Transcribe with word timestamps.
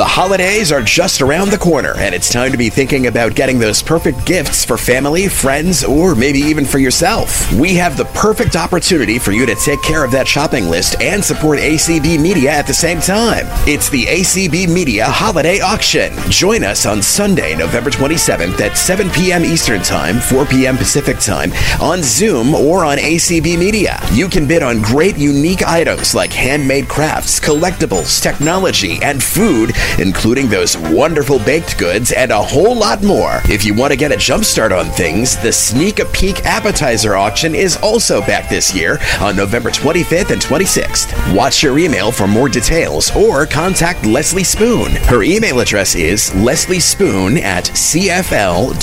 The 0.00 0.06
holidays 0.06 0.72
are 0.72 0.80
just 0.80 1.20
around 1.20 1.50
the 1.50 1.58
corner, 1.58 1.92
and 1.98 2.14
it's 2.14 2.30
time 2.30 2.52
to 2.52 2.56
be 2.56 2.70
thinking 2.70 3.06
about 3.06 3.34
getting 3.34 3.58
those 3.58 3.82
perfect 3.82 4.24
gifts 4.24 4.64
for 4.64 4.78
family, 4.78 5.28
friends, 5.28 5.84
or 5.84 6.14
maybe 6.14 6.38
even 6.38 6.64
for 6.64 6.78
yourself. 6.78 7.52
We 7.52 7.74
have 7.74 7.98
the 7.98 8.06
perfect 8.06 8.56
opportunity 8.56 9.18
for 9.18 9.32
you 9.32 9.44
to 9.44 9.54
take 9.54 9.82
care 9.82 10.02
of 10.02 10.10
that 10.12 10.26
shopping 10.26 10.70
list 10.70 10.98
and 11.02 11.22
support 11.22 11.58
ACB 11.58 12.18
Media 12.18 12.50
at 12.50 12.66
the 12.66 12.72
same 12.72 12.98
time. 13.00 13.44
It's 13.68 13.90
the 13.90 14.06
ACB 14.06 14.72
Media 14.72 15.04
Holiday 15.04 15.60
Auction. 15.60 16.14
Join 16.30 16.64
us 16.64 16.86
on 16.86 17.02
Sunday, 17.02 17.54
November 17.54 17.90
27th 17.90 18.58
at 18.58 18.78
7 18.78 19.10
p.m. 19.10 19.44
Eastern 19.44 19.82
Time, 19.82 20.18
4 20.18 20.46
p.m. 20.46 20.78
Pacific 20.78 21.18
Time 21.18 21.52
on 21.78 22.02
Zoom 22.02 22.54
or 22.54 22.86
on 22.86 22.96
ACB 22.96 23.58
Media. 23.58 24.00
You 24.12 24.30
can 24.30 24.48
bid 24.48 24.62
on 24.62 24.80
great, 24.80 25.18
unique 25.18 25.62
items 25.62 26.14
like 26.14 26.32
handmade 26.32 26.88
crafts, 26.88 27.38
collectibles, 27.38 28.22
technology, 28.22 28.98
and 29.02 29.22
food 29.22 29.74
including 29.98 30.48
those 30.48 30.76
wonderful 30.76 31.38
baked 31.40 31.78
goods 31.78 32.12
and 32.12 32.30
a 32.30 32.42
whole 32.42 32.74
lot 32.76 33.02
more. 33.02 33.40
If 33.44 33.64
you 33.64 33.74
want 33.74 33.92
to 33.92 33.96
get 33.96 34.12
a 34.12 34.16
jump 34.16 34.44
start 34.44 34.72
on 34.72 34.86
things, 34.86 35.36
the 35.42 35.52
Sneak 35.52 35.98
a 35.98 36.04
Peek 36.06 36.44
Appetizer 36.44 37.14
Auction 37.16 37.54
is 37.54 37.76
also 37.78 38.20
back 38.20 38.48
this 38.48 38.74
year 38.74 38.98
on 39.20 39.36
November 39.36 39.70
25th 39.70 40.30
and 40.30 40.40
26th. 40.40 41.34
Watch 41.34 41.62
your 41.62 41.78
email 41.78 42.10
for 42.12 42.26
more 42.26 42.48
details 42.48 43.14
or 43.14 43.46
contact 43.46 44.04
Leslie 44.06 44.44
Spoon. 44.44 44.92
Her 45.06 45.22
email 45.22 45.60
address 45.60 45.94
is 45.94 46.30
lesliespoon 46.30 47.40
at 47.40 47.64
cfl.rr.com. 47.64 48.80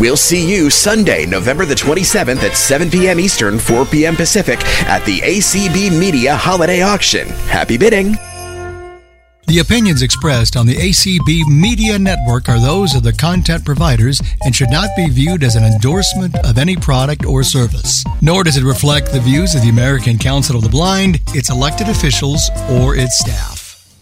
We'll 0.00 0.16
see 0.16 0.52
you 0.52 0.70
Sunday, 0.70 1.26
November 1.26 1.64
the 1.64 1.74
27th 1.74 2.42
at 2.42 2.56
7 2.56 2.90
p.m. 2.90 3.20
Eastern, 3.20 3.58
4 3.58 3.86
p.m. 3.86 4.16
Pacific 4.16 4.60
at 4.86 5.04
the 5.04 5.20
ACB 5.20 5.98
Media 5.98 6.34
Holiday 6.36 6.82
Auction. 6.82 7.28
Happy 7.28 7.76
bidding! 7.76 8.16
The 9.46 9.58
opinions 9.58 10.00
expressed 10.00 10.56
on 10.56 10.64
the 10.64 10.74
ACB 10.74 11.46
Media 11.46 11.98
Network 11.98 12.48
are 12.48 12.58
those 12.58 12.94
of 12.94 13.02
the 13.02 13.12
content 13.12 13.62
providers 13.62 14.22
and 14.42 14.56
should 14.56 14.70
not 14.70 14.88
be 14.96 15.10
viewed 15.10 15.44
as 15.44 15.54
an 15.54 15.64
endorsement 15.64 16.34
of 16.46 16.56
any 16.56 16.76
product 16.76 17.26
or 17.26 17.42
service. 17.42 18.02
Nor 18.22 18.44
does 18.44 18.56
it 18.56 18.64
reflect 18.64 19.12
the 19.12 19.20
views 19.20 19.54
of 19.54 19.60
the 19.60 19.68
American 19.68 20.16
Council 20.16 20.56
of 20.56 20.62
the 20.62 20.70
Blind, 20.70 21.20
its 21.34 21.50
elected 21.50 21.90
officials, 21.90 22.48
or 22.70 22.96
its 22.96 23.18
staff. 23.18 23.94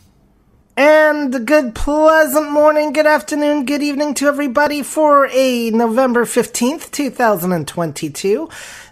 And 0.77 1.45
good 1.45 1.75
pleasant 1.75 2.53
morning, 2.53 2.93
good 2.93 3.07
afternoon, 3.07 3.65
good 3.65 3.83
evening 3.83 4.15
to 4.15 4.29
everybody 4.29 4.85
for 4.85 5.27
a 5.33 5.71
November 5.71 6.25
15th, 6.25 6.93
2022. 6.93 8.49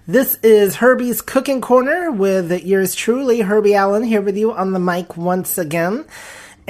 This 0.09 0.37
is 0.43 0.77
Herbie's 0.77 1.23
Cooking 1.23 1.61
Corner 1.61 2.11
with 2.11 2.51
yours 2.65 2.97
truly, 2.97 3.43
Herbie 3.43 3.77
Allen, 3.77 4.03
here 4.03 4.21
with 4.21 4.37
you 4.37 4.53
on 4.53 4.73
the 4.73 4.81
mic 4.81 5.17
once 5.17 5.57
again 5.57 6.07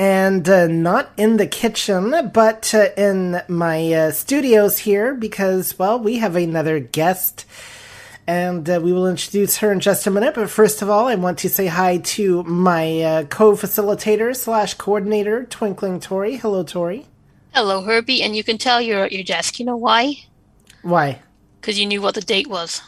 and 0.01 0.49
uh, 0.49 0.67
not 0.67 1.11
in 1.19 1.37
the 1.37 1.47
kitchen, 1.47 2.31
but 2.33 2.73
uh, 2.73 2.89
in 2.97 3.43
my 3.49 3.93
uh, 3.93 4.11
studios 4.11 4.79
here 4.79 5.13
because, 5.15 5.79
well, 5.79 6.01
we 6.01 6.17
have 6.17 6.37
another 6.37 6.81
guest. 6.81 7.45
And 8.27 8.71
uh, 8.71 8.81
we 8.83 8.95
will 8.95 9.07
introduce 9.07 9.59
her 9.59 9.71
in 9.71 9.81
just 9.81 10.07
a 10.07 10.11
minute. 10.11 10.35
But 10.35 10.49
first 10.49 10.81
of 10.81 10.89
all, 10.89 11.07
I 11.07 11.17
want 11.17 11.37
to 11.41 11.51
say 11.51 11.67
hi 11.67 11.99
to 11.99 12.43
my 12.45 13.03
uh, 13.03 13.25
co-facilitator 13.25 14.35
slash 14.35 14.73
coordinator, 14.73 15.45
Twinkling 15.45 16.01
Tori. 16.01 16.37
Hello, 16.37 16.63
Tori. 16.63 17.07
Hello, 17.53 17.83
Herbie. 17.83 18.23
And 18.23 18.35
you 18.35 18.43
can 18.43 18.57
tell 18.57 18.81
you're 18.81 19.05
at 19.05 19.13
your 19.13 19.25
desk. 19.25 19.59
You 19.59 19.67
know 19.67 19.77
why? 19.77 20.25
Why? 20.81 21.19
Because 21.61 21.79
you 21.79 21.85
knew 21.85 22.01
what 22.01 22.15
the 22.15 22.23
date 22.23 22.47
was. 22.47 22.81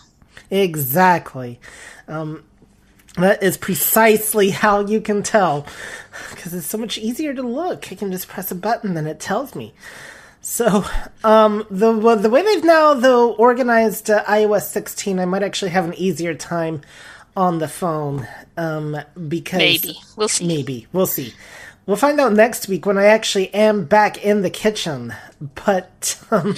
Exactly. 0.51 1.61
Um, 2.09 2.45
that 3.17 3.43
is 3.43 3.57
precisely 3.57 4.51
how 4.51 4.81
you 4.81 5.01
can 5.01 5.23
tell. 5.23 5.67
Because 6.31 6.55
it's 6.55 6.67
so 6.67 6.79
much 6.79 6.99
easier 6.99 7.35
to 7.35 7.43
look. 7.43 7.93
I 7.93 7.95
can 7.95 8.11
just 8.11 8.29
press 8.29 8.51
a 8.51 8.55
button 8.55 8.97
and 8.97 9.07
it 9.07 9.21
tells 9.21 9.55
me. 9.55 9.75
So, 10.41 10.85
um, 11.23 11.65
the 11.71 11.93
the 12.17 12.31
way 12.31 12.43
they've 12.43 12.65
now 12.65 12.95
though 12.95 13.33
organized 13.35 14.11
uh, 14.11 14.25
iOS 14.25 14.63
16, 14.63 15.21
I 15.21 15.25
might 15.25 15.45
actually 15.45 15.71
have 15.71 15.85
an 15.85 15.95
easier 15.95 16.35
time 16.35 16.81
on 17.37 17.59
the 17.59 17.69
phone. 17.69 18.27
Um, 18.57 18.99
because 19.29 19.59
maybe 19.59 19.99
we'll 20.17 20.29
see. 20.29 20.47
Maybe 20.47 20.87
we'll 20.93 21.07
see. 21.07 21.33
We'll 21.87 21.97
find 21.97 22.21
out 22.21 22.33
next 22.33 22.69
week 22.69 22.87
when 22.87 22.99
I 22.99 23.07
actually 23.07 23.53
am 23.55 23.85
back 23.85 24.25
in 24.25 24.43
the 24.43 24.51
kitchen. 24.51 25.15
But 25.67 26.21
um, 26.31 26.55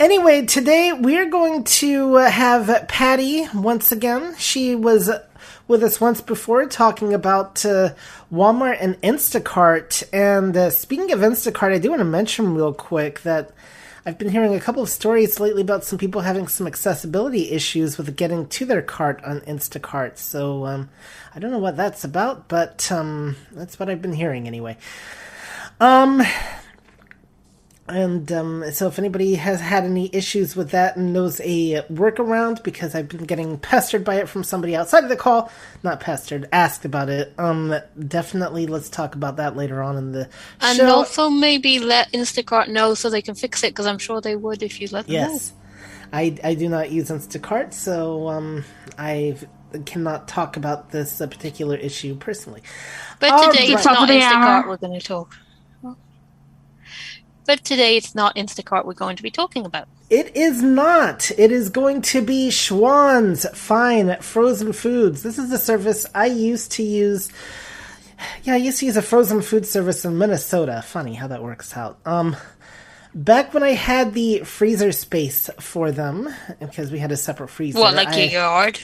Anyway, 0.00 0.44
today 0.44 0.92
we're 0.92 1.30
going 1.30 1.62
to 1.62 2.16
have 2.16 2.88
Patty 2.88 3.46
once 3.54 3.92
again. 3.92 4.34
She 4.36 4.74
was 4.74 5.08
with 5.68 5.84
us 5.84 6.00
once 6.00 6.20
before 6.20 6.66
talking 6.66 7.14
about 7.14 7.64
uh, 7.64 7.94
Walmart 8.32 8.78
and 8.80 9.00
Instacart. 9.02 10.02
And 10.12 10.56
uh, 10.56 10.70
speaking 10.70 11.12
of 11.12 11.20
Instacart, 11.20 11.72
I 11.72 11.78
do 11.78 11.90
want 11.90 12.00
to 12.00 12.04
mention 12.04 12.54
real 12.54 12.72
quick 12.74 13.22
that 13.22 13.52
I've 14.04 14.18
been 14.18 14.30
hearing 14.30 14.52
a 14.52 14.60
couple 14.60 14.82
of 14.82 14.88
stories 14.88 15.38
lately 15.38 15.62
about 15.62 15.84
some 15.84 15.98
people 15.98 16.22
having 16.22 16.48
some 16.48 16.66
accessibility 16.66 17.52
issues 17.52 17.96
with 17.96 18.16
getting 18.16 18.48
to 18.48 18.66
their 18.66 18.82
cart 18.82 19.22
on 19.22 19.42
Instacart. 19.42 20.18
So 20.18 20.66
um, 20.66 20.90
I 21.36 21.38
don't 21.38 21.52
know 21.52 21.58
what 21.60 21.76
that's 21.76 22.02
about, 22.02 22.48
but 22.48 22.90
um, 22.90 23.36
that's 23.52 23.78
what 23.78 23.88
I've 23.88 24.02
been 24.02 24.12
hearing 24.12 24.48
anyway. 24.48 24.76
Um, 25.78 26.20
and 27.86 28.32
um, 28.32 28.70
so, 28.72 28.86
if 28.86 28.98
anybody 28.98 29.34
has 29.34 29.60
had 29.60 29.84
any 29.84 30.08
issues 30.14 30.56
with 30.56 30.70
that 30.70 30.96
and 30.96 31.12
knows 31.12 31.38
a 31.40 31.82
workaround, 31.92 32.62
because 32.62 32.94
I've 32.94 33.08
been 33.08 33.24
getting 33.24 33.58
pestered 33.58 34.04
by 34.04 34.16
it 34.16 34.28
from 34.28 34.42
somebody 34.42 34.74
outside 34.74 35.04
of 35.04 35.10
the 35.10 35.16
call, 35.16 35.52
not 35.82 36.00
pestered, 36.00 36.48
asked 36.50 36.86
about 36.86 37.10
it, 37.10 37.34
um, 37.38 37.74
definitely 38.08 38.66
let's 38.66 38.88
talk 38.88 39.14
about 39.14 39.36
that 39.36 39.54
later 39.54 39.82
on 39.82 39.98
in 39.98 40.12
the 40.12 40.30
and 40.62 40.78
show. 40.78 40.88
also 40.88 41.28
maybe 41.28 41.78
let 41.78 42.10
Instacart 42.12 42.68
know 42.68 42.94
so 42.94 43.10
they 43.10 43.20
can 43.20 43.34
fix 43.34 43.62
it, 43.62 43.72
because 43.72 43.86
I'm 43.86 43.98
sure 43.98 44.22
they 44.22 44.36
would 44.36 44.62
if 44.62 44.80
you 44.80 44.88
let 44.90 45.06
them 45.06 45.14
yes. 45.14 45.50
know. 45.50 45.58
I, 46.14 46.38
I 46.42 46.54
do 46.54 46.68
not 46.70 46.90
use 46.90 47.10
Instacart, 47.10 47.74
so 47.74 48.28
um, 48.28 48.64
I 48.96 49.36
cannot 49.84 50.26
talk 50.26 50.56
about 50.56 50.90
this 50.90 51.20
uh, 51.20 51.26
particular 51.26 51.76
issue 51.76 52.14
personally. 52.14 52.62
But 53.20 53.50
today 53.50 53.68
All 53.68 53.74
it's 53.74 53.84
not 53.84 54.08
Instacart 54.08 54.68
we're 54.68 54.76
going 54.78 54.98
to 54.98 55.06
talk. 55.06 55.36
But 57.46 57.64
today 57.64 57.96
it's 57.96 58.14
not 58.14 58.36
Instacart 58.36 58.84
we're 58.84 58.94
going 58.94 59.16
to 59.16 59.22
be 59.22 59.30
talking 59.30 59.66
about. 59.66 59.88
It 60.10 60.36
is 60.36 60.62
not. 60.62 61.30
It 61.32 61.50
is 61.50 61.68
going 61.68 62.02
to 62.02 62.22
be 62.22 62.50
Schwan's 62.50 63.46
Fine 63.56 64.16
Frozen 64.20 64.72
Foods. 64.72 65.22
This 65.22 65.38
is 65.38 65.52
a 65.52 65.58
service 65.58 66.06
I 66.14 66.26
used 66.26 66.72
to 66.72 66.82
use. 66.82 67.30
Yeah, 68.42 68.54
I 68.54 68.58
used 68.58 68.80
to 68.80 68.86
use 68.86 68.96
a 68.96 69.02
frozen 69.02 69.42
food 69.42 69.66
service 69.66 70.04
in 70.04 70.16
Minnesota. 70.18 70.82
Funny 70.86 71.14
how 71.14 71.26
that 71.28 71.42
works 71.42 71.76
out. 71.76 71.98
Um, 72.06 72.36
back 73.14 73.52
when 73.52 73.62
I 73.62 73.72
had 73.72 74.14
the 74.14 74.40
freezer 74.40 74.92
space 74.92 75.50
for 75.60 75.90
them, 75.90 76.28
because 76.60 76.90
we 76.90 76.98
had 76.98 77.12
a 77.12 77.16
separate 77.16 77.48
freezer. 77.48 77.78
What, 77.78 77.94
like 77.94 78.08
I, 78.08 78.20
your 78.22 78.30
yard? 78.32 78.80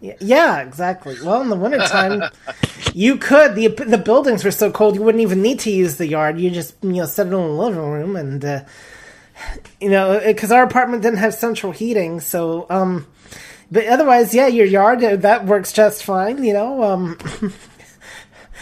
Yeah, 0.00 0.60
exactly. 0.60 1.16
Well, 1.22 1.42
in 1.42 1.50
the 1.50 1.56
wintertime, 1.56 2.22
you 2.94 3.16
could. 3.16 3.54
the 3.54 3.68
The 3.68 3.98
buildings 3.98 4.44
were 4.44 4.50
so 4.50 4.70
cold, 4.70 4.94
you 4.94 5.02
wouldn't 5.02 5.22
even 5.22 5.42
need 5.42 5.60
to 5.60 5.70
use 5.70 5.96
the 5.96 6.06
yard. 6.06 6.40
You 6.40 6.50
just 6.50 6.74
you 6.82 6.92
know 6.92 7.06
set 7.06 7.26
it 7.26 7.30
in 7.30 7.36
the 7.36 7.48
living 7.48 7.80
room, 7.80 8.16
and 8.16 8.44
uh, 8.44 8.64
you 9.80 9.90
know 9.90 10.20
because 10.24 10.50
our 10.50 10.62
apartment 10.62 11.02
didn't 11.02 11.18
have 11.18 11.34
central 11.34 11.72
heating, 11.72 12.20
so 12.20 12.66
um, 12.70 13.06
but 13.70 13.86
otherwise, 13.86 14.34
yeah, 14.34 14.46
your 14.46 14.66
yard 14.66 15.04
uh, 15.04 15.16
that 15.16 15.44
works 15.44 15.72
just 15.72 16.02
fine. 16.02 16.42
You 16.42 16.54
know, 16.54 16.82
um. 16.82 17.18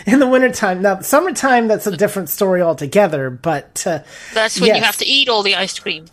in 0.07 0.21
the 0.21 0.29
wintertime. 0.29 0.81
Now, 0.81 1.01
summertime, 1.01 1.67
that's 1.67 1.87
a 1.89 1.97
different 1.97 2.29
story 2.29 2.63
altogether, 2.63 3.31
but. 3.31 3.85
Uh, 3.85 4.01
that's 4.33 4.61
when 4.61 4.69
yes. 4.69 4.77
you 4.77 4.83
have 4.85 4.97
to 4.99 5.07
eat 5.07 5.29
all 5.29 5.43
the 5.43 5.57
ice 5.57 5.77
cream. 5.77 6.07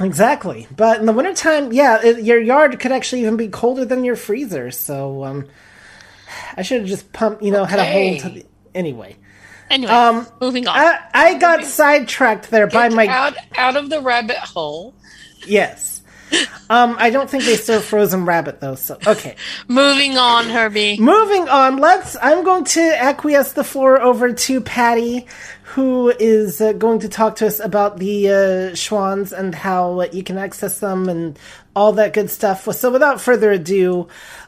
Exactly. 0.00 0.66
But 0.74 1.00
in 1.00 1.06
the 1.06 1.12
wintertime, 1.12 1.72
yeah, 1.72 2.00
it, 2.02 2.24
your 2.24 2.40
yard 2.40 2.78
could 2.80 2.92
actually 2.92 3.22
even 3.22 3.36
be 3.36 3.48
colder 3.48 3.84
than 3.84 4.04
your 4.04 4.16
freezer. 4.16 4.70
So 4.70 5.24
um, 5.24 5.48
I 6.56 6.62
should 6.62 6.80
have 6.80 6.88
just 6.88 7.12
pumped, 7.12 7.42
you 7.42 7.50
know, 7.50 7.62
okay. 7.62 7.70
had 7.70 7.80
a 7.80 7.92
hole 7.92 8.18
to 8.20 8.28
the. 8.40 8.46
Anyway. 8.74 9.16
Anyway, 9.68 9.92
um, 9.92 10.26
moving 10.40 10.66
on. 10.66 10.76
I, 10.76 10.98
I 11.14 11.34
got 11.38 11.64
sidetracked 11.64 12.50
there 12.50 12.66
Get 12.66 12.74
by 12.74 12.88
my. 12.88 13.06
Out, 13.06 13.34
out 13.56 13.76
of 13.76 13.88
the 13.88 14.00
rabbit 14.00 14.36
hole. 14.36 14.94
Yes. 15.46 15.89
Um, 16.70 16.94
I 17.00 17.10
don't 17.10 17.28
think 17.28 17.44
they 17.44 17.56
serve 17.56 17.84
frozen 17.84 18.24
rabbit 18.24 18.60
though. 18.60 18.76
So 18.76 18.96
okay. 19.06 19.34
Moving 19.66 20.16
on, 20.16 20.48
Herbie. 20.48 20.98
Moving 21.00 21.48
on. 21.48 21.78
Let's. 21.78 22.16
I'm 22.22 22.44
going 22.44 22.64
to 22.64 22.80
acquiesce 22.80 23.52
the 23.52 23.64
floor 23.64 24.00
over 24.00 24.32
to 24.32 24.60
Patty, 24.60 25.26
who 25.64 26.10
is 26.20 26.60
uh, 26.60 26.72
going 26.72 27.00
to 27.00 27.08
talk 27.08 27.36
to 27.36 27.46
us 27.48 27.58
about 27.58 27.98
the 27.98 28.28
uh, 28.28 28.32
Schwans 28.74 29.32
and 29.32 29.54
how 29.54 30.00
uh, 30.00 30.08
you 30.12 30.22
can 30.22 30.38
access 30.38 30.78
them 30.78 31.08
and 31.08 31.38
all 31.74 31.92
that 31.94 32.12
good 32.12 32.30
stuff. 32.30 32.72
So, 32.74 32.90
without 32.90 33.20
further 33.20 33.50
ado, 33.50 34.06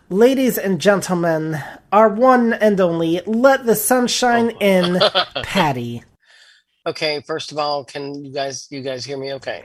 ladies 0.09 0.59
and 0.59 0.81
gentlemen, 0.81 1.59
our 1.91 2.09
one 2.09 2.53
and 2.53 2.81
only, 2.81 3.21
let 3.27 3.67
the 3.67 3.75
sunshine 3.75 4.51
in, 4.61 5.01
Patty. 5.43 6.05
Okay, 6.87 7.21
first 7.27 7.53
of 7.53 7.59
all, 7.59 7.85
can 7.85 8.25
you 8.25 8.33
guys 8.33 8.67
you 8.71 8.83
guys 8.83 9.05
hear 9.05 9.19
me 9.19 9.33
okay? 9.35 9.65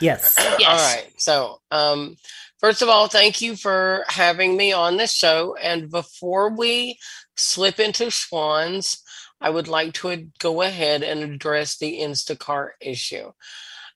Yes. 0.00 0.34
yes. 0.58 0.68
All 0.68 0.76
right. 0.76 1.12
So, 1.16 1.60
um, 1.70 2.16
first 2.58 2.82
of 2.82 2.88
all, 2.88 3.08
thank 3.08 3.40
you 3.40 3.56
for 3.56 4.04
having 4.08 4.56
me 4.56 4.72
on 4.72 4.96
this 4.96 5.14
show. 5.14 5.56
And 5.62 5.90
before 5.90 6.50
we 6.50 6.98
slip 7.36 7.78
into 7.78 8.10
swans, 8.10 9.02
I 9.40 9.50
would 9.50 9.68
like 9.68 9.94
to 9.94 10.28
go 10.38 10.62
ahead 10.62 11.02
and 11.02 11.22
address 11.22 11.78
the 11.78 12.00
Instacart 12.00 12.70
issue. 12.80 13.32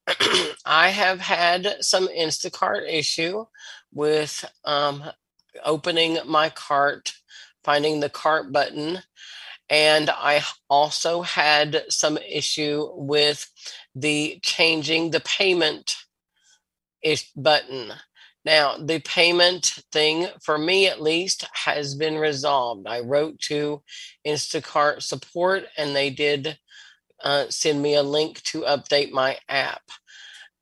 I 0.67 0.89
have 0.89 1.21
had 1.21 1.77
some 1.81 2.09
Instacart 2.09 2.91
issue 2.91 3.45
with 3.93 4.45
um, 4.65 5.05
opening 5.65 6.19
my 6.27 6.51
cart, 6.51 7.15
finding 7.63 8.01
the 8.01 8.11
cart 8.11 8.53
button, 8.53 9.01
and 9.71 10.11
I 10.11 10.43
also 10.69 11.23
had 11.23 11.85
some 11.89 12.19
issue 12.19 12.89
with 12.95 13.51
the 13.95 14.39
changing 14.43 15.11
the 15.11 15.21
payment 15.21 15.97
button. 17.37 17.93
Now, 18.45 18.77
the 18.77 19.01
payment 19.01 19.67
thing, 19.91 20.29
for 20.43 20.59
me 20.59 20.87
at 20.87 21.01
least, 21.01 21.47
has 21.53 21.95
been 21.95 22.17
resolved. 22.17 22.87
I 22.87 23.01
wrote 23.01 23.39
to 23.41 23.83
Instacart 24.27 25.03
support 25.03 25.65
and 25.79 25.97
they 25.97 26.11
did 26.11 26.59
uh, 27.23 27.47
send 27.49 27.81
me 27.83 27.95
a 27.95 28.03
link 28.03 28.43
to 28.43 28.63
update 28.63 29.13
my 29.13 29.39
app. 29.49 29.83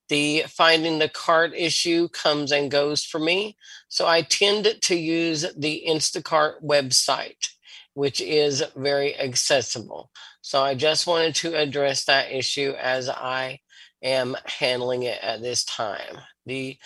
The 0.09 0.45
finding 0.49 0.99
the 0.99 1.09
cart 1.09 1.53
issue 1.57 2.09
comes 2.09 2.53
and 2.53 2.71
goes 2.71 3.05
for 3.05 3.19
me. 3.19 3.57
So 3.89 4.07
I 4.07 4.23
tend 4.23 4.77
to 4.81 4.95
use 4.95 5.47
the 5.57 5.85
Instacart 5.89 6.63
website, 6.63 7.49
which 7.95 8.21
is 8.21 8.63
very 8.77 9.19
accessible. 9.19 10.11
So 10.41 10.63
I 10.63 10.75
just 10.75 11.07
wanted 11.07 11.35
to 11.37 11.55
address 11.55 12.05
that 12.05 12.33
issue 12.33 12.75
as 12.81 13.09
I 13.09 13.61
am 14.03 14.37
handling 14.45 15.05
it 15.05 15.19
at 15.23 15.41
this 15.41 15.65
time. 15.65 16.19
The 16.47 16.77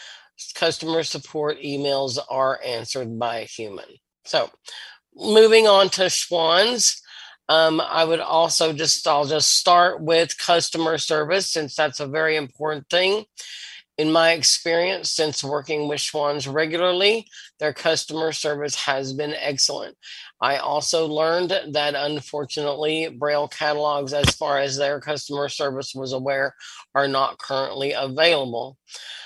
customer 0.55 1.03
support 1.03 1.59
emails 1.63 2.19
are 2.29 2.61
answered 2.65 3.19
by 3.19 3.39
a 3.39 3.45
human. 3.45 3.87
So 4.25 4.51
moving 5.15 5.67
on 5.67 5.89
to 5.91 6.11
Schwan's. 6.11 7.01
Um, 7.49 7.81
I 7.81 8.05
would 8.05 8.21
also 8.21 8.73
just, 8.73 9.07
I'll 9.07 9.25
just 9.25 9.57
start 9.57 10.03
with 10.03 10.37
customer 10.37 10.99
service 10.99 11.51
since 11.51 11.77
that's 11.77 12.01
a 12.01 12.09
very 12.09 12.37
important 12.37 12.89
thing. 12.91 13.25
In 13.99 14.13
my 14.13 14.33
experience, 14.33 15.11
since 15.11 15.43
working 15.43 15.89
with 15.89 16.01
Schwan's 16.01 16.47
regularly, 16.47 17.27
their 17.61 17.73
customer 17.73 18.33
service 18.33 18.75
has 18.75 19.15
been 19.15 19.33
excellent. 19.33 19.97
I 20.41 20.59
also 20.59 21.07
learned 21.07 21.59
that 21.73 21.95
unfortunately, 21.95 23.09
Braille 23.09 23.49
catalogs, 23.49 24.13
as 24.13 24.35
far 24.35 24.59
as 24.59 24.77
their 24.77 25.01
customer 25.01 25.49
service 25.49 25.95
was 25.95 26.13
aware, 26.13 26.55
are 26.95 27.09
not 27.09 27.39
currently 27.39 27.93
available. 27.93 28.77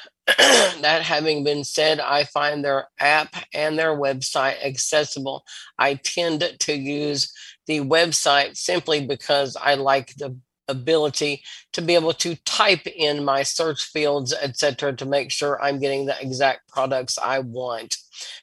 that 0.38 1.02
having 1.02 1.42
been 1.42 1.64
said, 1.64 1.98
I 1.98 2.24
find 2.24 2.64
their 2.64 2.88
app 3.00 3.34
and 3.52 3.78
their 3.78 3.96
website 3.96 4.64
accessible. 4.64 5.44
I 5.78 5.94
tend 5.94 6.56
to 6.58 6.74
use 6.74 7.32
the 7.66 7.80
website 7.80 8.56
simply 8.56 9.04
because 9.06 9.56
I 9.56 9.74
like 9.74 10.14
the 10.16 10.36
ability 10.68 11.42
to 11.72 11.82
be 11.82 11.96
able 11.96 12.12
to 12.12 12.36
type 12.44 12.86
in 12.86 13.24
my 13.24 13.42
search 13.42 13.84
fields, 13.84 14.32
etc., 14.32 14.94
to 14.94 15.04
make 15.04 15.32
sure 15.32 15.60
I'm 15.60 15.80
getting 15.80 16.06
the 16.06 16.20
exact 16.20 16.68
products 16.68 17.18
I 17.18 17.40
want 17.40 17.96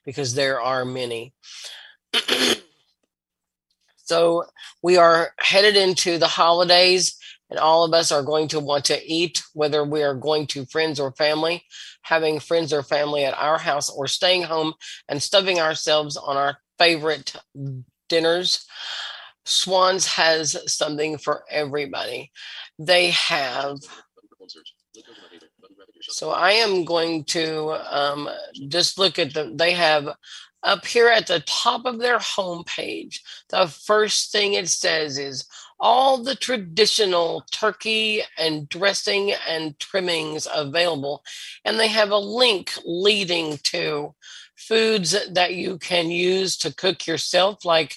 because 0.06 0.36
there 0.36 0.60
are 0.60 0.84
many. 0.84 1.34
So 3.98 4.46
we 4.82 4.98
are 4.98 5.32
headed 5.40 5.76
into 5.76 6.18
the 6.18 6.28
holidays 6.28 7.18
and 7.50 7.60
all 7.60 7.84
of 7.84 7.94
us 7.94 8.12
are 8.12 8.24
going 8.24 8.48
to 8.50 8.60
want 8.60 8.86
to 8.86 9.02
eat, 9.06 9.44
whether 9.54 9.84
we 9.84 10.04
are 10.04 10.14
going 10.14 10.48
to 10.48 10.66
friends 10.66 11.00
or 11.00 11.12
family, 11.14 11.64
having 12.02 12.40
friends 12.40 12.74
or 12.74 12.84
family 12.84 13.24
at 13.24 13.38
our 13.38 13.58
house, 13.58 13.90
or 13.90 14.08
staying 14.08 14.44
home 14.44 14.74
and 15.08 15.22
stuffing 15.22 15.60
ourselves 15.60 16.18
on 16.18 16.36
our 16.36 16.58
favorite 16.78 17.36
dinners. 18.10 18.66
Swans 19.46 20.06
has 20.06 20.58
something 20.72 21.18
for 21.18 21.44
everybody. 21.50 22.32
They 22.78 23.12
have. 23.12 23.78
So 26.02 26.32
I 26.32 26.52
am 26.52 26.84
going 26.84 27.24
to 27.26 27.72
um, 27.90 28.30
just 28.68 29.00
look 29.00 29.20
at 29.20 29.34
the. 29.34 29.54
They 29.56 29.72
have 29.72 30.10
up 30.68 30.86
here 30.86 31.08
at 31.08 31.28
the 31.28 31.40
top 31.40 31.86
of 31.86 32.00
their 32.00 32.20
homepage. 32.20 33.20
The 33.50 33.68
first 33.68 34.32
thing 34.32 34.54
it 34.54 34.68
says 34.68 35.18
is 35.18 35.48
all 35.80 36.18
the 36.18 36.36
traditional 36.36 37.44
turkey 37.52 38.22
and 38.38 38.68
dressing 38.68 39.34
and 39.48 39.80
trimmings 39.80 40.46
available. 40.54 41.24
And 41.64 41.80
they 41.80 41.88
have 41.88 42.12
a 42.12 42.18
link 42.18 42.74
leading 42.86 43.60
to 43.64 44.14
foods 44.56 45.16
that 45.32 45.54
you 45.54 45.78
can 45.78 46.12
use 46.12 46.58
to 46.58 46.76
cook 46.76 47.08
yourself, 47.08 47.64
like 47.64 47.96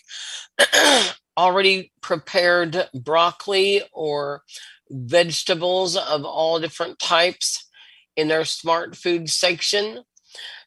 already 1.36 1.90
prepared 2.02 2.88
broccoli 2.94 3.82
or 3.92 4.42
vegetables 4.90 5.96
of 5.96 6.24
all 6.24 6.60
different 6.60 7.00
types 7.00 7.66
in 8.16 8.28
their 8.28 8.44
smart 8.44 8.96
food 8.96 9.28
section 9.30 10.04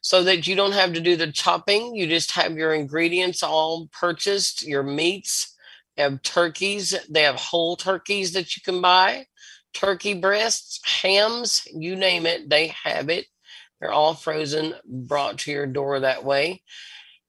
so 0.02 0.22
that 0.24 0.46
you 0.46 0.54
don't 0.54 0.72
have 0.72 0.92
to 0.92 1.00
do 1.00 1.16
the 1.16 1.32
chopping. 1.32 1.94
You 1.94 2.06
just 2.06 2.32
have 2.32 2.56
your 2.56 2.74
ingredients 2.74 3.42
all 3.42 3.88
purchased, 3.92 4.66
your 4.66 4.82
meats 4.82 5.54
they 5.96 6.02
have 6.02 6.22
turkeys. 6.22 6.94
They 7.08 7.22
have 7.22 7.36
whole 7.36 7.76
turkeys 7.76 8.32
that 8.32 8.56
you 8.56 8.62
can 8.62 8.80
buy, 8.80 9.26
turkey 9.72 10.14
breasts, 10.14 10.80
hams, 10.84 11.62
you 11.72 11.96
name 11.96 12.26
it, 12.26 12.48
they 12.48 12.68
have 12.84 13.08
it. 13.08 13.26
They're 13.80 13.92
all 13.92 14.14
frozen, 14.14 14.74
brought 14.86 15.38
to 15.40 15.52
your 15.52 15.66
door 15.66 16.00
that 16.00 16.24
way. 16.24 16.62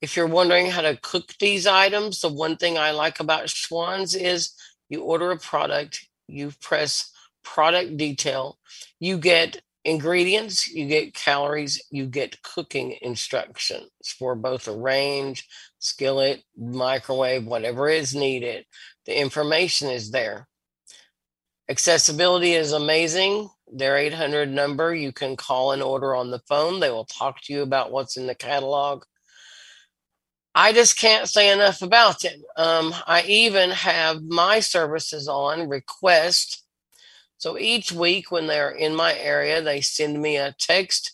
If 0.02 0.16
you're 0.16 0.28
wondering 0.28 0.68
how 0.68 0.82
to 0.82 0.98
cook 1.02 1.34
these 1.40 1.68
items, 1.68 2.22
the 2.22 2.30
one 2.30 2.58
thing 2.58 2.78
I 2.78 2.92
like 2.92 3.20
about 3.20 3.50
Schwan's 3.50 4.16
is 4.16 4.54
you 4.90 5.02
order 5.02 5.32
a 5.32 5.38
product, 5.38 6.08
you 6.28 6.52
press 6.62 7.12
product 7.44 7.98
detail, 7.98 8.58
you 9.00 9.18
get 9.18 9.62
ingredients, 9.86 10.68
you 10.68 10.88
get 10.88 11.14
calories, 11.14 11.82
you 11.92 12.08
get 12.08 12.42
cooking 12.42 12.98
instructions 13.02 13.90
for 14.20 14.36
both 14.36 14.68
a 14.68 14.76
range, 14.76 15.48
skillet, 15.80 16.44
microwave, 16.58 17.46
whatever 17.46 17.88
is 17.88 18.16
needed. 18.16 18.66
The 19.06 19.20
information 19.20 19.90
is 19.90 20.12
there. 20.12 20.48
Accessibility 21.70 22.54
is 22.54 22.74
amazing. 22.74 23.50
Their 23.72 23.98
800 23.98 24.50
number, 24.50 24.94
you 24.94 25.12
can 25.12 25.36
call 25.36 25.72
and 25.72 25.82
order 25.82 26.16
on 26.16 26.32
the 26.32 26.42
phone. 26.48 26.80
They 26.80 26.92
will 26.92 27.06
talk 27.06 27.42
to 27.44 27.54
you 27.54 27.62
about 27.62 27.92
what's 27.92 28.18
in 28.18 28.28
the 28.28 28.36
catalog. 28.36 29.04
I 30.54 30.74
just 30.74 30.98
can't 30.98 31.28
say 31.28 31.52
enough 31.52 31.82
about 31.82 32.24
it. 32.24 32.40
Um, 32.56 32.94
I 33.06 33.24
even 33.28 33.72
have 33.72 34.24
my 34.24 34.62
services 34.62 35.28
on 35.28 35.68
request 35.68 36.65
so 37.46 37.60
each 37.60 37.92
week 37.92 38.32
when 38.32 38.48
they're 38.48 38.72
in 38.72 38.96
my 38.96 39.16
area, 39.16 39.62
they 39.62 39.80
send 39.80 40.20
me 40.20 40.38
a 40.38 40.56
text 40.58 41.12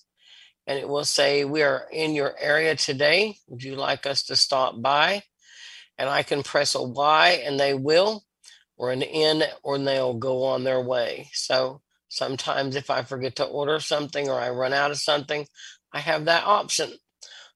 and 0.66 0.80
it 0.80 0.88
will 0.88 1.04
say, 1.04 1.44
We 1.44 1.62
are 1.62 1.90
in 1.92 2.16
your 2.16 2.34
area 2.40 2.74
today. 2.78 3.36
Would 3.50 3.64
you 3.64 3.76
like 3.76 4.06
us 4.06 4.24
to 4.24 4.38
stop 4.38 4.82
by? 4.82 5.24
And 5.98 6.08
I 6.08 6.24
can 6.24 6.42
press 6.42 6.74
a 6.74 6.82
Y 6.82 7.44
and 7.46 7.60
they 7.60 7.74
will, 7.74 8.24
or 8.78 8.94
an 8.94 9.04
N, 9.04 9.44
or 9.62 9.78
they'll 9.78 10.14
go 10.14 10.46
on 10.46 10.64
their 10.64 10.80
way. 10.80 11.28
So 11.34 11.82
sometimes 12.08 12.78
if 12.78 12.90
I 12.90 13.04
forget 13.04 13.36
to 13.36 13.44
order 13.44 13.82
something 13.82 14.30
or 14.30 14.40
I 14.40 14.52
run 14.52 14.72
out 14.72 14.92
of 14.92 15.00
something, 15.00 15.46
I 15.92 16.00
have 16.00 16.24
that 16.24 16.46
option. 16.46 16.94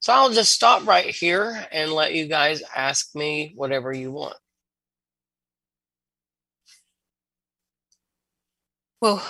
So 0.02 0.12
I'll 0.12 0.32
just 0.32 0.52
stop 0.52 0.86
right 0.86 1.16
here 1.16 1.66
and 1.72 1.94
let 1.94 2.14
you 2.14 2.28
guys 2.28 2.62
ask 2.76 3.16
me 3.16 3.54
whatever 3.56 3.94
you 3.94 4.12
want. 4.12 4.36
Well, 9.06 9.24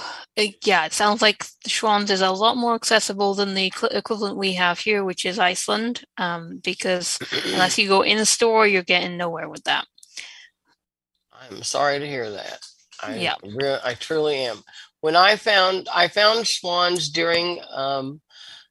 yeah, 0.63 0.85
it 0.85 0.93
sounds 0.93 1.21
like 1.21 1.43
Schwan's 1.67 2.09
is 2.09 2.21
a 2.21 2.31
lot 2.31 2.55
more 2.55 2.75
accessible 2.75 3.33
than 3.33 3.55
the 3.55 3.73
equivalent 3.91 4.37
we 4.37 4.53
have 4.53 4.79
here, 4.79 5.03
which 5.03 5.25
is 5.25 5.37
Iceland. 5.37 6.05
Um, 6.17 6.61
because 6.63 7.19
unless 7.43 7.77
you 7.77 7.89
go 7.89 8.01
in 8.01 8.17
the 8.17 8.25
store, 8.25 8.65
you're 8.65 8.83
getting 8.83 9.17
nowhere 9.17 9.49
with 9.49 9.65
that. 9.65 9.85
I'm 11.33 11.61
sorry 11.61 11.99
to 11.99 12.07
hear 12.07 12.31
that. 12.31 12.59
I 13.03 13.17
yeah, 13.17 13.35
re- 13.43 13.79
I 13.83 13.95
truly 13.95 14.37
am. 14.37 14.63
When 15.01 15.17
I 15.17 15.35
found 15.35 15.89
I 15.93 16.07
found 16.07 16.45
Schwan's 16.45 17.09
during 17.09 17.59
um, 17.69 18.21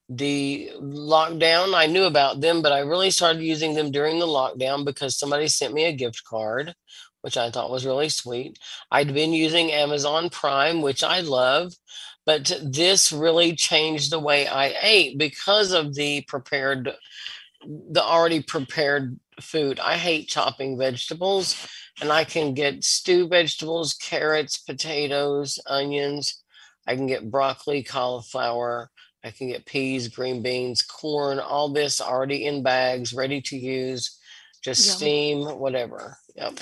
the 0.08 0.70
lockdown, 0.80 1.74
I 1.74 1.84
knew 1.84 2.04
about 2.04 2.40
them, 2.40 2.62
but 2.62 2.72
I 2.72 2.78
really 2.78 3.10
started 3.10 3.42
using 3.42 3.74
them 3.74 3.90
during 3.90 4.20
the 4.20 4.26
lockdown 4.26 4.86
because 4.86 5.18
somebody 5.18 5.48
sent 5.48 5.74
me 5.74 5.84
a 5.84 5.92
gift 5.92 6.24
card 6.24 6.74
which 7.24 7.38
I 7.38 7.50
thought 7.50 7.70
was 7.70 7.86
really 7.86 8.10
sweet. 8.10 8.58
I'd 8.90 9.14
been 9.14 9.32
using 9.32 9.72
Amazon 9.72 10.28
Prime, 10.28 10.82
which 10.82 11.02
I 11.02 11.20
love, 11.20 11.72
but 12.26 12.52
this 12.62 13.12
really 13.12 13.56
changed 13.56 14.12
the 14.12 14.18
way 14.18 14.46
I 14.46 14.74
ate 14.82 15.16
because 15.16 15.72
of 15.72 15.94
the 15.94 16.20
prepared, 16.28 16.92
the 17.66 18.02
already 18.02 18.42
prepared 18.42 19.18
food. 19.40 19.80
I 19.80 19.96
hate 19.96 20.28
chopping 20.28 20.76
vegetables, 20.76 21.66
and 22.02 22.12
I 22.12 22.24
can 22.24 22.52
get 22.52 22.84
stew 22.84 23.26
vegetables, 23.26 23.94
carrots, 23.94 24.58
potatoes, 24.58 25.58
onions. 25.66 26.42
I 26.86 26.94
can 26.94 27.06
get 27.06 27.30
broccoli, 27.30 27.82
cauliflower. 27.82 28.90
I 29.24 29.30
can 29.30 29.48
get 29.48 29.64
peas, 29.64 30.08
green 30.08 30.42
beans, 30.42 30.82
corn, 30.82 31.40
all 31.40 31.70
this 31.70 32.02
already 32.02 32.44
in 32.44 32.62
bags, 32.62 33.14
ready 33.14 33.40
to 33.40 33.56
use 33.56 34.20
just 34.62 34.86
Yum. 34.86 34.96
steam, 34.96 35.58
whatever. 35.58 36.18
Yep. 36.36 36.58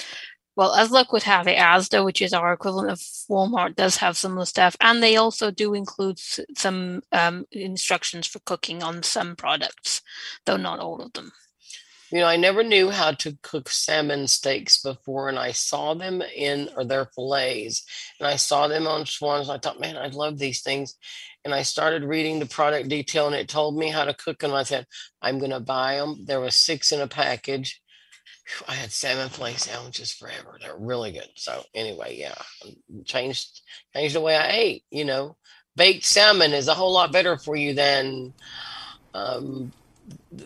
Well, 0.54 0.75
as 0.75 0.90
luck 0.90 1.12
would 1.12 1.23
have 1.23 1.47
it, 1.47 1.56
Asda, 1.59 2.04
which 2.04 2.21
is 2.21 2.35
our 2.35 2.52
equivalent 2.52 2.90
of 2.90 2.99
Walmart, 3.30 3.75
does 3.75 3.97
have 3.97 4.18
some 4.18 4.32
of 4.32 4.38
the 4.38 4.47
stuff, 4.47 4.76
and 4.80 5.02
they 5.02 5.16
also 5.16 5.50
do 5.50 5.73
include 5.73 6.18
some 6.18 7.02
um, 7.11 7.47
instructions 7.52 8.26
for 8.26 8.38
cooking 8.40 8.82
on 8.82 9.02
some 9.02 9.35
products, 9.35 10.02
though 10.44 10.59
not 10.59 10.78
all 10.78 11.00
of 11.00 11.12
them. 11.14 11.32
You 12.12 12.18
know, 12.18 12.26
I 12.26 12.37
never 12.37 12.62
knew 12.62 12.90
how 12.90 13.12
to 13.12 13.38
cook 13.42 13.71
salmon 13.71 14.28
steaks 14.28 14.82
before, 14.82 15.30
and 15.30 15.38
I 15.38 15.52
saw 15.52 15.94
them 15.94 16.21
in 16.21 16.68
or 16.76 16.85
their 16.85 17.06
fillets, 17.06 17.87
and 18.21 18.28
I 18.28 18.37
saw 18.37 18.68
them 18.68 18.87
on 18.87 19.06
Schwan's. 19.06 19.49
I 19.49 19.56
thought, 19.56 19.80
man, 19.80 19.97
I 19.97 20.09
love 20.09 20.38
these 20.38 20.61
things, 20.61 20.94
and 21.47 21.54
I 21.54 21.62
started 21.62 22.04
reading 22.04 22.38
the 22.38 22.44
product 22.44 22.90
detail, 22.90 23.26
and 23.26 23.35
it 23.35 23.49
told 23.49 23.78
me 23.78 23.88
how 23.88 24.04
to 24.04 24.12
cook 24.12 24.40
them. 24.40 24.52
I 24.52 24.64
said, 24.64 24.87
I'm 25.23 25.38
going 25.38 25.52
to 25.52 25.61
buy 25.61 25.97
them. 25.97 26.26
There 26.26 26.40
was 26.40 26.54
six 26.54 26.92
in 26.92 27.00
a 27.00 27.09
package. 27.09 27.82
I 28.69 28.75
had 28.75 28.93
salmon 28.93 29.29
fillet 29.29 29.55
sandwiches 29.55 30.13
forever. 30.13 30.59
They're 30.61 30.77
really 30.77 31.13
good. 31.13 31.29
So 31.35 31.65
anyway, 31.75 32.17
yeah, 32.19 32.35
changed 33.05 33.63
changed 33.95 34.15
the 34.15 34.21
way 34.21 34.37
I 34.37 34.51
ate. 34.51 34.85
You 34.91 35.05
know, 35.05 35.37
baked 35.77 36.05
salmon 36.05 36.53
is 36.53 36.69
a 36.69 36.75
whole 36.75 36.93
lot 36.93 37.13
better 37.13 37.37
for 37.37 37.57
you 37.57 37.75
than 37.75 38.35
um, 39.15 39.73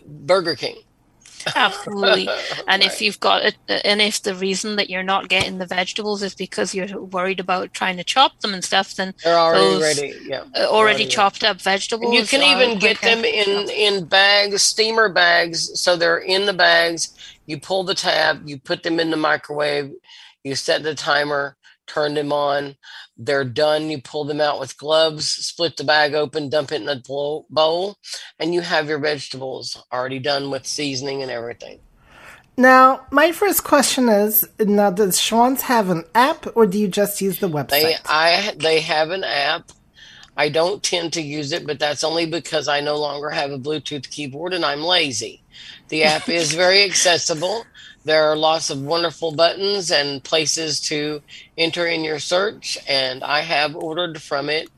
Burger 0.05 0.55
King. 0.55 0.77
Absolutely. 1.55 2.29
And 2.67 2.83
if 2.83 3.01
you've 3.01 3.19
got 3.21 3.43
it, 3.43 3.55
and 3.69 4.01
if 4.01 4.21
the 4.21 4.35
reason 4.35 4.75
that 4.75 4.89
you're 4.89 5.01
not 5.01 5.29
getting 5.29 5.57
the 5.57 5.65
vegetables 5.65 6.21
is 6.21 6.35
because 6.35 6.75
you're 6.75 6.99
worried 6.99 7.39
about 7.39 7.73
trying 7.73 7.95
to 7.95 8.03
chop 8.03 8.41
them 8.41 8.53
and 8.53 8.63
stuff, 8.63 8.95
then 8.95 9.13
they're 9.23 9.37
already 9.37 9.81
ready, 9.81 10.19
yeah, 10.25 10.43
uh, 10.53 10.65
already 10.65 11.03
ready. 11.03 11.09
chopped 11.09 11.45
up 11.45 11.61
vegetables. 11.61 12.09
And 12.09 12.19
you 12.19 12.25
can 12.25 12.43
even 12.43 12.77
get 12.77 12.99
them 13.01 13.23
in 13.23 13.69
in 13.69 14.05
bags, 14.05 14.63
steamer 14.63 15.07
bags. 15.07 15.79
So 15.79 15.95
they're 15.95 16.17
in 16.17 16.45
the 16.45 16.53
bags. 16.53 17.15
You 17.47 17.59
pull 17.59 17.83
the 17.83 17.95
tab, 17.95 18.47
you 18.47 18.59
put 18.59 18.83
them 18.83 18.99
in 18.99 19.09
the 19.09 19.17
microwave, 19.17 19.91
you 20.43 20.55
set 20.55 20.83
the 20.83 20.93
timer, 20.93 21.57
turn 21.87 22.13
them 22.13 22.31
on. 22.31 22.75
They're 23.17 23.45
done. 23.45 23.89
You 23.89 24.01
pull 24.01 24.25
them 24.25 24.41
out 24.41 24.59
with 24.59 24.77
gloves, 24.77 25.27
split 25.29 25.77
the 25.77 25.83
bag 25.83 26.13
open, 26.13 26.49
dump 26.49 26.71
it 26.71 26.81
in 26.81 26.89
a 26.89 27.01
bowl, 27.49 27.97
and 28.37 28.53
you 28.53 28.61
have 28.61 28.87
your 28.87 28.99
vegetables 28.99 29.81
already 29.91 30.19
done 30.19 30.51
with 30.51 30.67
seasoning 30.67 31.23
and 31.23 31.31
everything. 31.31 31.79
Now, 32.57 33.05
my 33.11 33.31
first 33.31 33.63
question 33.63 34.09
is: 34.09 34.47
Now, 34.59 34.89
does 34.89 35.19
Schwan's 35.19 35.63
have 35.63 35.89
an 35.89 36.03
app, 36.15 36.47
or 36.55 36.65
do 36.65 36.79
you 36.79 36.87
just 36.87 37.21
use 37.21 37.39
the 37.39 37.49
website? 37.49 37.69
They 37.69 37.95
I 38.05 38.53
they 38.57 38.81
have 38.81 39.11
an 39.11 39.23
app. 39.23 39.71
I 40.37 40.49
don't 40.49 40.83
tend 40.83 41.13
to 41.15 41.23
use 41.23 41.53
it, 41.53 41.67
but 41.67 41.79
that's 41.79 42.05
only 42.05 42.27
because 42.27 42.69
I 42.69 42.81
no 42.81 42.97
longer 42.97 43.31
have 43.31 43.51
a 43.51 43.59
Bluetooth 43.59 44.11
keyboard 44.11 44.53
and 44.53 44.65
I'm 44.65 44.83
lazy. 44.83 45.43
The 45.89 46.05
app 46.05 46.29
is 46.29 46.53
very 46.53 46.83
accessible. 46.85 47.65
There 48.05 48.25
are 48.25 48.37
lots 48.37 48.71
of 48.71 48.81
wonderful 48.81 49.33
buttons 49.33 49.91
and 49.91 50.23
places 50.23 50.81
to 50.83 51.23
enter 51.57 51.87
in 51.87 52.05
your 52.05 52.19
search, 52.19 52.77
and 52.87 53.23
I 53.23 53.41
have 53.41 53.75
ordered 53.75 54.23
from 54.23 54.49
it. 54.49 54.69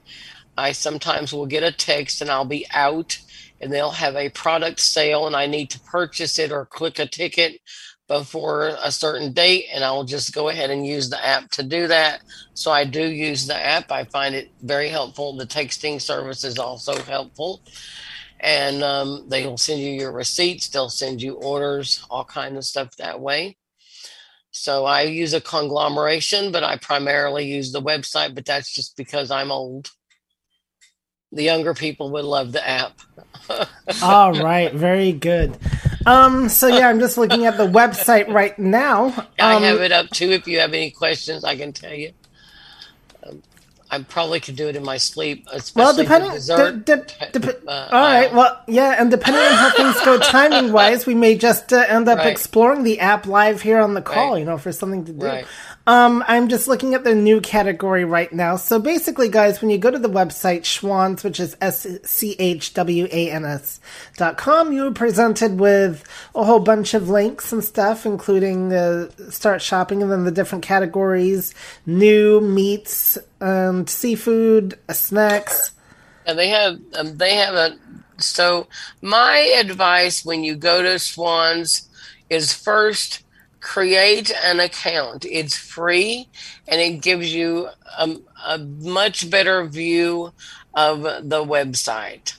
I 0.57 0.73
sometimes 0.73 1.33
will 1.33 1.47
get 1.47 1.63
a 1.63 1.73
text 1.73 2.21
and 2.21 2.31
I'll 2.31 2.45
be 2.45 2.67
out 2.73 3.19
and 3.61 3.73
they'll 3.73 3.91
have 3.91 4.15
a 4.15 4.29
product 4.29 4.79
sale 4.81 5.27
and 5.27 5.35
I 5.35 5.47
need 5.47 5.71
to 5.71 5.81
purchase 5.81 6.39
it 6.39 6.51
or 6.51 6.65
click 6.65 6.99
a 6.99 7.07
ticket 7.07 7.61
before 8.09 8.75
a 8.83 8.91
certain 8.91 9.31
date 9.31 9.67
and 9.71 9.83
I'll 9.83 10.03
just 10.03 10.33
go 10.33 10.49
ahead 10.49 10.71
and 10.71 10.85
use 10.85 11.09
the 11.09 11.25
app 11.25 11.49
to 11.51 11.63
do 11.63 11.87
that. 11.87 12.21
So 12.55 12.71
I 12.71 12.83
do 12.83 13.07
use 13.07 13.45
the 13.45 13.55
app. 13.55 13.91
I 13.91 14.03
find 14.03 14.33
it 14.33 14.49
very 14.63 14.89
helpful. 14.89 15.37
The 15.37 15.45
texting 15.45 16.01
service 16.01 16.43
is 16.43 16.57
also 16.57 16.99
helpful. 17.03 17.61
And 18.39 18.83
um, 18.83 19.25
they 19.29 19.45
will 19.45 19.57
send 19.57 19.81
you 19.81 19.91
your 19.91 20.11
receipts, 20.11 20.69
they'll 20.69 20.89
send 20.89 21.21
you 21.21 21.35
orders, 21.35 22.03
all 22.09 22.25
kind 22.25 22.57
of 22.57 22.65
stuff 22.65 22.95
that 22.97 23.19
way. 23.19 23.57
So 24.51 24.85
I 24.85 25.03
use 25.03 25.33
a 25.33 25.41
conglomeration, 25.41 26.51
but 26.51 26.63
I 26.63 26.77
primarily 26.77 27.45
use 27.45 27.71
the 27.71 27.81
website, 27.81 28.33
but 28.33 28.45
that's 28.45 28.73
just 28.73 28.97
because 28.97 29.29
I'm 29.29 29.51
old. 29.51 29.91
The 31.31 31.43
younger 31.43 31.75
people 31.75 32.09
would 32.11 32.25
love 32.25 32.53
the 32.53 32.67
app. 32.67 32.93
All 34.01 34.33
right, 34.33 34.73
very 34.73 35.11
good. 35.11 35.59
Um, 36.05 36.49
so 36.49 36.67
yeah, 36.67 36.87
I'm 36.89 36.99
just 36.99 37.17
looking 37.17 37.45
at 37.45 37.57
the 37.57 37.67
website 37.67 38.27
right 38.29 38.57
now. 38.57 39.27
I 39.39 39.55
Um, 39.55 39.63
have 39.63 39.81
it 39.81 39.91
up 39.91 40.09
too. 40.11 40.31
If 40.31 40.47
you 40.47 40.59
have 40.59 40.73
any 40.73 40.91
questions, 40.91 41.43
I 41.43 41.55
can 41.55 41.73
tell 41.73 41.93
you. 41.93 42.11
Um, 43.25 43.43
I 43.91 43.99
probably 44.03 44.39
could 44.39 44.55
do 44.55 44.67
it 44.69 44.75
in 44.75 44.83
my 44.83 44.97
sleep. 44.97 45.47
Especially 45.51 45.83
well, 45.83 45.95
depending. 45.95 46.31
dessert. 46.31 46.85
de- 46.85 46.97
de- 47.31 47.39
dep- 47.39 47.63
uh, 47.67 47.87
all 47.91 48.01
right. 48.01 48.33
Well, 48.33 48.61
yeah, 48.67 48.95
and 48.99 49.09
depending 49.11 49.41
on 49.41 49.51
how 49.53 49.71
things 49.71 49.99
go 50.05 50.19
timing 50.19 50.71
wise, 50.71 51.05
we 51.05 51.15
may 51.15 51.35
just 51.35 51.73
uh, 51.73 51.85
end 51.87 52.07
up 52.07 52.19
Right. 52.19 52.27
exploring 52.27 52.83
the 52.83 52.99
app 52.99 53.25
live 53.25 53.61
here 53.61 53.79
on 53.79 53.93
the 53.95 54.01
call. 54.01 54.33
Right. 54.33 54.39
You 54.39 54.45
know, 54.45 54.57
for 54.57 54.71
something 54.71 55.05
to 55.05 55.11
do. 55.11 55.25
Right. 55.25 55.45
Um, 55.89 56.23
I'm 56.27 56.49
just 56.49 56.67
looking 56.67 56.93
at 56.93 57.03
the 57.03 57.15
new 57.15 57.41
category 57.41 58.05
right 58.05 58.31
now. 58.31 58.57
So 58.57 58.77
basically, 58.77 59.27
guys, 59.27 59.59
when 59.59 59.71
you 59.71 59.79
go 59.79 59.89
to 59.89 59.97
the 59.97 60.07
website 60.07 60.61
Schwans, 60.61 61.23
which 61.23 61.39
is 61.39 61.57
S 61.61 61.87
C 62.03 62.35
H 62.37 62.75
W 62.75 63.07
A 63.11 63.31
N 63.31 63.43
S 63.43 63.79
dot 64.15 64.37
com, 64.37 64.71
you 64.71 64.85
are 64.85 64.91
presented 64.91 65.59
with 65.59 66.03
a 66.35 66.43
whole 66.43 66.59
bunch 66.59 66.93
of 66.93 67.09
links 67.09 67.51
and 67.51 67.63
stuff, 67.63 68.05
including 68.05 68.71
uh, 68.71 69.09
start 69.31 69.63
shopping 69.63 70.03
and 70.03 70.11
then 70.11 70.25
the 70.25 70.31
different 70.31 70.63
categories: 70.63 71.55
new 71.87 72.39
meats 72.39 73.17
and 73.41 73.89
seafood, 73.89 74.77
snacks. 74.91 75.71
And 76.27 76.37
they 76.37 76.49
have 76.49 76.79
um, 76.99 77.17
they 77.17 77.33
have 77.33 77.55
a 77.55 77.79
so 78.19 78.67
my 79.01 79.39
advice 79.57 80.23
when 80.23 80.43
you 80.43 80.55
go 80.55 80.83
to 80.83 80.99
Swans 80.99 81.89
is 82.29 82.53
first 82.53 83.23
create 83.61 84.31
an 84.43 84.59
account. 84.59 85.25
It's 85.25 85.57
free 85.57 86.27
and 86.67 86.79
it 86.79 87.01
gives 87.01 87.33
you 87.33 87.69
a, 87.97 88.15
a 88.45 88.57
much 88.57 89.29
better 89.29 89.65
view 89.65 90.31
of 90.73 91.01
the 91.01 91.43
website. 91.43 92.35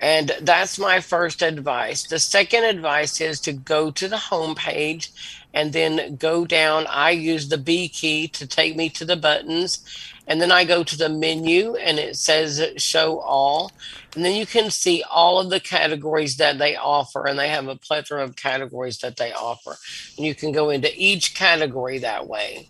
And 0.00 0.32
that's 0.42 0.78
my 0.78 1.00
first 1.00 1.42
advice. 1.42 2.04
The 2.04 2.20
second 2.20 2.64
advice 2.64 3.20
is 3.20 3.40
to 3.40 3.52
go 3.52 3.90
to 3.90 4.08
the 4.08 4.16
homepage 4.16 5.10
and 5.52 5.72
then 5.72 6.16
go 6.16 6.44
down. 6.44 6.86
I 6.88 7.10
use 7.10 7.48
the 7.48 7.58
B 7.58 7.88
key 7.88 8.28
to 8.28 8.46
take 8.46 8.76
me 8.76 8.90
to 8.90 9.04
the 9.04 9.16
buttons. 9.16 9.84
And 10.26 10.40
then 10.40 10.52
I 10.52 10.64
go 10.64 10.84
to 10.84 10.96
the 10.96 11.08
menu 11.08 11.74
and 11.76 11.98
it 11.98 12.16
says 12.16 12.62
show 12.76 13.18
all. 13.20 13.72
And 14.18 14.26
then 14.26 14.34
you 14.34 14.46
can 14.46 14.72
see 14.72 15.04
all 15.08 15.38
of 15.38 15.48
the 15.48 15.60
categories 15.60 16.38
that 16.38 16.58
they 16.58 16.74
offer. 16.74 17.28
And 17.28 17.38
they 17.38 17.50
have 17.50 17.68
a 17.68 17.76
plethora 17.76 18.24
of 18.24 18.34
categories 18.34 18.98
that 18.98 19.16
they 19.16 19.32
offer. 19.32 19.76
And 20.16 20.26
you 20.26 20.34
can 20.34 20.50
go 20.50 20.70
into 20.70 20.90
each 20.96 21.36
category 21.36 22.00
that 22.00 22.26
way. 22.26 22.68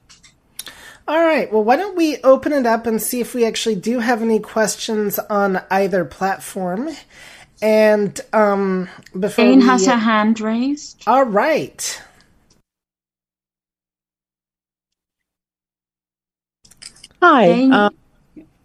All 1.09 1.19
right. 1.25 1.51
Well, 1.51 1.65
why 1.65 1.77
don't 1.77 1.97
we 1.97 2.19
open 2.19 2.53
it 2.53 2.67
up 2.67 2.87
and 2.87 3.01
see 3.03 3.21
if 3.21 3.35
we 3.35 3.47
actually 3.47 3.77
do 3.77 4.01
have 4.01 4.21
any 4.21 4.41
questions 4.41 5.19
on 5.19 5.63
either 5.71 6.05
platform? 6.05 6.91
And 7.63 8.21
um, 8.35 8.91
before 9.19 9.47
Jane 9.47 9.61
we, 9.61 9.63
has 9.63 9.87
her 9.87 9.97
hand 9.97 10.41
raised. 10.41 11.07
all 11.07 11.25
right. 11.25 12.03
Hi, 17.23 17.65
um, 17.71 17.97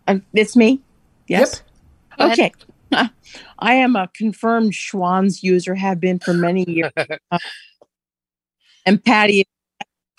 uh, 0.07 0.19
it's 0.33 0.55
me. 0.55 0.81
Yes. 1.27 1.63
Go 2.17 2.25
ahead. 2.25 2.39
Okay. 2.39 2.53
I 3.59 3.73
am 3.75 3.95
a 3.95 4.09
confirmed 4.15 4.73
Schwan's 4.73 5.43
user, 5.43 5.75
have 5.75 5.99
been 5.99 6.19
for 6.19 6.33
many 6.33 6.69
years. 6.69 6.91
Uh, 7.31 7.39
and 8.85 9.03
Patty, 9.03 9.45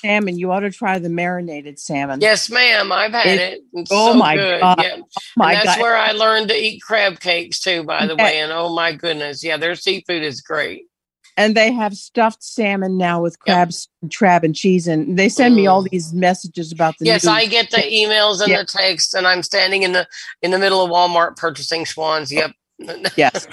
salmon, 0.00 0.38
you 0.38 0.50
ought 0.50 0.60
to 0.60 0.70
try 0.70 0.98
the 0.98 1.08
marinated 1.10 1.78
salmon. 1.78 2.20
Yes, 2.20 2.48
ma'am. 2.50 2.90
I've 2.92 3.12
had 3.12 3.26
It- 3.38 3.60
oh 3.90 4.12
so 4.12 4.14
my 4.18 4.36
good. 4.36 4.60
God. 4.60 4.78
Yeah. 4.82 4.96
My 5.36 5.52
and 5.52 5.56
that's 5.68 5.76
God. 5.76 5.82
where 5.82 5.96
I 5.96 6.12
learned 6.12 6.48
to 6.48 6.54
eat 6.56 6.80
crab 6.82 7.20
cakes 7.20 7.60
too, 7.60 7.84
by 7.84 8.06
the 8.06 8.14
Yeah. 8.16 8.24
way. 8.24 8.40
And 8.40 8.52
oh 8.52 8.70
my 8.74 8.92
goodness, 8.92 9.44
yeah, 9.44 9.56
their 9.58 9.74
seafood 9.74 10.22
is 10.22 10.40
great. 10.40 10.84
and 11.36 11.56
they 11.56 11.72
have 11.72 11.94
stuffed 11.96 12.44
salmon 12.44 12.96
now 12.96 13.20
with 13.20 13.38
crabs, 13.40 13.88
crab, 14.16 14.44
and 14.44 14.54
cheese. 14.54 14.86
And 14.86 15.18
they 15.18 15.28
send 15.28 15.56
me 15.56 15.66
all 15.66 15.82
these 15.82 16.12
messages 16.14 16.70
about 16.70 16.94
the 16.98 17.06
Yes, 17.06 17.26
I 17.26 17.46
get 17.46 17.70
the 17.72 17.78
emails 17.78 18.40
and 18.40 18.50
Yeah. 18.50 18.58
the 18.60 18.66
texts, 18.66 19.14
and 19.14 19.26
I'm 19.26 19.42
standing 19.42 19.82
in 19.82 19.90
the 19.92 20.06
in 20.42 20.52
the 20.52 20.58
middle 20.60 20.82
of 20.84 20.90
Walmart 20.92 21.36
purchasing 21.36 21.84
Schwans. 21.84 22.30
Yep. 22.30 22.52
Yes. 23.16 23.46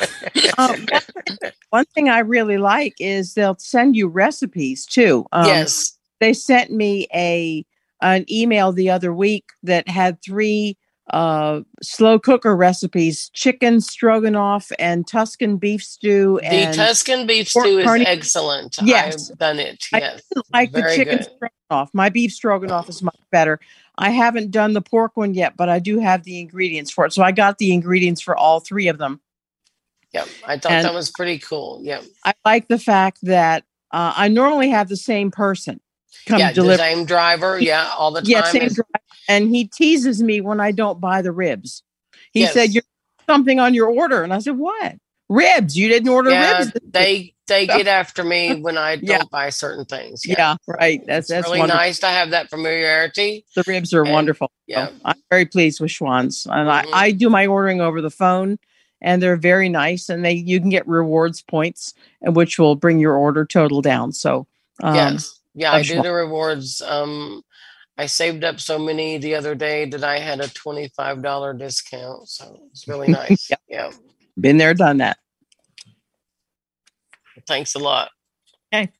Um, 0.57 0.85
one 1.69 1.85
thing 1.93 2.09
I 2.09 2.19
really 2.19 2.57
like 2.57 2.95
is 2.99 3.33
they'll 3.33 3.57
send 3.57 3.95
you 3.95 4.07
recipes 4.07 4.85
too. 4.85 5.25
Um, 5.31 5.45
yes. 5.45 5.97
they 6.19 6.33
sent 6.33 6.71
me 6.71 7.07
a 7.13 7.65
an 8.01 8.25
email 8.31 8.71
the 8.71 8.89
other 8.89 9.13
week 9.13 9.45
that 9.63 9.87
had 9.87 10.21
three 10.23 10.77
uh 11.11 11.61
slow 11.81 12.17
cooker 12.17 12.55
recipes 12.55 13.29
chicken 13.33 13.81
stroganoff 13.81 14.71
and 14.79 15.07
tuscan 15.07 15.57
beef 15.57 15.83
stew 15.83 16.39
The 16.41 16.71
Tuscan 16.73 17.27
beef 17.27 17.49
stew 17.49 17.79
is 17.79 17.85
carne- 17.85 18.05
excellent. 18.05 18.77
Yes. 18.81 19.29
I've 19.31 19.37
done 19.37 19.59
it. 19.59 19.85
Yes. 19.91 20.21
didn't 20.33 20.45
like 20.53 20.71
the 20.71 20.93
chicken 20.95 21.17
good. 21.17 21.49
Stroganoff 21.71 21.93
my 21.93 22.09
beef 22.09 22.31
stroganoff 22.33 22.89
is 22.89 23.01
much 23.01 23.19
better 23.31 23.59
i 23.97 24.09
haven't 24.09 24.51
done 24.51 24.73
the 24.73 24.81
pork 24.81 25.15
one 25.15 25.33
yet 25.33 25.55
but 25.55 25.69
i 25.69 25.79
do 25.79 25.99
have 25.99 26.23
the 26.23 26.39
ingredients 26.39 26.91
for 26.91 27.05
it 27.05 27.13
so 27.13 27.23
i 27.23 27.31
got 27.31 27.57
the 27.57 27.71
ingredients 27.73 28.21
for 28.21 28.35
all 28.35 28.59
three 28.59 28.87
of 28.87 28.97
them 28.97 29.19
Yep. 30.13 30.27
I 30.45 30.57
thought 30.57 30.71
and- 30.73 30.85
that 30.85 30.93
was 30.93 31.09
pretty 31.09 31.39
cool. 31.39 31.79
Yep. 31.83 32.03
i 32.25 32.33
like 32.43 32.67
the 32.67 32.77
fact 32.77 33.19
that 33.21 33.63
uh, 33.91 34.13
I 34.15 34.27
normally 34.27 34.69
have 34.69 34.89
the 34.89 34.97
same 34.97 35.31
person 35.31 35.79
come 36.25 36.39
yeah, 36.39 36.51
the 36.51 36.77
same 36.77 37.05
driver. 37.05 37.59
Yeah, 37.59 37.89
all 37.97 38.11
the 38.11 38.21
time. 38.21 38.29
Yeah, 38.29 38.43
same 38.43 38.67
driver. 38.67 38.87
And 39.29 39.53
he 39.53 39.65
teases 39.65 40.21
me 40.21 40.41
when 40.41 40.59
I 40.59 40.71
don't 40.71 40.99
buy 41.01 41.21
the 41.21 41.31
ribs. 41.31 41.83
He 42.31 42.45
said, 42.47 42.71
"You're 42.71 42.83
something 43.25 43.59
on 43.59 43.73
your 43.73 43.87
order," 43.89 44.23
and 44.23 44.33
I 44.33 44.39
said, 44.39 44.57
"What 44.57 44.95
ribs? 45.31 45.77
You 45.77 45.87
didn't 45.87 46.09
order 46.09 46.29
yeah, 46.31 46.57
ribs?" 46.59 46.71
they 46.83 47.33
they 47.47 47.67
So- 47.67 47.77
get 47.77 47.87
after 47.87 48.23
me 48.23 48.55
when 48.61 48.77
I 48.77 48.95
don't 48.97 49.07
Yeah. 49.09 49.23
buy 49.31 49.49
certain 49.49 49.85
things. 49.85 50.21
yeah. 50.25 50.55
right. 50.67 51.01
That's 51.05 51.25
it's 51.25 51.29
that's 51.29 51.47
really 51.47 51.59
wonderful. 51.59 51.79
nice 51.79 51.99
to 51.99 52.07
have 52.07 52.29
that 52.31 52.49
familiarity. 52.49 53.45
The 53.55 53.63
ribs 53.67 53.93
are 53.93 54.03
And- 54.03 54.11
wonderful. 54.11 54.51
Yeah. 54.67 54.87
So 54.87 54.93
I'm 55.05 55.15
very 55.29 55.45
pleased 55.45 55.79
with 55.81 55.91
Schwan's, 55.91 56.45
and 56.45 56.67
Mhm. 56.69 56.93
I, 56.93 57.05
I 57.07 57.11
do 57.11 57.29
my 57.29 57.47
ordering 57.47 57.81
over 57.81 58.01
the 58.01 58.11
phone, 58.11 58.57
and 59.01 59.21
they're 59.21 59.35
very 59.37 59.69
nice, 59.69 60.09
and 60.09 60.23
they 60.23 60.33
you 60.33 60.59
can 60.59 60.69
get 60.69 60.87
rewards 60.87 61.41
points, 61.41 61.93
and 62.21 62.35
which 62.35 62.57
will 62.59 62.75
bring 62.75 62.99
your 62.99 63.15
order 63.15 63.45
total 63.45 63.81
down. 63.81 64.11
So 64.13 64.47
um, 64.83 64.95
yes. 64.95 65.39
Yeah, 65.53 65.73
I 65.73 65.81
do 65.83 66.01
the 66.01 66.13
rewards. 66.13 66.81
Um, 66.81 67.43
I 67.97 68.05
saved 68.05 68.43
up 68.45 68.59
so 68.61 68.79
many 68.79 69.17
the 69.17 69.35
other 69.35 69.53
day 69.53 69.83
that 69.85 70.03
I 70.03 70.19
had 70.19 70.39
a 70.39 70.47
twenty-five 70.47 71.21
dollar 71.21 71.53
discount, 71.53 72.29
so 72.29 72.57
it's 72.71 72.87
really 72.87 73.07
nice. 73.21 73.49
Yep. 73.49 73.59
Yeah, 73.67 73.91
been 74.41 74.57
there, 74.57 74.73
done 74.73 74.97
that. 74.97 75.17
thanks 77.47 77.75
a 77.75 77.79
lot. 77.79 78.09
Okay. 78.73 78.91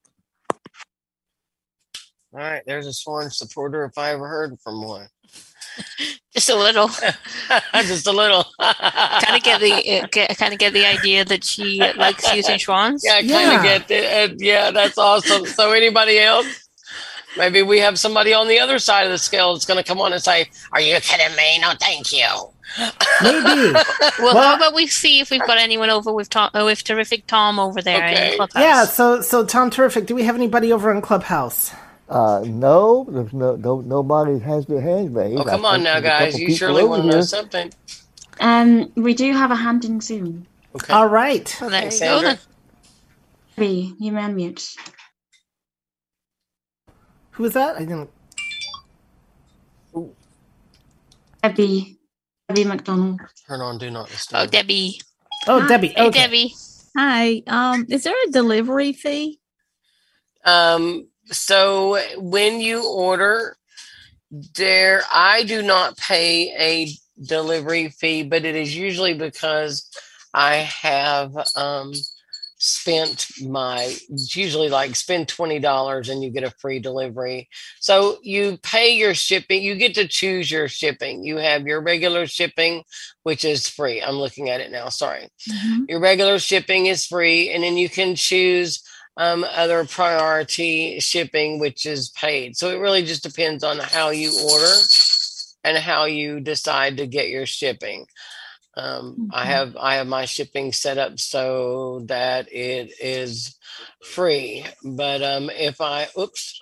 All 2.34 2.40
right, 2.40 2.62
there's 2.66 2.88
a 2.88 2.94
sworn 2.94 3.30
supporter 3.30 3.84
if 3.86 3.98
I 3.98 4.12
ever 4.12 4.28
heard 4.28 4.58
from 4.64 4.82
one. 4.84 5.08
Just 6.34 6.50
a 6.50 6.56
little. 6.56 6.88
Just 7.74 8.08
a 8.08 8.12
little. 8.12 8.46
kind 8.62 9.36
of 9.36 9.44
get 9.44 9.60
the 9.60 10.02
uh, 10.02 10.34
kind 10.36 10.54
of 10.54 10.60
get 10.60 10.74
the 10.74 10.86
idea 10.86 11.26
that 11.26 11.44
she 11.44 11.80
likes 11.98 12.34
using 12.34 12.58
Schwan's. 12.58 13.04
Yeah, 13.06 13.16
I 13.16 13.20
kind 13.22 13.30
Yeah. 13.30 13.58
of 13.58 13.64
get 13.88 13.92
it. 13.92 14.32
and 14.32 14.42
yeah, 14.42 14.72
that's 14.72 14.98
awesome. 14.98 15.46
So, 15.46 15.72
anybody 15.74 16.20
else? 16.20 16.70
Maybe 17.38 17.62
we 17.64 17.80
have 17.80 17.98
somebody 18.00 18.34
on 18.34 18.48
the 18.48 18.60
other 18.60 18.80
side 18.80 19.06
of 19.06 19.12
the 19.12 19.18
scale 19.18 19.54
that's 19.54 19.66
going 19.66 19.78
to 19.78 19.84
come 19.84 20.00
on 20.02 20.14
and 20.14 20.22
say, 20.24 20.50
"Are 20.72 20.82
you 20.82 21.00
kidding 21.02 21.36
me? 21.36 21.60
No, 21.60 21.74
thank 21.80 22.12
you." 22.14 22.28
Maybe. 23.22 23.74
Well, 23.74 23.84
Well- 24.20 24.42
how 24.42 24.56
about 24.56 24.74
we 24.74 24.88
see 24.88 25.20
if 25.20 25.30
we've 25.32 25.46
got 25.46 25.58
anyone 25.58 25.90
over 25.90 26.12
with 26.12 26.30
Tom, 26.30 26.50
uh, 26.54 26.64
with 26.66 26.84
terrific 26.84 27.28
Tom 27.28 27.60
over 27.60 27.82
there 27.82 27.98
Okay. 28.08 28.32
the 28.32 28.36
clubhouse? 28.38 28.62
Yeah, 28.64 28.86
so 28.86 29.22
so 29.22 29.46
Tom 29.46 29.70
Terrific, 29.70 30.06
do 30.06 30.16
we 30.16 30.24
have 30.24 30.36
anybody 30.36 30.72
over 30.72 30.92
in 30.92 31.02
Clubhouse? 31.02 31.74
Uh, 32.10 32.44
no, 32.46 33.06
there's 33.10 33.32
no, 33.34 33.56
no, 33.56 33.80
nobody 33.82 34.38
has 34.40 34.66
their 34.66 34.82
hands 34.82 35.10
raised. 35.12 35.38
Oh, 35.40 35.44
I 35.44 35.46
come 35.50 35.66
on 35.66 35.84
now, 35.84 36.00
guys. 36.02 36.38
You 36.40 36.54
surely 36.54 36.84
want 36.84 37.04
to 37.04 37.10
know 37.10 37.22
something. 37.22 37.72
Um, 38.40 38.92
we 38.96 39.14
do 39.14 39.32
have 39.34 39.52
a 39.52 39.56
hand 39.56 39.86
in 39.86 40.02
Zoom. 40.02 40.46
Okay. 40.76 40.92
All 40.94 41.08
right. 41.08 41.56
Well, 41.62 41.70
there 41.70 41.80
Hey, 41.82 41.86
you 41.86 41.92
go 41.92 41.96
Sandra. 41.98 42.30
then. 42.30 42.40
Abby, 43.58 43.96
you 44.00 44.12
man 44.12 44.36
mute. 44.36 44.76
Who 47.32 47.46
is 47.46 47.54
that? 47.54 47.76
I 47.78 47.80
didn't. 47.80 48.10
Abby, 51.44 51.98
Abby 52.52 52.66
McDonald. 52.66 53.22
Turn 53.48 53.62
on 53.62 53.78
Do 53.78 53.90
Not 53.90 54.10
Disturb. 54.10 54.42
Oh, 54.42 54.46
Debbie. 54.46 55.02
Oh, 55.48 55.66
Debbie. 55.66 55.94
Hey, 55.96 56.10
Debbie. 56.10 56.54
Hi. 56.98 57.44
Um, 57.48 57.86
is 57.90 58.04
there 58.04 58.14
a 58.28 58.32
delivery 58.32 58.92
fee? 58.92 59.40
Um, 60.44 61.08
so 61.28 61.98
when 62.18 62.60
you 62.60 62.86
order, 62.86 63.56
there 64.56 65.04
I 65.14 65.44
do 65.44 65.62
not 65.62 65.98
pay 65.98 66.52
a 66.60 66.90
delivery 67.26 67.88
fee, 67.88 68.24
but 68.24 68.44
it 68.44 68.58
is 68.58 68.76
usually 68.76 69.14
because 69.14 69.90
I 70.34 70.56
have 70.56 71.34
um 71.56 71.94
spent 72.64 73.26
my 73.42 73.96
it's 74.10 74.36
usually 74.36 74.70
like 74.70 74.96
spend 74.96 75.28
twenty 75.28 75.58
dollars 75.58 76.10
and 76.10 76.24
you 76.24 76.30
get 76.30 76.44
a 76.44 76.52
free 76.60 76.80
delivery. 76.80 77.50
So 77.80 78.20
you 78.22 78.58
pay 78.62 78.96
your 78.96 79.16
shipping, 79.16 79.64
you 79.64 79.76
get 79.76 79.96
to 79.96 80.08
choose 80.08 80.52
your 80.52 80.68
shipping. 80.68 81.24
You 81.24 81.38
have 81.38 81.66
your 81.66 81.82
regular 81.82 82.28
shipping, 82.28 82.84
which 83.24 83.44
is 83.44 83.68
free. 83.68 84.00
I'm 84.02 84.16
looking 84.18 84.50
at 84.50 84.62
it 84.62 84.72
now, 84.72 84.90
sorry. 84.90 85.30
Mhm. 85.50 85.90
Your 85.90 86.00
regular 86.00 86.38
shipping 86.38 86.86
is 86.86 87.06
free, 87.08 87.50
and 87.50 87.64
then 87.64 87.78
you 87.78 87.90
can 87.90 88.16
choose 88.16 88.84
um, 89.18 89.44
other 89.52 89.84
priority 89.86 91.00
shipping, 91.00 91.60
which 91.60 91.86
is 91.86 92.10
paid. 92.10 92.56
So 92.58 92.70
it 92.70 92.80
really 92.80 93.04
just 93.04 93.24
depends 93.24 93.64
on 93.64 93.80
how 93.80 94.12
you 94.12 94.32
order 94.50 94.74
and 95.64 95.78
how 95.78 96.06
you 96.06 96.40
decide 96.40 96.98
to 96.98 97.08
get 97.08 97.30
your 97.30 97.46
shipping. 97.46 98.06
Um, 98.78 99.30
I 99.34 99.44
Mhm. 99.44 99.48
have 99.48 99.78
I 99.78 99.96
have 99.96 100.08
my 100.08 100.26
shipping 100.26 100.72
set 100.72 100.98
up 100.98 101.20
so 101.20 102.02
that 102.06 102.52
it 102.52 102.92
is 103.02 103.56
free. 104.04 104.66
But 104.84 105.22
um, 105.22 105.50
if 105.50 105.82
I 105.82 106.08
oops, 106.18 106.60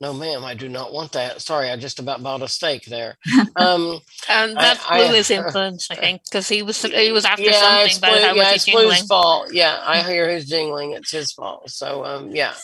no 0.00 0.12
ma'am, 0.12 0.44
I 0.44 0.54
do 0.54 0.68
not 0.68 0.92
want 0.92 1.12
that. 1.12 1.40
Sorry, 1.40 1.70
I 1.70 1.76
just 1.76 2.00
about 2.00 2.22
bought 2.22 2.42
a 2.42 2.48
steak 2.48 2.86
there. 2.86 3.16
Um, 3.56 4.00
And 4.28 4.58
I- 4.58 4.62
that's 4.62 4.84
I- 4.88 4.98
Blue 4.98 5.14
is 5.14 5.30
influence, 5.30 5.88
I 5.90 5.94
think, 5.94 6.22
because 6.24 6.48
he 6.48 6.62
was 6.62 6.82
he 6.82 7.12
was 7.12 7.24
after 7.24 7.42
yeah, 7.42 7.60
something, 7.60 7.86
it's, 7.90 7.98
Blue, 7.98 8.10
how 8.10 8.34
yeah, 8.34 8.50
was 8.52 8.52
it's 8.54 8.70
Blue's 8.70 9.02
fault. 9.06 9.52
Yeah, 9.52 9.80
I 9.84 10.02
hear 10.10 10.28
his 10.28 10.46
jingling. 10.48 10.92
It's 10.92 11.10
his 11.12 11.30
fault. 11.32 11.70
So, 11.70 12.04
um, 12.04 12.34
yeah. 12.34 12.54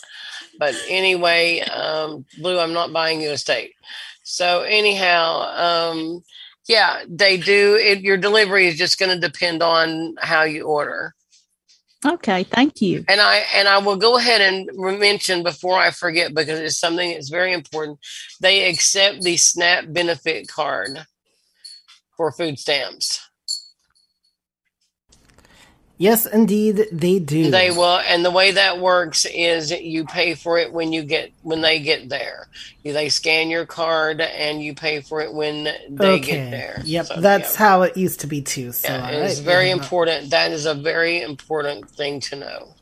But 0.59 0.75
anyway, 0.89 1.61
um, 1.61 2.25
Blue, 2.41 2.59
I'm 2.59 2.73
not 2.73 2.93
buying 2.93 3.21
you 3.21 3.31
a 3.31 3.39
steak. 3.39 3.75
So 4.25 4.63
anyhow, 4.63 5.43
um, 5.93 6.25
yeah, 6.69 7.03
they 7.09 7.39
do. 7.39 7.77
It, 7.77 8.01
your 8.01 8.19
delivery 8.19 8.67
is 8.67 8.77
just 8.77 8.99
going 8.99 9.19
to 9.19 9.29
depend 9.29 9.63
on 9.63 10.17
how 10.21 10.43
you 10.43 10.65
order. 10.65 11.15
Okay, 12.07 12.45
thank 12.45 12.81
you. 12.81 13.05
And 13.09 13.21
I 13.21 13.43
and 13.57 13.67
I 13.67 13.79
will 13.79 13.97
go 13.97 14.19
ahead 14.19 14.41
and 14.41 14.71
mention 15.01 15.43
before 15.43 15.79
I 15.79 15.91
forget 15.91 16.33
because 16.33 16.61
it's 16.61 16.79
something 16.79 17.11
that's 17.11 17.29
very 17.29 17.53
important. 17.53 17.99
They 18.41 18.69
accept 18.69 19.23
the 19.23 19.37
SNAP 19.37 19.93
benefit 19.93 20.47
card 20.47 21.05
for 22.17 22.31
food 22.31 22.59
stamps. 22.59 23.28
Yes, 25.99 26.27
indeed, 26.27 26.87
they 26.93 27.19
do. 27.19 27.51
They 27.51 27.73
will, 27.73 27.99
and 27.99 28.25
the 28.25 28.31
way 28.31 28.53
that 28.53 28.79
works 28.79 29.27
is 29.27 29.73
you 29.73 30.05
pay 30.05 30.35
for 30.35 30.57
it 30.57 30.73
when 30.73 30.93
you 30.93 31.03
get 31.03 31.33
when 31.43 31.61
they 31.61 31.81
get 31.81 32.09
there. 32.09 32.47
They 32.85 33.09
scan 33.09 33.51
your 33.51 33.67
card 33.67 34.21
and 34.21 34.63
you 34.63 34.75
pay 34.75 35.01
for 35.01 35.21
it 35.21 35.33
when 35.33 35.65
they 35.65 36.13
okay. 36.13 36.21
get 36.21 36.51
there. 36.51 36.81
Yep, 36.85 37.07
So, 37.07 37.21
that's 37.21 37.55
how 37.57 37.83
it 37.83 37.97
used 37.97 38.21
to 38.21 38.29
be 38.29 38.41
too. 38.41 38.73
So 38.73 38.89
Yeah, 38.89 39.09
it's 39.09 39.41
right, 39.41 39.45
very 39.45 39.71
important. 39.71 40.31
That 40.31 40.53
is 40.53 40.67
a 40.67 40.75
very 40.75 41.21
important 41.21 41.91
thing 41.91 42.21
to 42.21 42.37
know. 42.37 42.75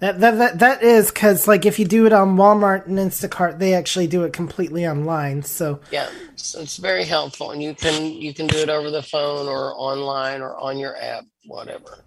That 0.00 0.18
that 0.20 0.38
that, 0.38 0.58
that 0.58 0.82
is 0.82 1.12
because 1.12 1.46
like 1.46 1.64
if 1.64 1.78
you 1.78 1.84
do 1.84 2.06
it 2.06 2.12
on 2.12 2.36
Walmart 2.36 2.86
and 2.86 2.98
Instacart, 2.98 3.58
they 3.58 3.74
actually 3.74 4.08
do 4.08 4.24
it 4.24 4.32
completely 4.32 4.86
online. 4.86 5.42
So 5.44 5.80
Yeah, 5.92 6.08
so 6.34 6.60
it's 6.60 6.78
very 6.78 7.04
helpful, 7.04 7.52
and 7.52 7.62
you 7.62 7.74
can 7.74 8.10
you 8.10 8.34
can 8.34 8.48
do 8.48 8.56
it 8.56 8.68
over 8.68 8.90
the 8.90 9.02
phone 9.02 9.46
or 9.46 9.74
online 9.76 10.40
or 10.40 10.56
on 10.56 10.78
your 10.78 10.96
app, 10.96 11.24
whatever. 11.46 11.98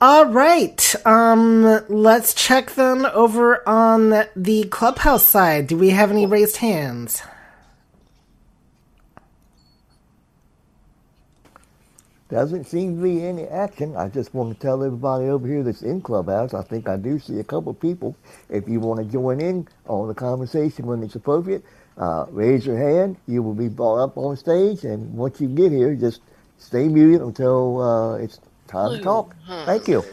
All 0.00 0.26
right. 0.26 0.94
Um, 1.06 1.80
let's 1.90 2.34
check 2.34 2.74
then 2.76 3.06
over 3.06 3.68
on 3.68 4.10
the 4.36 4.64
clubhouse 4.70 5.26
side. 5.26 5.66
Do 5.68 5.76
we 5.76 5.90
have 5.90 6.10
any 6.12 6.26
raised 6.26 6.58
hands? 6.58 7.22
Doesn't 12.28 12.66
seem 12.66 12.96
to 12.96 13.02
be 13.04 13.24
any 13.24 13.46
action. 13.46 13.96
I 13.96 14.08
just 14.08 14.34
want 14.34 14.52
to 14.54 14.60
tell 14.60 14.84
everybody 14.84 15.26
over 15.26 15.46
here 15.46 15.62
that's 15.62 15.82
in 15.82 16.02
Clubhouse, 16.02 16.54
I 16.54 16.62
think 16.62 16.88
I 16.88 16.96
do 16.96 17.20
see 17.20 17.38
a 17.38 17.44
couple 17.44 17.72
people. 17.74 18.16
If 18.50 18.68
you 18.68 18.80
want 18.80 19.00
to 19.00 19.06
join 19.06 19.40
in 19.40 19.68
on 19.86 20.08
the 20.08 20.14
conversation 20.14 20.86
when 20.86 21.04
it's 21.04 21.14
appropriate, 21.14 21.64
uh, 21.98 22.26
raise 22.30 22.66
your 22.66 22.78
hand. 22.78 23.16
You 23.28 23.44
will 23.44 23.54
be 23.54 23.68
brought 23.68 24.02
up 24.02 24.18
on 24.18 24.36
stage, 24.36 24.84
and 24.84 25.14
once 25.14 25.40
you 25.40 25.48
get 25.48 25.72
here, 25.72 25.94
just 25.94 26.20
stay 26.58 26.88
muted 26.88 27.22
until 27.22 27.80
uh, 27.80 28.16
it's 28.16 28.40
time 28.70 28.96
to 28.96 29.02
talk. 29.02 29.34
Thank 29.66 29.88
you. 29.88 30.04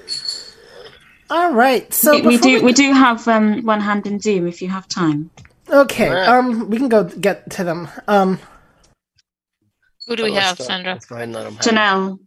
All 1.30 1.54
right. 1.54 1.92
So 1.94 2.14
we, 2.14 2.22
we 2.22 2.38
do 2.38 2.64
we 2.64 2.74
do 2.74 2.92
have 2.94 3.28
um, 3.28 3.64
one 3.66 3.82
hand 3.82 4.08
in 4.08 4.20
Zoom 4.20 4.48
if 4.48 4.62
you 4.62 4.70
have 4.70 4.88
time. 4.88 5.30
Okay. 5.70 6.10
Alright. 6.10 6.28
Um, 6.30 6.70
we 6.70 6.78
can 6.78 6.90
go 6.90 7.04
get 7.04 7.50
to 7.52 7.64
them. 7.64 7.88
Um, 8.08 8.40
Who 10.08 10.16
do 10.16 10.24
we 10.24 10.34
have, 10.34 10.58
go- 10.58 10.64
Sandra? 10.64 10.94
Let's 10.94 11.06
go 11.06 11.16
ahead 11.16 11.26
and 11.26 11.34
let 11.36 11.44
them 11.44 11.56
have 11.56 11.66
it. 11.66 11.70
Janelle, 11.70 12.20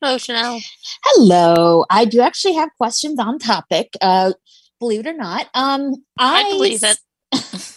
Hello, 0.00 0.16
Chanel. 0.16 0.60
Hello. 1.04 1.84
I 1.90 2.04
do 2.04 2.20
actually 2.20 2.54
have 2.54 2.70
questions 2.78 3.18
on 3.18 3.38
topic. 3.38 3.88
Uh, 4.00 4.32
believe 4.78 5.00
it 5.00 5.06
or 5.08 5.12
not. 5.12 5.48
Um, 5.54 5.94
I, 6.16 6.44
I 6.44 6.50
believe 6.50 6.82
it. 6.84 6.98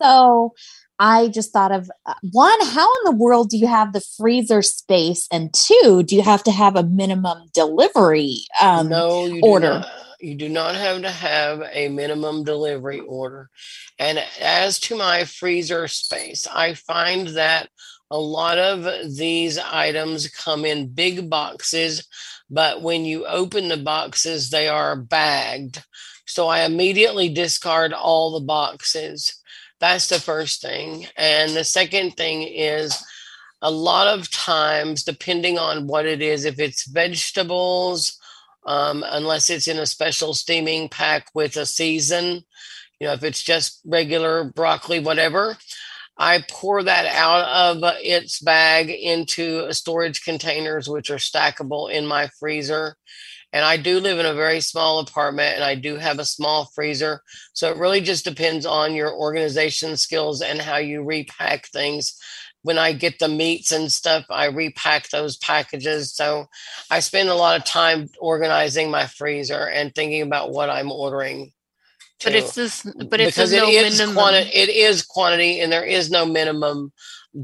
So 0.00 0.52
I 0.98 1.28
just 1.28 1.52
thought 1.52 1.72
of 1.72 1.90
uh, 2.06 2.14
one, 2.32 2.58
how 2.66 2.86
in 2.86 3.04
the 3.04 3.16
world 3.16 3.50
do 3.50 3.58
you 3.58 3.66
have 3.66 3.92
the 3.92 4.00
freezer 4.00 4.62
space? 4.62 5.28
And 5.30 5.52
two, 5.52 6.02
do 6.06 6.16
you 6.16 6.22
have 6.22 6.42
to 6.44 6.50
have 6.50 6.76
a 6.76 6.82
minimum 6.82 7.50
delivery? 7.52 8.38
Um, 8.60 8.88
no, 8.88 9.38
order. 9.42 9.80
Not. 9.80 9.88
You 10.20 10.34
do 10.34 10.48
not 10.48 10.74
have 10.74 11.02
to 11.02 11.10
have 11.10 11.62
a 11.72 11.88
minimum 11.88 12.44
delivery 12.44 13.00
order. 13.00 13.50
And 13.98 14.24
as 14.40 14.80
to 14.80 14.96
my 14.96 15.24
freezer 15.24 15.88
space, 15.88 16.46
I 16.46 16.74
find 16.74 17.28
that 17.28 17.68
a 18.10 18.18
lot 18.18 18.58
of 18.58 19.16
these 19.16 19.58
items 19.58 20.28
come 20.30 20.64
in 20.64 20.88
big 20.88 21.28
boxes, 21.28 22.06
but 22.48 22.80
when 22.80 23.04
you 23.04 23.26
open 23.26 23.68
the 23.68 23.76
boxes, 23.76 24.50
they 24.50 24.68
are 24.68 24.96
bagged. 24.96 25.84
So 26.26 26.48
I 26.48 26.64
immediately 26.64 27.28
discard 27.28 27.92
all 27.92 28.38
the 28.38 28.44
boxes. 28.44 29.42
That's 29.80 30.08
the 30.08 30.20
first 30.20 30.62
thing. 30.62 31.06
And 31.16 31.54
the 31.54 31.64
second 31.64 32.12
thing 32.12 32.42
is 32.42 32.96
a 33.62 33.70
lot 33.70 34.06
of 34.06 34.30
times, 34.30 35.02
depending 35.04 35.58
on 35.58 35.86
what 35.86 36.06
it 36.06 36.22
is, 36.22 36.44
if 36.44 36.58
it's 36.58 36.88
vegetables, 36.88 38.18
um, 38.66 39.04
unless 39.06 39.50
it's 39.50 39.68
in 39.68 39.78
a 39.78 39.86
special 39.86 40.34
steaming 40.34 40.88
pack 40.88 41.28
with 41.34 41.56
a 41.56 41.66
season, 41.66 42.42
you 43.00 43.06
know, 43.06 43.12
if 43.12 43.22
it's 43.22 43.42
just 43.42 43.80
regular 43.84 44.44
broccoli, 44.44 44.98
whatever, 44.98 45.56
I 46.18 46.42
pour 46.50 46.82
that 46.82 47.06
out 47.06 47.44
of 47.76 47.82
its 48.02 48.40
bag 48.40 48.88
into 48.88 49.70
storage 49.72 50.24
containers, 50.24 50.88
which 50.88 51.10
are 51.10 51.16
stackable 51.16 51.90
in 51.90 52.06
my 52.06 52.28
freezer. 52.40 52.96
And 53.56 53.64
I 53.64 53.78
do 53.78 54.00
live 54.00 54.18
in 54.18 54.26
a 54.26 54.34
very 54.34 54.60
small 54.60 54.98
apartment 54.98 55.54
and 55.54 55.64
I 55.64 55.76
do 55.76 55.96
have 55.96 56.18
a 56.18 56.26
small 56.26 56.66
freezer. 56.74 57.22
So 57.54 57.70
it 57.70 57.78
really 57.78 58.02
just 58.02 58.22
depends 58.26 58.66
on 58.66 58.94
your 58.94 59.14
organization 59.14 59.96
skills 59.96 60.42
and 60.42 60.60
how 60.60 60.76
you 60.76 61.02
repack 61.02 61.68
things. 61.68 62.20
When 62.60 62.76
I 62.76 62.92
get 62.92 63.18
the 63.18 63.28
meats 63.28 63.72
and 63.72 63.90
stuff, 63.90 64.26
I 64.28 64.46
repack 64.48 65.08
those 65.08 65.38
packages. 65.38 66.14
So 66.14 66.48
I 66.90 67.00
spend 67.00 67.30
a 67.30 67.34
lot 67.34 67.56
of 67.58 67.64
time 67.64 68.10
organizing 68.20 68.90
my 68.90 69.06
freezer 69.06 69.66
and 69.68 69.94
thinking 69.94 70.20
about 70.20 70.52
what 70.52 70.68
I'm 70.68 70.92
ordering. 70.92 71.52
But 72.22 72.34
if 72.34 72.54
this, 72.54 72.84
but 73.08 73.20
if 73.22 73.36
because 73.36 73.52
no 73.52 73.68
it 73.68 73.86
is 73.86 73.98
minimum, 73.98 74.14
quantity, 74.14 74.50
it 74.52 74.68
is 74.68 75.02
quantity, 75.02 75.60
and 75.60 75.72
there 75.72 75.84
is 75.84 76.10
no 76.10 76.26
minimum 76.26 76.92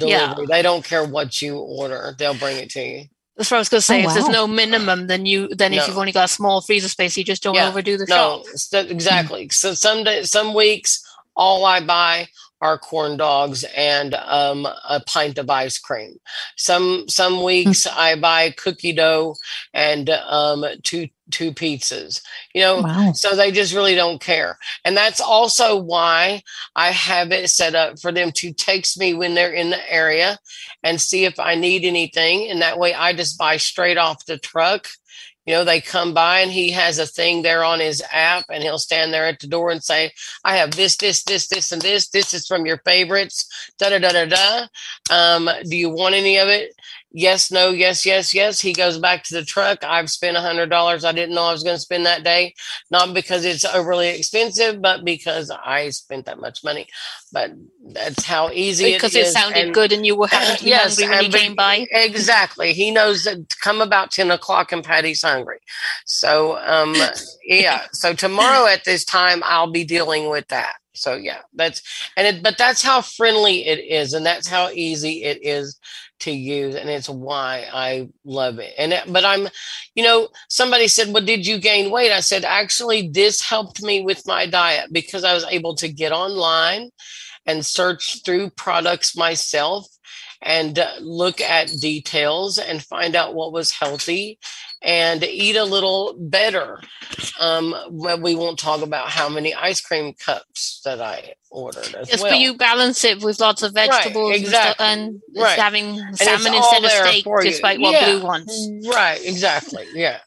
Yeah. 0.02 0.34
delivery. 0.34 0.46
They 0.46 0.60
don't 0.62 0.84
care 0.84 1.04
what 1.06 1.40
you 1.40 1.56
order; 1.58 2.14
they'll 2.18 2.34
bring 2.34 2.58
it 2.58 2.70
to 2.70 2.82
you. 2.82 3.04
That's 3.36 3.50
what 3.50 3.56
I 3.56 3.60
was 3.60 3.68
going 3.68 3.78
to 3.80 3.86
say. 3.86 4.04
Oh, 4.04 4.08
if 4.08 4.14
there's 4.14 4.28
no 4.28 4.46
minimum, 4.46 5.06
then 5.06 5.24
you, 5.26 5.48
then 5.48 5.72
if 5.72 5.86
you've 5.88 5.98
only 5.98 6.12
got 6.12 6.26
a 6.26 6.28
small 6.28 6.60
freezer 6.60 6.88
space, 6.88 7.16
you 7.16 7.24
just 7.24 7.42
don't 7.42 7.54
Yeah, 7.54 7.68
overdo 7.68 7.96
the 7.96 8.06
no, 8.08 8.14
shop. 8.14 8.42
s- 8.52 8.68
that- 8.68 8.90
exactly. 8.90 9.48
So 9.50 9.74
some 9.74 10.04
days, 10.04 10.30
some 10.30 10.52
weeks, 10.54 11.02
all 11.34 11.64
I 11.64 11.80
buy 11.80 12.28
are 12.62 12.78
corn 12.78 13.16
dogs 13.16 13.64
and 13.76 14.14
um, 14.14 14.66
a 14.88 15.00
pint 15.06 15.36
of 15.36 15.50
ice 15.50 15.78
cream. 15.78 16.14
Some 16.56 17.06
some 17.08 17.42
weeks 17.42 17.86
I 17.92 18.14
buy 18.14 18.50
cookie 18.52 18.92
dough 18.92 19.34
and 19.74 20.08
um, 20.08 20.64
two 20.84 21.08
two 21.30 21.52
pizzas. 21.52 22.22
You 22.54 22.62
know, 22.62 22.82
Wow. 22.82 23.12
so 23.12 23.34
they 23.34 23.50
just 23.50 23.74
really 23.74 23.94
don't 23.96 24.20
care. 24.20 24.58
And 24.84 24.96
that's 24.96 25.20
also 25.20 25.76
why 25.76 26.42
I 26.76 26.90
have 26.92 27.32
it 27.32 27.50
set 27.50 27.74
up 27.74 27.98
for 27.98 28.12
them 28.12 28.30
to 28.36 28.52
text 28.52 28.98
me 28.98 29.12
when 29.12 29.34
they're 29.34 29.52
in 29.52 29.70
the 29.70 29.92
area 29.92 30.38
and 30.84 31.00
see 31.00 31.24
if 31.24 31.40
I 31.40 31.54
need 31.56 31.84
anything. 31.84 32.48
And 32.48 32.62
that 32.62 32.78
way 32.78 32.94
I 32.94 33.12
just 33.12 33.38
buy 33.38 33.56
straight 33.56 33.98
off 33.98 34.24
the 34.26 34.38
truck. 34.38 34.88
You 35.46 35.54
know, 35.54 35.64
they 35.64 35.80
come 35.80 36.14
by 36.14 36.40
and 36.40 36.52
he 36.52 36.70
has 36.70 36.98
a 36.98 37.06
thing 37.06 37.42
there 37.42 37.64
on 37.64 37.80
his 37.80 38.02
app 38.12 38.44
and 38.48 38.62
he'll 38.62 38.78
stand 38.78 39.12
there 39.12 39.26
at 39.26 39.40
the 39.40 39.48
door 39.48 39.70
and 39.70 39.82
say, 39.82 40.12
I 40.44 40.56
have 40.56 40.70
this, 40.72 40.96
this, 40.96 41.24
this, 41.24 41.48
this, 41.48 41.72
and 41.72 41.82
this. 41.82 42.08
This 42.10 42.32
is 42.32 42.46
from 42.46 42.64
your 42.64 42.78
favorites. 42.84 43.72
Da 43.78 43.90
da 43.90 43.98
da 43.98 44.12
da 44.12 44.26
da. 44.26 44.66
Um, 45.10 45.50
do 45.68 45.76
you 45.76 45.90
want 45.90 46.14
any 46.14 46.38
of 46.38 46.48
it? 46.48 46.72
Yes, 47.14 47.50
no, 47.50 47.70
yes, 47.70 48.06
yes, 48.06 48.32
yes. 48.32 48.60
He 48.60 48.72
goes 48.72 48.98
back 48.98 49.22
to 49.24 49.34
the 49.34 49.44
truck. 49.44 49.84
I've 49.84 50.08
spent 50.10 50.36
a 50.36 50.40
hundred 50.40 50.70
dollars 50.70 51.04
I 51.04 51.12
didn't 51.12 51.34
know 51.34 51.42
I 51.44 51.52
was 51.52 51.62
going 51.62 51.76
to 51.76 51.80
spend 51.80 52.06
that 52.06 52.24
day, 52.24 52.54
not 52.90 53.12
because 53.12 53.44
it's 53.44 53.64
overly 53.66 54.08
expensive, 54.08 54.80
but 54.80 55.04
because 55.04 55.50
I 55.50 55.90
spent 55.90 56.24
that 56.26 56.40
much 56.40 56.64
money. 56.64 56.86
But 57.30 57.52
that's 57.92 58.24
how 58.24 58.50
easy 58.50 58.92
Because 58.94 59.14
it 59.14 59.26
sounded 59.26 59.64
And- 59.66 59.74
good 59.74 59.92
and 59.92 60.06
you 60.06 60.16
were 60.16 60.28
to 60.28 60.58
be 60.64 60.70
hungry 60.70 61.08
when 61.08 61.24
you 61.24 61.30
came 61.30 61.54
by. 61.54 61.86
Exactly. 61.90 62.72
He 62.72 62.90
knows 62.90 63.24
that 63.24 63.48
to 63.48 63.56
come 63.62 63.80
about 63.82 64.10
10 64.10 64.30
o'clock 64.30 64.72
and 64.72 64.82
Patty's 64.82 65.22
hungry. 65.22 65.58
So, 66.06 66.58
um, 66.58 66.94
yeah. 67.44 67.82
So 67.92 68.14
tomorrow 68.14 68.66
at 68.66 68.84
this 68.84 69.04
time, 69.04 69.42
I'll 69.44 69.70
be 69.70 69.84
dealing 69.84 70.30
with 70.30 70.48
that. 70.48 70.76
So 70.94 71.14
yeah, 71.14 71.38
that's, 71.54 71.82
and 72.18 72.26
it, 72.26 72.42
but 72.42 72.58
that's 72.58 72.82
how 72.82 73.00
friendly 73.00 73.66
it 73.66 73.78
is. 73.78 74.12
And 74.12 74.24
that's 74.26 74.46
how 74.46 74.68
easy 74.70 75.24
it 75.24 75.38
is 75.42 75.78
to 76.22 76.32
use. 76.32 76.74
And 76.74 76.88
it's 76.88 77.08
why 77.08 77.66
I 77.72 78.08
love 78.24 78.58
it. 78.58 78.74
And, 78.78 78.94
but 79.12 79.24
I'm, 79.24 79.48
you 79.94 80.02
know, 80.02 80.28
somebody 80.48 80.88
said, 80.88 81.12
well, 81.12 81.24
did 81.24 81.46
you 81.46 81.58
gain 81.58 81.90
weight? 81.90 82.12
I 82.12 82.20
said, 82.20 82.44
actually, 82.44 83.08
this 83.08 83.40
helped 83.40 83.82
me 83.82 84.02
with 84.02 84.26
my 84.26 84.46
diet 84.46 84.92
because 84.92 85.24
I 85.24 85.34
was 85.34 85.44
able 85.50 85.74
to 85.76 85.88
get 85.88 86.12
online 86.12 86.90
and 87.46 87.66
search 87.66 88.24
through 88.24 88.50
products 88.50 89.16
myself 89.16 89.86
and 90.42 90.78
uh, 90.78 90.90
look 91.00 91.40
at 91.40 91.72
details 91.80 92.58
and 92.58 92.82
find 92.82 93.14
out 93.14 93.34
what 93.34 93.52
was 93.52 93.70
healthy 93.70 94.38
and 94.82 95.22
eat 95.24 95.56
a 95.56 95.64
little 95.64 96.14
better. 96.18 96.80
Um, 97.40 97.74
we 97.90 98.34
won't 98.34 98.58
talk 98.58 98.82
about 98.82 99.08
how 99.08 99.28
many 99.28 99.54
ice 99.54 99.80
cream 99.80 100.14
cups 100.14 100.80
that 100.84 101.00
I 101.00 101.34
ordered 101.50 101.94
as 101.94 102.08
Yes, 102.08 102.20
well. 102.20 102.30
but 102.32 102.38
you 102.38 102.54
balance 102.54 103.04
it 103.04 103.22
with 103.22 103.40
lots 103.40 103.62
of 103.62 103.74
Right, 103.74 103.88
vegetables 103.88 104.36
exactly. 104.36 104.86
and, 104.86 105.22
stuff, 105.24 105.36
and 105.36 105.44
Right. 105.44 105.58
having 105.58 106.16
salmon 106.16 106.54
instead 106.54 106.84
of 106.84 106.90
steak, 106.90 107.26
despite 107.42 107.80
what 107.80 107.92
Yeah. 107.92 108.12
Blue 108.12 108.24
wants. 108.24 108.68
Right, 108.84 109.20
exactly. 109.24 109.86
Yeah. 109.92 110.20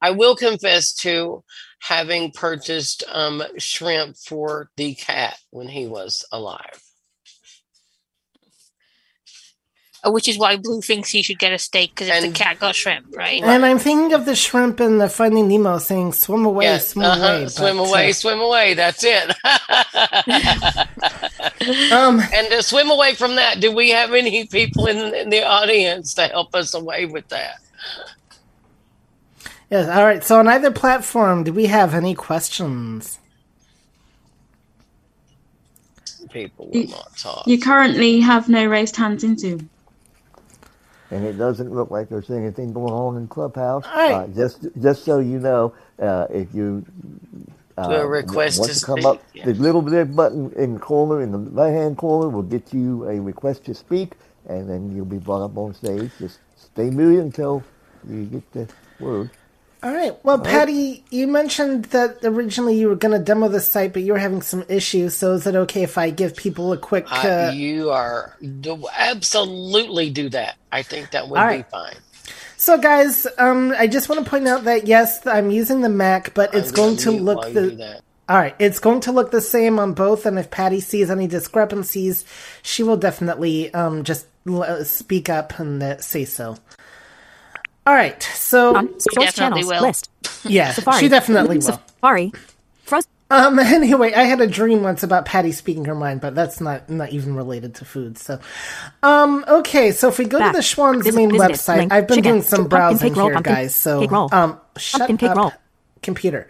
I 0.00 0.10
will 0.10 0.34
confess 0.34 0.92
to 0.94 1.44
having 1.80 2.32
purchased 2.32 3.04
um, 3.08 3.42
shrimp 3.58 4.16
for 4.16 4.70
the 4.76 4.94
cat 4.94 5.38
when 5.50 5.68
he 5.68 5.86
was 5.86 6.24
alive. 6.32 6.82
Uh, 9.91 9.91
Which 10.04 10.26
is 10.26 10.36
why 10.36 10.56
Blue 10.56 10.80
thinks 10.80 11.10
he 11.10 11.22
should 11.22 11.38
get 11.38 11.52
a 11.52 11.58
steak 11.58 11.94
because 11.94 12.08
if 12.08 12.22
the 12.22 12.32
cat 12.32 12.58
got 12.58 12.74
shrimp, 12.74 13.14
right? 13.16 13.40
And 13.40 13.64
I'm 13.64 13.78
thinking 13.78 14.12
of 14.14 14.26
the 14.26 14.34
shrimp 14.34 14.80
in 14.80 14.98
the 14.98 15.08
Finding 15.08 15.46
Nemo 15.46 15.78
saying, 15.78 16.14
swim 16.14 16.44
away, 16.44 16.64
Yeah, 16.64 16.78
swim 16.78 17.04
uh-huh, 17.04 17.24
away. 17.24 17.48
swim 17.48 17.76
but, 17.76 17.88
away, 17.88 18.10
uh, 18.10 18.12
swim 18.12 18.40
away. 18.40 18.74
That's 18.74 19.04
it. 19.04 19.30
um, 21.92 22.20
and 22.34 22.50
to 22.50 22.64
swim 22.64 22.90
away 22.90 23.14
from 23.14 23.36
that, 23.36 23.60
do 23.60 23.70
we 23.72 23.90
have 23.90 24.12
any 24.12 24.44
people 24.48 24.86
in, 24.86 25.14
in 25.14 25.30
the 25.30 25.44
audience 25.44 26.14
to 26.14 26.26
help 26.26 26.52
us 26.56 26.74
away 26.74 27.06
with 27.06 27.28
that? 27.28 27.60
yes, 29.70 29.88
all 29.88 30.04
right. 30.04 30.24
So 30.24 30.40
on 30.40 30.48
either 30.48 30.72
platform, 30.72 31.44
do 31.44 31.52
we 31.52 31.66
have 31.66 31.94
any 31.94 32.16
questions? 32.16 33.20
People 36.32 36.68
will 36.72 36.88
not 36.88 37.16
talk. 37.16 37.46
you 37.46 37.60
currently 37.60 38.18
have 38.18 38.48
no 38.48 38.66
raised 38.66 38.96
hands 38.96 39.22
in 39.22 39.38
Zoom. 39.38 39.70
And 41.12 41.26
it 41.26 41.34
doesn't 41.34 41.72
look 41.72 41.92
like 41.92 42.10
there's 42.10 42.30
anything 42.30 42.74
going 42.74 42.92
on 42.94 43.18
in 43.18 43.28
Clubhouse. 43.28 43.86
right. 43.96 44.12
Uh, 44.12 44.28
just 44.28 44.68
just 44.82 45.04
so 45.04 45.20
you 45.20 45.40
know, 45.40 45.74
uh, 46.00 46.28
if 46.30 46.54
you 46.54 46.86
uh, 47.78 48.04
request 48.06 48.60
want 48.60 48.72
to 48.72 48.74
to 48.74 48.80
come 48.80 49.00
speak, 49.02 49.06
up, 49.06 49.24
yeah. 49.34 49.46
the 49.46 49.54
little 49.54 49.82
red 49.82 50.16
button 50.16 50.52
in 50.56 50.74
the 50.74 50.80
corner, 50.80 51.22
in 51.22 51.32
the 51.32 51.38
right 51.38 51.72
hand 51.72 51.98
corner, 51.98 52.30
will 52.30 52.42
get 52.44 52.74
you 52.74 53.08
a 53.08 53.20
request 53.20 53.64
to 53.66 53.74
speak, 53.74 54.14
and 54.48 54.70
then 54.70 54.94
you'll 54.96 55.06
be 55.06 55.18
brought 55.18 55.44
up 55.44 55.58
on 55.58 55.74
stage. 55.74 56.12
Just 56.18 56.40
stay 56.56 56.90
muted 56.90 57.20
until 57.26 57.64
you 58.08 58.26
get 58.26 58.52
the 58.52 58.68
word. 59.00 59.30
All 59.82 59.92
right. 59.92 60.16
Well, 60.24 60.38
right. 60.38 60.46
Patty, 60.46 61.04
you 61.10 61.26
mentioned 61.26 61.86
that 61.86 62.18
originally 62.24 62.76
you 62.78 62.88
were 62.88 62.94
going 62.96 63.18
to 63.18 63.24
demo 63.24 63.48
the 63.48 63.60
site, 63.60 63.92
but 63.92 64.02
you 64.02 64.12
were 64.12 64.18
having 64.18 64.40
some 64.42 64.64
issues. 64.68 65.16
So 65.16 65.32
is 65.34 65.46
it 65.46 65.56
okay 65.56 65.82
if 65.82 65.98
I 65.98 66.10
give 66.10 66.36
people 66.36 66.72
a 66.72 66.78
quick? 66.78 67.06
I, 67.10 67.28
Uh, 67.28 67.50
you 67.50 67.90
are 67.90 68.36
do, 68.60 68.86
absolutely 68.96 70.10
do 70.10 70.28
that. 70.30 70.56
I 70.70 70.82
think 70.82 71.10
that 71.10 71.28
would 71.28 71.38
All 71.38 71.46
be 71.48 71.54
right. 71.56 71.70
fine. 71.70 71.96
so, 72.56 72.78
guys, 72.78 73.26
um, 73.38 73.74
I 73.76 73.88
just 73.88 74.08
want 74.08 74.24
to 74.24 74.30
point 74.30 74.46
out 74.46 74.64
that 74.64 74.86
yes, 74.86 75.26
I'm 75.26 75.50
using 75.50 75.80
the 75.80 75.88
Mac, 75.88 76.32
but 76.34 76.54
it's 76.54 76.70
going 76.70 76.94
gonna 76.96 77.16
look 77.16 77.38
while 77.38 77.48
you 77.48 77.54
do 77.70 77.76
the. 77.76 78.00
All 78.28 78.36
right, 78.38 78.54
it's 78.60 78.78
going 78.78 79.00
to 79.00 79.12
look 79.12 79.32
the 79.32 79.40
same 79.40 79.80
on 79.80 79.94
both, 79.94 80.26
and 80.26 80.38
if 80.38 80.48
Patty 80.50 80.78
sees 80.80 81.10
any 81.10 81.26
discrepancies, 81.26 82.24
she 82.62 82.84
will 82.84 82.96
definitely 82.96 83.74
um, 83.74 84.04
just 84.04 84.26
l- 84.46 84.62
uh, 84.62 84.84
speak 84.84 85.28
up 85.28 85.58
and 85.58 85.82
uh, 85.82 86.00
say 86.00 86.24
so. 86.24 86.56
All 87.86 87.94
right, 87.94 88.22
so 88.22 88.76
On 88.76 89.00
source 89.00 89.32
channels 89.34 89.66
will. 89.66 89.82
list. 89.82 90.08
yeah, 90.44 90.72
Safari. 90.72 91.00
she 91.00 91.08
definitely 91.08 91.56
will. 91.56 91.62
Safari. 91.62 92.32
Frozen. 92.84 93.10
Um. 93.30 93.58
Anyway, 93.58 94.12
I 94.12 94.24
had 94.24 94.40
a 94.40 94.46
dream 94.46 94.82
once 94.82 95.02
about 95.02 95.24
Patty 95.24 95.52
speaking 95.52 95.86
her 95.86 95.94
mind, 95.94 96.20
but 96.20 96.34
that's 96.34 96.60
not 96.60 96.88
not 96.90 97.10
even 97.10 97.34
related 97.34 97.74
to 97.76 97.84
food. 97.84 98.18
So, 98.18 98.38
um. 99.02 99.44
Okay, 99.48 99.90
so 99.92 100.08
if 100.08 100.18
we 100.18 100.26
go 100.26 100.38
Back. 100.38 100.52
to 100.52 100.58
the 100.58 100.62
Schwan's 100.62 101.04
Visit- 101.04 101.16
main 101.16 101.30
website, 101.30 101.78
Link. 101.78 101.92
I've 101.92 102.06
been 102.06 102.16
Chicken. 102.18 102.30
doing 102.32 102.42
some 102.42 102.68
browsing 102.68 103.14
roll, 103.14 103.26
here, 103.28 103.34
pumpkin 103.34 103.54
guys. 103.54 103.74
So, 103.74 104.06
roll. 104.06 104.28
um, 104.32 104.60
shut 104.76 105.06
Pumpkin 105.08 105.28
up, 105.30 105.36
roll. 105.36 105.52
computer. 106.02 106.46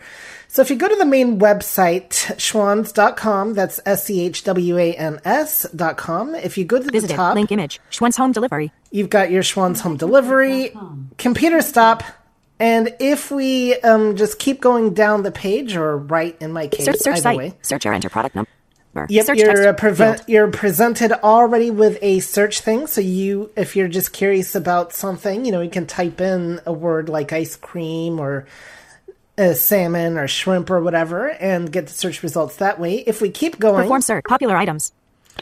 So 0.49 0.61
if 0.61 0.69
you 0.69 0.77
go 0.77 0.87
to 0.89 0.97
the 0.97 1.07
main 1.07 1.39
website, 1.39 2.11
schwans.com, 2.37 3.55
that's 3.55 3.81
S 3.87 4.05
C 4.05 4.21
H 4.27 4.45
W 4.45 4.77
A 4.77 4.93
N 4.93 5.19
S 5.25 5.67
dot 5.75 5.97
com. 5.97 6.35
If 6.35 6.59
you 6.59 6.65
go 6.67 6.79
to 6.79 6.85
the 6.85 6.93
Visited. 6.93 7.15
top, 7.17 7.35
Link 7.37 7.51
image. 7.53 7.81
Schwan's 7.91 8.17
home 8.17 8.33
delivery. 8.33 8.71
You've 8.93 9.11
got 9.11 9.31
your 9.31 9.43
Schwan's 9.43 9.81
home 9.81 9.97
delivery. 9.97 10.73
Computer 11.19 11.63
stop. 11.63 12.05
And 12.61 12.95
if 13.01 13.31
we 13.31 13.75
um, 13.81 14.15
just 14.15 14.39
keep 14.39 14.61
going 14.61 14.95
down 14.95 15.25
the 15.25 15.33
page, 15.33 15.75
or 15.75 15.97
right 15.97 16.37
in 16.41 16.53
my 16.53 16.69
case, 16.69 16.85
Search, 16.85 16.99
search 16.99 17.15
either 17.15 17.23
site. 17.23 17.39
way. 17.39 17.55
Search 17.63 17.87
or 17.87 17.93
enter 17.93 18.09
product 18.09 18.37
number. 18.37 18.49
Yep, 19.09 19.25
search 19.25 19.39
you're 19.39 19.69
uh, 19.69 20.19
you're 20.29 20.49
presented 20.49 21.13
already 21.25 21.71
with 21.71 21.99
a 22.03 22.21
search 22.21 22.61
thing. 22.61 22.87
So 22.87 23.01
you, 23.01 23.51
if 23.57 23.75
you're 23.75 23.89
just 23.89 24.13
curious 24.13 24.55
about 24.55 24.93
something, 24.93 25.47
you 25.47 25.51
know, 25.51 25.63
you 25.63 25.71
can 25.71 25.87
type 25.87 26.21
in 26.21 26.61
a 26.67 26.73
word 26.73 27.09
like 27.09 27.33
ice 27.33 27.57
cream 27.57 28.21
or 28.21 28.47
uh, 29.39 29.55
salmon 29.55 30.19
or 30.19 30.29
shrimp 30.29 30.69
or 30.71 30.83
whatever, 30.83 31.31
and 31.31 31.73
get 31.73 31.87
the 31.87 31.93
search 31.95 32.23
results 32.23 32.57
that 32.57 32.79
way. 32.79 32.97
If 32.97 33.23
we 33.23 33.31
keep 33.31 33.59
going, 33.59 33.85
Perform 33.85 34.03
search. 34.03 34.25
Popular 34.29 34.57
items. 34.57 34.93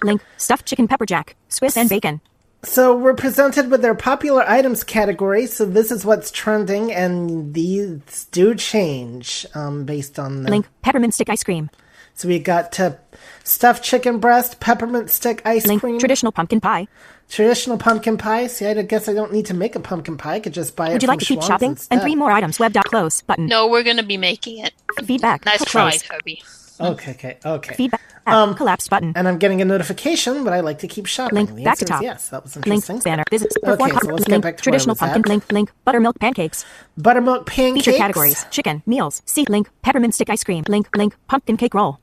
Link. 0.05 0.23
Stuffed 0.37 0.67
chicken 0.67 0.87
pepper 0.87 1.05
jack. 1.05 1.35
Swiss 1.49 1.77
and 1.77 1.89
bacon. 1.89 2.21
So 2.63 2.95
we're 2.97 3.15
presented 3.15 3.71
with 3.71 3.81
their 3.81 3.95
popular 3.95 4.43
items 4.49 4.85
category. 4.85 5.47
So 5.47 5.65
this 5.65 5.91
is 5.91 6.05
what's 6.05 6.31
trending, 6.31 6.93
and 6.93 7.55
these 7.55 8.27
do 8.33 8.55
change 8.55 9.47
um, 9.55 9.85
based 9.85 10.19
on 10.19 10.43
the 10.43 10.51
Link. 10.51 10.67
Peppermint 10.83 11.15
stick 11.15 11.31
ice 11.31 11.43
cream. 11.43 11.71
So 12.15 12.29
we 12.29 12.39
got 12.39 12.79
uh, 12.79 12.97
stuffed 13.45 13.83
chicken 13.83 14.19
breast, 14.19 14.61
peppermint 14.61 15.09
stick 15.11 15.41
ice 15.47 15.67
Link. 15.67 15.81
cream, 15.81 15.99
Traditional 15.99 16.33
pumpkin 16.33 16.61
pie. 16.61 16.87
traditional 17.31 17.79
pumpkin 17.79 18.19
pie. 18.19 18.47
See, 18.47 18.67
I 18.67 18.75
guess 18.83 19.09
I 19.09 19.15
don't 19.15 19.33
need 19.33 19.47
to 19.47 19.55
make 19.55 19.75
a 19.75 19.81
pumpkin 19.81 20.19
pie. 20.19 20.35
I 20.35 20.41
could 20.41 20.53
just 20.53 20.77
buy 20.77 20.91
it. 20.91 20.93
Would 20.93 21.03
you 21.03 21.07
from 21.07 21.13
like 21.15 21.21
to 21.21 21.25
keep 21.25 21.39
Schwan's 21.39 21.47
shopping? 21.47 21.71
instead. 21.71 21.95
And 21.95 22.03
three 22.03 22.15
more 22.17 22.31
items. 22.31 22.59
Web 22.59 22.75
dot 22.75 22.85
close 22.87 23.23
button. 23.23 23.47
No, 23.47 23.69
we're 23.69 23.85
going 23.85 23.97
to 23.97 24.03
be 24.03 24.19
making 24.19 24.59
it. 24.59 24.75
Feedback. 25.05 25.47
Nice 25.47 25.59
Close. 25.65 26.03
try, 26.03 26.15
Herbie. 26.15 26.43
Okay, 26.81 27.13
okay, 27.13 27.39
okay. 27.45 27.75
Feedback. 27.75 28.01
Um, 28.27 28.55
collapse 28.55 28.87
button. 28.87 29.13
And 29.17 29.27
I'm 29.27 29.39
getting 29.39 29.61
a 29.61 29.65
notification, 29.65 30.45
but 30.45 30.53
I 30.53 30.61
like 30.61 30.79
to 30.81 30.87
keep 30.87 31.07
shopping. 31.07 31.37
Link. 31.37 31.55
The 31.55 31.65
back 31.65 31.79
to 31.79 31.85
top. 31.85 32.03
Yes, 32.03 32.29
that 32.29 32.43
was 32.43 32.57
interesting. 32.57 32.95
Link. 32.95 33.05
Banner. 33.05 33.25
Visit. 33.31 33.53
Okay, 33.65 33.91
so 33.91 34.09
let's 34.09 34.25
get 34.25 34.31
link. 34.31 34.43
back 34.43 34.57
to 34.59 34.63
Traditional 34.63 34.95
pumpkin. 34.95 35.23
at. 35.23 35.29
Link. 35.29 35.53
Link. 35.53 35.73
Buttermilk 35.85 36.19
pancakes. 36.21 36.65
Buttermilk 36.97 37.47
pancakes. 37.47 37.85
Feature 37.85 37.99
categories: 37.99 38.47
chicken, 38.51 38.83
meals, 38.87 39.23
seed 39.25 39.49
link, 39.49 39.69
peppermint 39.83 40.15
stick 40.15 40.31
ice 40.31 40.45
cream, 40.45 40.65
link, 40.69 40.95
link, 40.97 41.17
pumpkin 41.29 41.57
cake 41.57 41.75
roll, 41.75 41.99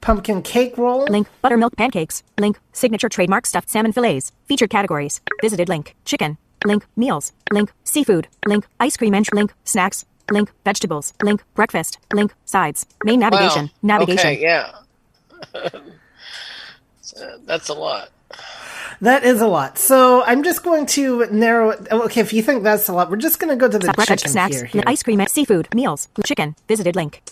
pumpkin 0.00 0.42
cake 0.42 0.76
roll, 0.78 1.04
link, 1.04 1.28
buttermilk 1.42 1.76
pancakes, 1.76 2.22
link, 2.38 2.58
signature 2.72 3.08
trademark 3.08 3.46
stuffed 3.46 3.68
salmon 3.70 3.92
fillets. 3.92 4.32
Featured 4.46 4.70
categories: 4.70 5.20
visited 5.42 5.68
link, 5.68 5.94
chicken, 6.04 6.38
link, 6.64 6.86
meals, 6.96 7.32
link, 7.52 7.72
seafood, 7.84 8.28
link, 8.46 8.66
ice 8.80 8.96
cream 8.96 9.14
and 9.14 9.28
link, 9.34 9.52
snacks, 9.64 10.04
link, 10.30 10.50
vegetables, 10.64 11.12
link, 11.22 11.42
breakfast, 11.54 11.98
link, 12.12 12.32
sides, 12.44 12.86
main 13.04 13.20
navigation, 13.20 13.64
Wow. 13.66 13.70
navigation. 13.98 14.26
Okay, 14.30 14.40
yeah. 14.40 14.72
That's 17.44 17.68
a 17.68 17.74
lot. 17.74 18.10
That 19.00 19.24
is 19.24 19.40
a 19.40 19.46
lot. 19.48 19.78
So 19.78 20.22
I'm 20.24 20.42
just 20.42 20.62
going 20.62 20.86
to 20.86 21.26
narrow 21.32 21.70
it. 21.70 21.88
oh, 21.90 22.02
Okay, 22.04 22.20
if 22.20 22.32
you 22.32 22.42
think 22.42 22.62
that's 22.62 22.86
a 22.88 22.92
lot, 22.92 23.10
we're 23.10 23.16
just 23.16 23.38
going 23.40 23.48
to 23.50 23.56
go 23.56 23.66
to 23.66 23.78
the 23.78 23.86
Breakfast, 23.92 24.08
chicken 24.24 24.30
snacks, 24.30 24.56
here, 24.56 24.66
here. 24.66 24.82
ice 24.86 25.02
cream, 25.02 25.20
and 25.20 25.28
seafood, 25.28 25.68
meals, 25.74 26.08
chicken, 26.24 26.54
visited 26.68 26.94
link. 26.96 27.22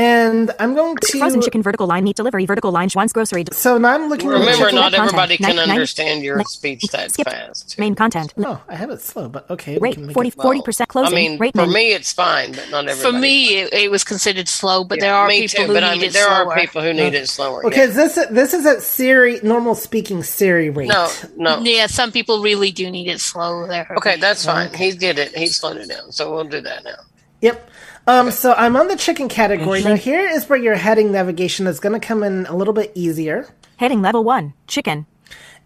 And 0.00 0.50
I'm 0.58 0.74
going 0.74 0.96
to 0.96 1.18
Frozen 1.18 1.42
chicken 1.42 1.62
vertical 1.62 1.86
line 1.86 2.04
meat 2.04 2.16
delivery 2.16 2.46
vertical 2.46 2.72
line 2.72 2.88
Schwan's 2.88 3.12
grocery. 3.12 3.44
So 3.52 3.76
now 3.76 3.94
I'm 3.94 4.08
looking 4.08 4.28
at 4.30 4.32
Remember, 4.32 4.52
chicken 4.52 4.74
not 4.76 4.92
content. 4.92 5.02
everybody 5.08 5.36
can 5.36 5.46
Nine- 5.48 5.56
nine- 5.56 5.70
understand 5.70 6.22
your 6.22 6.36
nine- 6.36 6.46
speech 6.46 6.82
that 6.92 7.12
skip. 7.12 7.28
fast. 7.28 7.78
Main 7.78 7.94
content. 7.94 8.32
Oh, 8.38 8.62
I 8.66 8.76
have 8.76 8.88
it 8.90 9.02
slow, 9.02 9.28
but 9.28 9.50
okay. 9.50 9.74
we 9.74 9.80
Rate 9.88 9.94
can 9.96 10.06
make 10.06 10.14
40 10.14 10.28
it- 10.30 10.36
40% 10.36 10.88
closing. 10.88 11.12
I 11.12 11.20
mean, 11.20 11.38
rate 11.38 11.54
for 11.54 11.66
men. 11.66 11.72
me, 11.74 11.92
it's 11.92 12.12
fine, 12.12 12.52
but 12.52 12.70
not 12.70 12.88
everybody. 12.88 13.00
For 13.14 13.18
me, 13.20 13.58
it, 13.58 13.74
it 13.74 13.90
was 13.90 14.02
considered 14.04 14.48
slow, 14.48 14.84
but 14.84 14.98
Yeah, 14.98 15.04
there 15.04 15.14
are 15.14 15.28
people 15.28 15.48
too, 15.48 15.66
who 15.66 15.74
but 15.74 15.80
need 15.80 15.86
I 15.86 15.92
mean, 15.96 16.02
it 16.04 16.12
there 16.14 16.24
slower. 16.26 16.52
are 16.52 16.58
people 16.60 16.80
who 16.82 16.92
need 16.94 17.14
it 17.14 17.28
slower. 17.28 17.66
Okay, 17.66 17.80
yeah. 17.80 17.86
this 17.86 18.18
this 18.30 18.54
is 18.54 18.64
at 18.64 18.80
Siri 18.82 19.40
normal 19.42 19.74
speaking 19.74 20.22
Siri 20.22 20.70
rate. 20.70 20.88
No, 20.88 21.10
no. 21.36 21.60
Yeah, 21.60 21.88
some 21.88 22.10
people 22.10 22.40
really 22.42 22.70
do 22.70 22.90
need 22.90 23.08
it 23.08 23.20
slow. 23.20 23.66
There. 23.66 23.86
Okay, 23.98 24.16
that's 24.16 24.46
fine. 24.46 24.72
He 24.72 24.92
did 24.92 25.18
it. 25.18 25.36
He 25.36 25.46
slowed 25.46 25.76
it 25.76 25.88
down. 25.90 26.10
So 26.12 26.34
we'll 26.34 26.44
do 26.44 26.62
that 26.62 26.84
now. 26.84 26.96
Yep. 27.42 27.68
Um, 28.06 28.30
so 28.30 28.54
I'm 28.54 28.76
on 28.76 28.88
the 28.88 28.96
chicken 28.96 29.28
category. 29.28 29.82
Now 29.82 29.94
here 29.94 30.28
is 30.28 30.48
where 30.48 30.58
your 30.58 30.74
heading 30.74 31.12
navigation 31.12 31.66
is 31.66 31.80
going 31.80 31.98
to 31.98 32.04
come 32.04 32.22
in 32.22 32.46
a 32.46 32.56
little 32.56 32.74
bit 32.74 32.92
easier. 32.94 33.48
Heading 33.76 34.02
level 34.02 34.24
one, 34.24 34.54
chicken. 34.66 35.06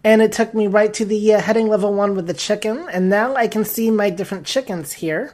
And 0.03 0.21
it 0.21 0.31
took 0.31 0.53
me 0.53 0.67
right 0.67 0.93
to 0.93 1.05
the 1.05 1.33
uh, 1.33 1.41
heading 1.41 1.67
level 1.67 1.93
one 1.93 2.15
with 2.15 2.27
the 2.27 2.33
chicken, 2.33 2.87
and 2.91 3.09
now 3.09 3.35
I 3.35 3.47
can 3.47 3.65
see 3.65 3.89
my 3.89 4.11
different 4.11 4.45
chickens 4.45 4.93
here. 4.93 5.33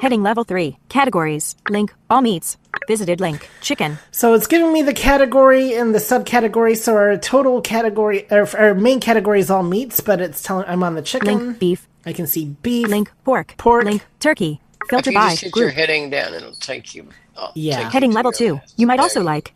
Heading 0.00 0.22
level 0.22 0.42
three, 0.42 0.78
categories. 0.88 1.54
Link, 1.68 1.94
all 2.08 2.22
meats. 2.22 2.56
Visited 2.88 3.20
link, 3.20 3.48
chicken. 3.60 3.98
So 4.10 4.34
it's 4.34 4.46
giving 4.46 4.72
me 4.72 4.82
the 4.82 4.94
category 4.94 5.74
and 5.74 5.94
the 5.94 5.98
subcategory. 5.98 6.76
So 6.76 6.96
our 6.96 7.16
total 7.16 7.60
category, 7.60 8.26
or 8.30 8.48
our 8.56 8.74
main 8.74 9.00
category 9.00 9.40
is 9.40 9.50
all 9.50 9.62
meats, 9.62 10.00
but 10.00 10.20
it's 10.20 10.42
telling 10.42 10.66
I'm 10.66 10.82
on 10.82 10.94
the 10.94 11.02
chicken. 11.02 11.46
Link, 11.46 11.58
beef. 11.58 11.86
I 12.04 12.12
can 12.12 12.26
see 12.26 12.46
beef. 12.62 12.88
Link, 12.88 13.10
pork. 13.24 13.54
Pork. 13.56 13.84
Link, 13.84 14.04
turkey. 14.18 14.60
If 14.84 14.90
Filter 14.90 15.10
you 15.10 15.18
by, 15.18 15.30
just 15.30 15.42
hit 15.44 15.56
your 15.56 15.70
heading 15.70 16.10
down, 16.10 16.34
it'll 16.34 16.52
take 16.54 16.94
you. 16.94 17.08
uh, 17.36 17.48
Yeah. 17.54 17.84
take 17.84 17.92
Heading 17.92 18.10
to 18.10 18.16
level 18.16 18.32
your- 18.38 18.58
two. 18.58 18.60
You 18.76 18.86
might 18.86 19.00
also 19.00 19.22
like. 19.22 19.52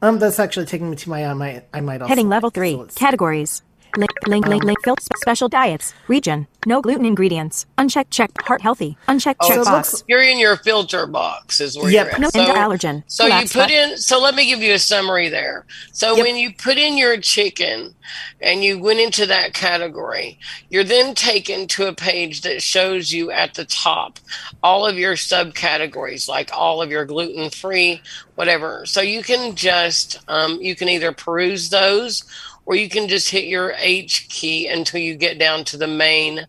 Um, 0.00 0.18
that's 0.18 0.38
actually 0.40 0.66
taking 0.66 0.90
me 0.90 0.96
to 0.96 1.08
my. 1.10 1.24
I 1.26 1.32
might. 1.34 1.64
I 1.72 1.80
might 1.80 2.00
also. 2.02 2.08
Heading 2.08 2.28
level 2.28 2.50
three, 2.50 2.74
let's- 2.74 2.96
categories. 2.96 3.62
Link, 3.96 4.10
link, 4.26 4.46
link, 4.46 4.64
link. 4.64 4.78
Special 5.16 5.48
diets. 5.48 5.92
Region. 6.08 6.46
No 6.64 6.80
gluten 6.80 7.04
ingredients. 7.04 7.66
Unchecked, 7.76 8.10
checked. 8.10 8.40
Heart 8.42 8.62
healthy. 8.62 8.96
Unchecked, 9.08 9.40
Oh, 9.42 9.48
check 9.48 9.58
it 9.58 9.64
box. 9.64 10.04
You're 10.08 10.22
in 10.22 10.38
your 10.38 10.56
filter 10.56 11.06
box, 11.06 11.60
is 11.60 11.76
where 11.76 11.90
Yep. 11.90 12.06
you're 12.06 12.14
at. 12.14 12.20
No 12.20 12.28
So- 12.30 12.54
allergen. 12.54 13.02
So 13.06 13.26
you 13.26 13.48
put 13.48 13.70
in. 13.70 13.98
So 13.98 14.18
let 14.20 14.34
me 14.34 14.46
give 14.46 14.60
you 14.62 14.72
a 14.74 14.78
summary 14.78 15.28
there. 15.28 15.66
So 15.92 16.16
Yep. 16.16 16.24
when 16.24 16.36
you 16.36 16.52
put 16.54 16.78
in 16.78 16.96
your 16.96 17.18
chicken, 17.18 17.94
and 18.40 18.64
you 18.64 18.78
went 18.78 18.98
into 18.98 19.24
that 19.26 19.54
category, 19.54 20.38
you're 20.70 20.82
then 20.84 21.14
taken 21.14 21.66
to 21.68 21.86
a 21.86 21.94
page 21.94 22.42
that 22.42 22.60
shows 22.60 23.12
you 23.12 23.30
at 23.30 23.54
the 23.54 23.64
top 23.64 24.18
all 24.62 24.84
of 24.84 24.98
your 24.98 25.14
subcategories, 25.14 26.28
like 26.28 26.50
all 26.52 26.82
of 26.82 26.90
your 26.90 27.04
gluten 27.04 27.48
free, 27.50 28.02
whatever. 28.34 28.84
So 28.86 29.00
you 29.00 29.22
can 29.22 29.54
just 29.54 30.18
um, 30.28 30.58
you 30.60 30.74
can 30.74 30.88
either 30.88 31.12
peruse 31.12 31.70
those, 31.70 32.24
or 32.66 32.74
you 32.76 32.88
can 32.88 33.08
just 33.08 33.28
hit 33.28 33.44
your 33.44 33.74
H 33.78 34.28
key 34.28 34.68
until 34.68 35.00
you 35.00 35.14
get 35.14 35.38
down 35.38 35.64
to 35.64 35.76
the 35.76 35.86
main 35.86 36.46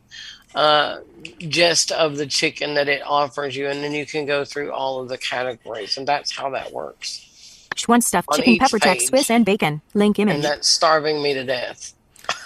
uh, 0.56 0.99
gist 1.39 1.91
of 1.91 2.17
the 2.17 2.26
chicken 2.26 2.76
that 2.76 2.88
it 2.88 3.02
offers 3.06 3.56
you, 3.56 3.67
and 3.67 3.84
then 3.84 3.93
you 3.93 4.06
can 4.06 4.26
go 4.26 4.45
through 4.45 4.71
all 4.71 4.99
of 4.99 5.10
the 5.10 5.17
categories, 5.17 5.97
and 5.97 6.08
that's 6.08 6.36
how 6.36 6.49
that 6.52 6.71
works. 6.71 7.30
Schwan 7.76 8.04
stuffed 8.04 8.30
on 8.30 8.38
chicken 8.38 8.54
each 8.54 8.62
pepper 8.62 8.80
jack. 8.80 9.02
Swiss 9.02 9.30
and 9.30 9.45
bacon. 9.45 9.82
Link 9.93 10.19
image. 10.19 10.36
And 10.36 10.43
that's 10.43 10.67
starving 10.67 11.21
me 11.21 11.34
to 11.34 11.43
death. 11.43 11.93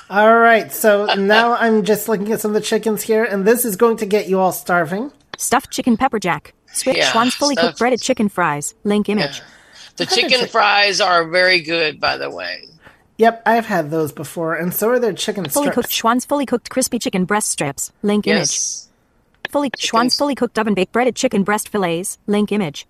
All 0.09 0.37
right. 0.37 0.71
So 0.71 1.05
now 1.17 1.53
I'm 1.53 1.83
just 1.83 2.07
looking 2.07 2.31
at 2.31 2.39
some 2.39 2.51
of 2.51 2.55
the 2.55 2.61
chickens 2.61 3.01
here, 3.03 3.23
and 3.23 3.45
this 3.45 3.65
is 3.65 3.75
going 3.75 3.97
to 3.97 4.05
get 4.05 4.29
you 4.29 4.39
all 4.39 4.51
starving. 4.51 5.11
Stuffed 5.37 5.71
chicken 5.71 5.97
pepper 5.97 6.19
jack. 6.19 6.53
Swiss 6.73 6.97
Yeah, 6.97 7.11
Schwan's 7.11 7.35
fully 7.35 7.55
cooked 7.55 7.79
breaded 7.79 8.01
chicken 8.01 8.29
fries. 8.29 8.73
Link 8.83 9.09
image. 9.09 9.41
The 9.97 10.03
I've 10.03 10.09
chicken 10.09 10.47
fries 10.47 11.01
are 11.01 11.27
very 11.27 11.59
good, 11.59 11.99
by 11.99 12.17
the 12.17 12.29
way. 12.29 12.67
Yep, 13.17 13.41
I've 13.45 13.65
had 13.65 13.89
those 13.89 14.11
before, 14.11 14.55
and 14.55 14.73
so 14.73 14.89
are 14.89 14.99
their 14.99 15.13
chicken 15.13 15.43
strips. 15.45 15.53
Fully 15.55 15.65
strips. 15.65 15.75
cooked 15.75 15.91
Schwan's 15.91 16.25
fully 16.25 16.45
cooked 16.45 16.69
crispy 16.69 16.99
chicken 16.99 17.25
breast 17.25 17.49
strips. 17.49 17.91
Link 18.03 18.27
image. 18.27 18.39
Yes. 18.39 18.89
Fully 19.49 19.71
Schwan's 19.77 20.15
fully 20.15 20.35
cooked 20.35 20.59
oven 20.59 20.75
baked 20.75 20.91
breaded 20.91 21.15
chicken 21.15 21.43
breast 21.43 21.69
fillets. 21.69 22.19
Link 22.27 22.51
image. 22.51 22.85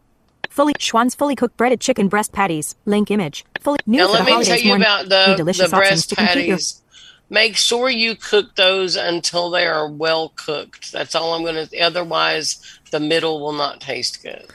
Fully 0.50 0.74
Schwan's 0.80 1.16
fully 1.16 1.36
cooked 1.36 1.56
breaded 1.56 1.80
chicken 1.80 2.10
breast 2.10 2.34
patties. 2.34 2.76
Link 2.86 3.10
image. 3.10 3.46
Fully 3.62 3.80
new 3.86 4.00
Now 4.00 4.08
for 4.08 4.14
let 4.14 4.20
the 4.20 4.26
me 4.26 4.32
holidays 4.32 4.48
tell 4.48 4.60
you 4.60 4.68
more 4.68 4.78
about 4.78 5.10
the, 5.10 5.36
delicious 5.38 5.70
the 5.70 5.78
options 5.78 5.90
breast 5.90 6.10
to 6.10 6.16
complete 6.16 6.48
your 6.48 6.58
patties. 6.58 6.82
Make 7.30 7.58
sure 7.58 7.90
you 7.90 8.16
cook 8.16 8.56
those 8.56 8.96
until 8.96 9.50
they 9.50 9.66
are 9.68 9.90
well 9.90 10.34
cooked. 10.36 10.92
That's 10.92 11.14
all 11.14 11.34
I'm 11.34 11.44
going 11.44 11.68
to. 11.68 11.80
Otherwise, 11.80 12.80
the 12.92 13.00
middle 13.00 13.40
will 13.40 13.54
not 13.54 13.82
taste 13.82 14.24
good. 14.24 14.46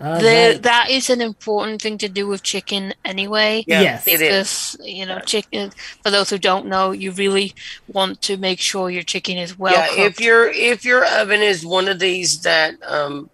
All 0.00 0.18
The, 0.20 0.24
right. 0.52 0.62
that 0.62 0.90
is 0.90 1.10
an 1.10 1.20
important 1.20 1.82
thing 1.82 1.98
to 1.98 2.08
do 2.08 2.26
with 2.28 2.42
chicken 2.44 2.94
anyway. 3.04 3.64
Yeah, 3.66 3.80
Yes. 3.80 4.06
it 4.06 4.20
is. 4.20 4.76
Because, 4.76 4.76
you 4.88 5.04
know, 5.06 5.18
chicken, 5.20 5.72
for 6.02 6.10
those 6.10 6.30
who 6.30 6.38
don't 6.38 6.66
know, 6.66 6.92
you 6.92 7.10
really 7.12 7.54
want 7.88 8.22
to 8.22 8.36
make 8.36 8.60
sure 8.60 8.90
your 8.90 9.02
chicken 9.02 9.38
is 9.38 9.58
well 9.58 9.72
yeah, 9.74 9.88
cooked. 9.88 9.98
if 9.98 10.20
your 10.20 10.48
if 10.50 10.84
your 10.84 11.04
oven 11.04 11.42
is 11.42 11.66
one 11.66 11.88
of 11.88 11.98
these 11.98 12.42
that 12.42 12.76
um, 12.86 13.28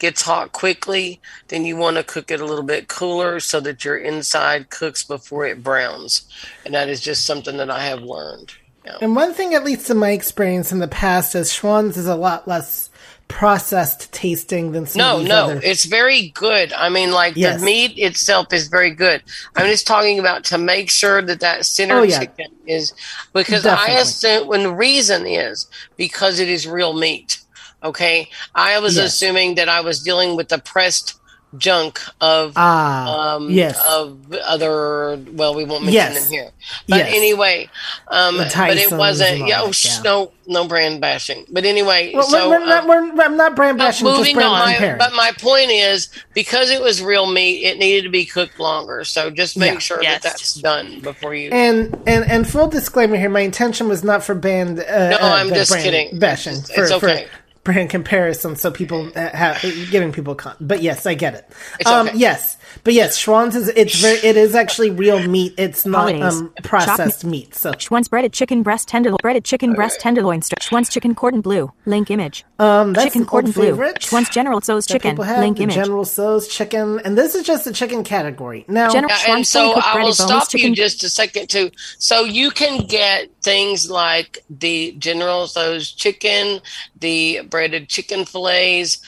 gets 0.00 0.22
hot 0.22 0.50
quickly, 0.50 1.20
then 1.48 1.64
you 1.64 1.76
want 1.76 1.96
to 1.96 2.02
cook 2.02 2.30
it 2.32 2.40
a 2.40 2.44
little 2.44 2.64
bit 2.64 2.88
cooler 2.88 3.38
so 3.38 3.60
that 3.60 3.84
your 3.84 3.96
inside 3.96 4.68
cooks 4.70 5.04
before 5.04 5.46
it 5.46 5.62
browns, 5.62 6.22
and 6.64 6.74
that 6.74 6.88
is 6.88 7.00
just 7.00 7.24
something 7.24 7.56
that 7.58 7.70
I 7.70 7.84
have 7.84 8.00
learned. 8.02 8.52
Yeah. 8.84 8.96
And 9.00 9.14
one 9.14 9.32
thing, 9.32 9.54
at 9.54 9.62
least 9.62 9.90
in 9.90 9.98
my 9.98 10.10
experience 10.10 10.72
in 10.72 10.80
the 10.80 10.88
past, 10.88 11.34
is 11.36 11.52
Schwan's 11.52 11.96
is 11.96 12.06
a 12.08 12.16
lot 12.16 12.48
less 12.48 12.89
processed 13.30 14.12
tasting 14.12 14.72
than 14.72 14.84
some 14.86 14.98
No, 14.98 15.22
no, 15.22 15.44
other. 15.44 15.60
it's 15.62 15.84
very 15.84 16.28
good. 16.30 16.72
I 16.72 16.88
mean, 16.88 17.12
like 17.12 17.36
Yes. 17.36 17.60
the 17.60 17.64
meat 17.64 17.96
itself 17.96 18.52
is 18.52 18.68
very 18.68 18.90
good. 18.90 19.22
I'm 19.56 19.66
just 19.66 19.86
talking 19.86 20.18
about 20.18 20.44
to 20.46 20.58
make 20.58 20.90
sure 20.90 21.22
that 21.22 21.40
that 21.40 21.64
center 21.64 22.00
Oh, 22.00 22.02
yeah. 22.02 22.18
chicken 22.18 22.48
is 22.66 22.92
because 23.32 23.62
Definitely. 23.62 23.94
I 23.96 24.00
assume 24.00 24.48
when 24.48 24.62
the 24.64 24.74
reason 24.74 25.26
is 25.26 25.66
because 25.96 26.40
it 26.40 26.48
is 26.48 26.66
real 26.66 26.92
meat. 26.92 27.38
Okay, 27.82 28.28
I 28.54 28.78
was 28.80 28.96
Yes. 28.96 29.14
assuming 29.14 29.54
that 29.54 29.68
I 29.68 29.80
was 29.80 30.00
dealing 30.02 30.36
with 30.36 30.48
the 30.48 30.58
pressed 30.58 31.14
junk 31.58 32.00
of 32.20 32.52
Ah, 32.56 33.34
um, 33.36 33.50
yes. 33.50 33.80
of 33.88 34.18
other. 34.44 35.18
Well, 35.32 35.54
we 35.54 35.64
won't 35.64 35.84
mention 35.84 35.94
Yes. 35.94 36.22
them 36.24 36.32
here, 36.32 36.50
but 36.88 36.98
Yes. 36.98 37.12
anyway, 37.14 37.68
um, 38.08 38.36
The 38.36 38.52
but 38.56 38.76
it 38.76 38.92
wasn't. 38.92 39.48
Yeah, 39.48 39.62
oh, 39.62 39.66
that, 39.66 39.74
sh- 39.74 39.86
yeah. 39.96 40.02
no, 40.04 40.32
no 40.46 40.64
brand 40.68 41.00
bashing. 41.00 41.46
But 41.50 41.64
anyway, 41.64 42.12
Well, 42.14 42.22
so 42.24 42.48
we're, 42.50 42.60
we're 42.60 42.66
not, 42.66 42.82
um, 42.84 42.88
we're, 43.16 43.24
I'm 43.24 43.36
not 43.36 43.56
brand 43.56 43.78
but 43.78 43.84
bashing, 43.86 44.06
just 44.06 44.18
moving 44.18 44.34
brand 44.36 44.50
on. 44.50 44.68
comparing. 44.70 44.98
But 44.98 45.12
my 45.14 45.32
point 45.40 45.70
is, 45.70 46.08
because 46.34 46.70
it 46.70 46.80
was 46.80 47.02
real 47.02 47.26
meat, 47.26 47.64
it 47.64 47.78
needed 47.78 48.02
to 48.04 48.10
be 48.10 48.24
cooked 48.24 48.60
longer. 48.60 49.04
So 49.04 49.30
just 49.30 49.56
make 49.56 49.72
Yeah. 49.74 49.78
sure 49.80 50.02
Yes. 50.02 50.22
that 50.22 50.30
that's 50.32 50.54
done 50.54 51.00
before 51.00 51.34
you. 51.34 51.50
and 51.50 51.96
and 52.06 52.24
and 52.30 52.48
full 52.48 52.68
disclaimer 52.68 53.16
here, 53.16 53.28
my 53.28 53.40
intention 53.40 53.88
was 53.88 54.04
not 54.04 54.22
for 54.22 54.34
band. 54.34 54.78
Uh, 54.80 55.10
No, 55.10 55.16
uh, 55.16 55.18
I'm 55.34 55.48
just 55.52 55.70
brand 55.72 55.84
kidding. 55.84 56.18
Bashing 56.18 56.52
It's- 56.54 56.70
for, 56.72 56.82
it's 56.84 56.92
okay. 56.92 57.24
for 57.24 57.30
brand 57.72 57.90
comparison, 57.90 58.56
so 58.56 58.70
people 58.70 59.10
uh, 59.14 59.30
have 59.30 59.62
giving 59.90 60.12
people 60.12 60.34
con. 60.34 60.56
But 60.60 60.82
yes, 60.82 61.06
I 61.06 61.14
get 61.14 61.34
it. 61.34 61.86
Um, 61.86 62.08
okay. 62.08 62.18
yes, 62.18 62.56
but 62.84 62.94
yes, 62.94 63.16
Schwan's 63.18 63.56
is 63.56 63.68
it's 63.68 64.00
very 64.00 64.18
it 64.18 64.36
is 64.36 64.54
actually 64.54 64.90
real 64.90 65.26
meat. 65.26 65.54
It's 65.58 65.84
not 65.86 66.12
um 66.22 66.52
processed 66.62 67.24
meat. 67.24 67.54
So 67.54 67.72
Schwan's 67.72 68.08
breaded 68.08 68.32
chicken 68.32 68.62
breast 68.62 68.88
tenderloin. 68.88 69.18
Breaded 69.22 69.44
chicken 69.44 69.74
breast 69.74 70.00
tenderloin. 70.00 70.42
strip. 70.42 70.60
Schwan's 70.60 70.88
chicken 70.88 71.14
cordon 71.14 71.40
bleu. 71.40 71.72
Link 71.86 72.10
image. 72.10 72.44
um, 72.58 72.92
that's 72.92 73.06
chicken 73.06 73.26
cordon 73.26 73.52
bleu. 73.52 73.64
favorite. 73.70 74.02
Schwan's 74.02 74.28
General 74.30 74.60
Tso's 74.60 74.86
that 74.86 74.94
chicken. 74.94 75.10
people 75.12 75.24
have, 75.24 75.40
Link 75.40 75.58
image. 75.60 75.74
General 75.74 76.04
Tso's 76.04 76.48
chicken, 76.48 77.00
and 77.04 77.16
this 77.16 77.34
is 77.34 77.42
just 77.44 77.64
the 77.64 77.72
chicken 77.72 78.04
category. 78.04 78.64
Now, 78.68 78.90
General- 78.90 79.10
Yeah, 79.26 79.34
and 79.34 79.46
so 79.46 79.60
I 79.60 79.64
will 79.66 79.72
breaded 79.74 79.94
boneless 80.00 80.16
stop 80.18 80.52
you 80.52 80.58
chicken- 80.60 80.74
just 80.74 81.02
a 81.04 81.08
second 81.08 81.48
too. 81.48 81.70
So 81.98 82.24
you 82.24 82.50
can 82.50 82.86
get 82.86 83.28
things 83.42 83.90
like 83.90 84.44
the 84.50 84.92
General 84.98 85.46
Tso's 85.46 85.90
chicken, 85.92 86.60
the 86.98 87.40
breaded 87.48 87.88
chicken 87.88 88.24
fillets, 88.24 88.98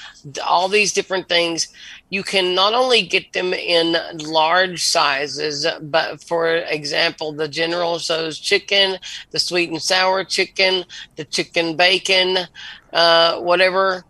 all 0.46 0.68
these 0.68 0.92
different 0.92 1.28
things. 1.28 1.68
You 2.12 2.24
can 2.24 2.54
not 2.54 2.74
only 2.74 3.02
get 3.02 3.32
them 3.34 3.54
in 3.54 3.96
large 4.28 4.84
sizes, 4.84 5.66
but 5.82 6.22
for 6.22 6.56
example, 6.56 7.34
the 7.34 7.48
General 7.48 7.98
Tso's 8.00 8.38
chicken, 8.38 8.98
the 9.32 9.40
sweet 9.40 9.70
and 9.70 9.82
sour 9.82 10.24
chicken, 10.24 10.84
the 11.16 11.24
chicken 11.24 11.76
bacon, 11.76 12.38
uh, 12.92 13.40
whatever. 13.40 14.04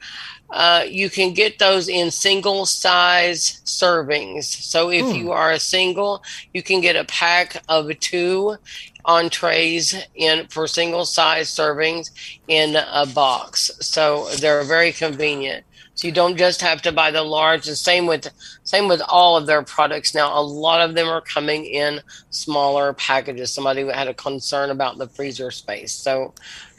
Uh, 0.52 0.84
you 0.88 1.10
can 1.10 1.34
get 1.34 1.58
those 1.58 1.88
in 1.88 2.10
single 2.10 2.66
size 2.66 3.62
servings. 3.66 4.44
So 4.44 4.90
if 4.90 5.12
Hmm. 5.12 5.14
you 5.14 5.32
are 5.32 5.52
a 5.52 5.60
single, 5.60 6.22
you 6.52 6.62
can 6.62 6.80
get 6.80 6.96
a 6.96 7.04
pack 7.04 7.62
of 7.68 7.98
two 8.00 8.56
entrees 9.04 9.94
in 10.14 10.46
for 10.50 10.66
single 10.68 11.06
size 11.06 11.50
servings 11.54 12.08
in 12.48 12.76
a 12.76 13.06
box. 13.06 13.70
So 13.80 14.28
they're 14.40 14.64
very 14.64 14.92
convenient. 14.92 15.64
So 15.94 16.08
you 16.08 16.12
don't 16.12 16.36
just 16.36 16.62
have 16.62 16.82
to 16.82 16.92
buy 16.92 17.10
the 17.10 17.22
large. 17.22 17.66
The 17.66 17.76
same 17.76 18.06
with 18.06 18.28
same 18.64 18.88
with 18.88 19.02
all 19.08 19.36
of 19.36 19.46
their 19.46 19.62
products 19.62 20.14
now. 20.14 20.38
A 20.38 20.40
lot 20.40 20.80
of 20.88 20.94
them 20.94 21.08
are 21.08 21.20
coming 21.20 21.64
in 21.64 22.00
smaller 22.30 22.92
packages. 22.94 23.52
Somebody 23.52 23.86
had 23.86 24.08
a 24.08 24.14
concern 24.14 24.70
about 24.70 24.98
the 24.98 25.06
freezer 25.08 25.50
space, 25.50 25.92
so 25.92 26.34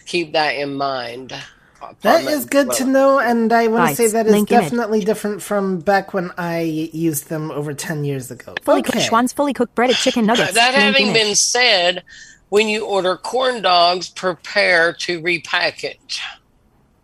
keep 0.06 0.34
that 0.34 0.52
in 0.56 0.76
mind. 0.76 1.34
That 2.02 2.24
is 2.24 2.46
good 2.46 2.72
to 2.74 2.86
know, 2.86 3.20
and 3.20 3.52
I 3.52 3.68
want 3.68 3.90
to 3.90 3.96
say 3.96 4.08
that 4.08 4.26
is 4.26 4.32
Link 4.32 4.48
definitely 4.48 5.04
different 5.04 5.42
from 5.42 5.80
back 5.80 6.14
when 6.14 6.32
I 6.38 6.62
used 6.62 7.28
them 7.28 7.52
over 7.52 7.74
10 7.74 8.06
years 8.06 8.32
ago. 8.32 8.56
Fully 8.62 8.80
okay. 8.80 8.94
cooked 8.94 9.06
Schwan's 9.06 9.34
fully 9.34 9.52
cooked 9.52 9.76
breaded 9.76 9.98
chicken 9.98 10.26
nuggets. 10.26 10.54
That 10.54 10.74
Link 10.74 10.82
having 10.82 11.08
image. 11.08 11.22
been 11.22 11.36
said, 11.36 12.04
when 12.48 12.70
you 12.70 12.86
order 12.86 13.18
corn 13.18 13.62
dogs, 13.62 14.10
prepare 14.10 14.94
to 14.94 15.22
repackage 15.22 16.22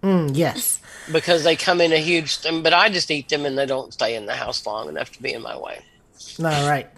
Mm, 0.02 0.32
yes. 0.34 0.80
Because 1.12 1.44
they 1.44 1.56
come 1.56 1.82
in 1.82 1.92
a 1.92 1.98
huge. 1.98 2.40
But 2.44 2.74
I 2.74 2.90
just 2.90 3.10
eat 3.12 3.30
them 3.30 3.46
and 3.46 3.58
they 3.58 3.66
don't 3.66 3.94
stay 3.94 4.16
in 4.16 4.26
the 4.26 4.36
house 4.36 4.66
long 4.66 4.90
enough 4.90 5.12
to 5.14 5.22
be 5.22 5.34
in 5.34 5.42
my 5.42 5.58
way. 5.58 5.80
All 6.40 6.70
right. 6.70 6.90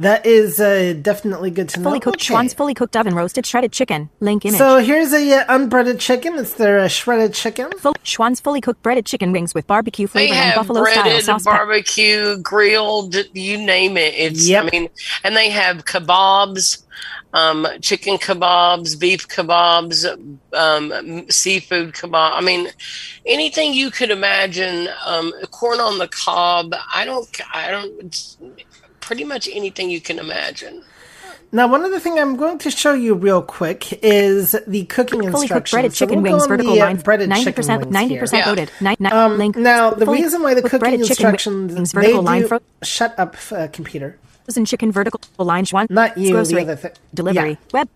That 0.00 0.24
is 0.24 0.58
uh, 0.58 0.94
definitely 1.02 1.50
good 1.50 1.68
to 1.70 1.80
know. 1.80 1.84
Fully 1.90 2.00
cooked 2.00 2.16
Okay. 2.16 2.24
Schwan's 2.32 2.54
fully 2.54 2.72
cooked 2.72 2.96
oven 2.96 3.14
roasted 3.14 3.44
shredded 3.44 3.70
chicken. 3.70 4.08
Link 4.20 4.46
image. 4.46 4.56
So 4.56 4.78
here's 4.78 5.12
a 5.12 5.40
uh, 5.40 5.44
unbreaded 5.54 6.00
chicken. 6.00 6.38
It's 6.38 6.54
their 6.54 6.78
uh, 6.78 6.88
shredded 6.88 7.34
chicken. 7.34 7.70
Full, 7.78 7.94
Schwan's 8.02 8.40
fully 8.40 8.62
cooked 8.62 8.82
breaded 8.82 9.04
chicken 9.04 9.30
wings 9.30 9.52
with 9.54 9.66
barbecue 9.66 10.06
They 10.06 10.28
flavor 10.28 10.34
and 10.34 10.42
have 10.42 10.54
buffalo 10.54 10.84
style 10.86 11.02
breaded, 11.02 11.24
sauce. 11.24 11.44
pack. 11.44 11.54
barbecue, 11.58 12.38
grilled, 12.38 13.14
you 13.34 13.58
name 13.58 13.98
it. 13.98 14.14
It's. 14.14 14.48
Yep. 14.48 14.64
I 14.64 14.70
mean, 14.70 14.88
and 15.22 15.36
they 15.36 15.50
have 15.50 15.84
kebabs. 15.84 16.82
Um, 17.32 17.66
chicken 17.80 18.16
kebabs, 18.16 18.98
beef 18.98 19.28
kebabs, 19.28 20.04
um, 20.52 21.30
seafood 21.30 21.92
kebab. 21.92 22.32
I 22.32 22.40
mean, 22.40 22.68
anything 23.26 23.72
you 23.74 23.90
could 23.90 24.10
imagine. 24.10 24.88
Um, 25.06 25.32
corn 25.50 25.78
on 25.78 25.98
the 25.98 26.08
cob. 26.08 26.74
I 26.92 27.04
don't. 27.04 27.28
I 27.54 27.70
don't. 27.70 28.36
It's 29.10 29.16
pretty 29.16 29.24
much 29.28 29.48
anything 29.52 29.90
you 29.90 30.00
can 30.00 30.20
imagine. 30.20 30.84
Now, 31.50 31.66
one 31.66 31.82
other 31.84 31.98
thing 31.98 32.16
I'm 32.20 32.36
going 32.36 32.58
to 32.58 32.70
show 32.70 32.94
you 32.94 33.14
real 33.14 33.42
quick 33.42 33.92
is 34.04 34.54
the 34.68 34.84
cooking 34.84 35.18
Fully 35.18 35.32
cooked 35.32 35.42
instructions. 35.42 35.72
breaded 35.74 35.92
So 35.94 36.06
chicken 36.06 36.22
we'll 36.22 36.34
wings, 36.34 36.46
vertical 36.46 36.74
the, 36.74 36.80
uh, 36.80 36.84
line, 36.84 36.96
breaded 36.98 37.28
ninety 37.28 37.42
chicken 37.46 37.54
percent, 37.56 37.80
wings 37.82 37.92
ninety 37.92 38.14
here. 38.14 38.20
percent 38.20 38.42
Yeah. 38.44 38.48
loaded. 38.50 38.70
Ni- 38.80 38.96
ni- 39.00 39.10
Um, 39.10 39.36
link. 39.36 39.56
now, 39.56 39.90
the 39.90 40.06
reason 40.06 40.42
why 40.44 40.54
the 40.54 40.62
cooked 40.62 40.70
cooking 40.70 40.78
breaded 40.78 41.00
chicken 41.08 41.10
instructions 41.26 41.74
wings, 41.74 41.90
they 41.90 42.00
vertical 42.02 42.22
line, 42.22 42.42
do, 42.42 42.46
fro- 42.48 42.60
shut 42.84 43.18
up, 43.18 43.34
uh, 43.50 43.66
computer. 43.72 44.16
frozen 44.44 44.64
chicken 44.64 44.92
vertical 44.92 45.20
line. 45.38 45.64
Schwan. 45.64 45.90
Not 45.90 46.16
you, 46.16 46.40
the 46.44 46.60
other 46.60 46.76
thing. 46.76 46.92
delivery 47.12 47.58
Yeah. 47.58 47.80
web. 47.80 47.88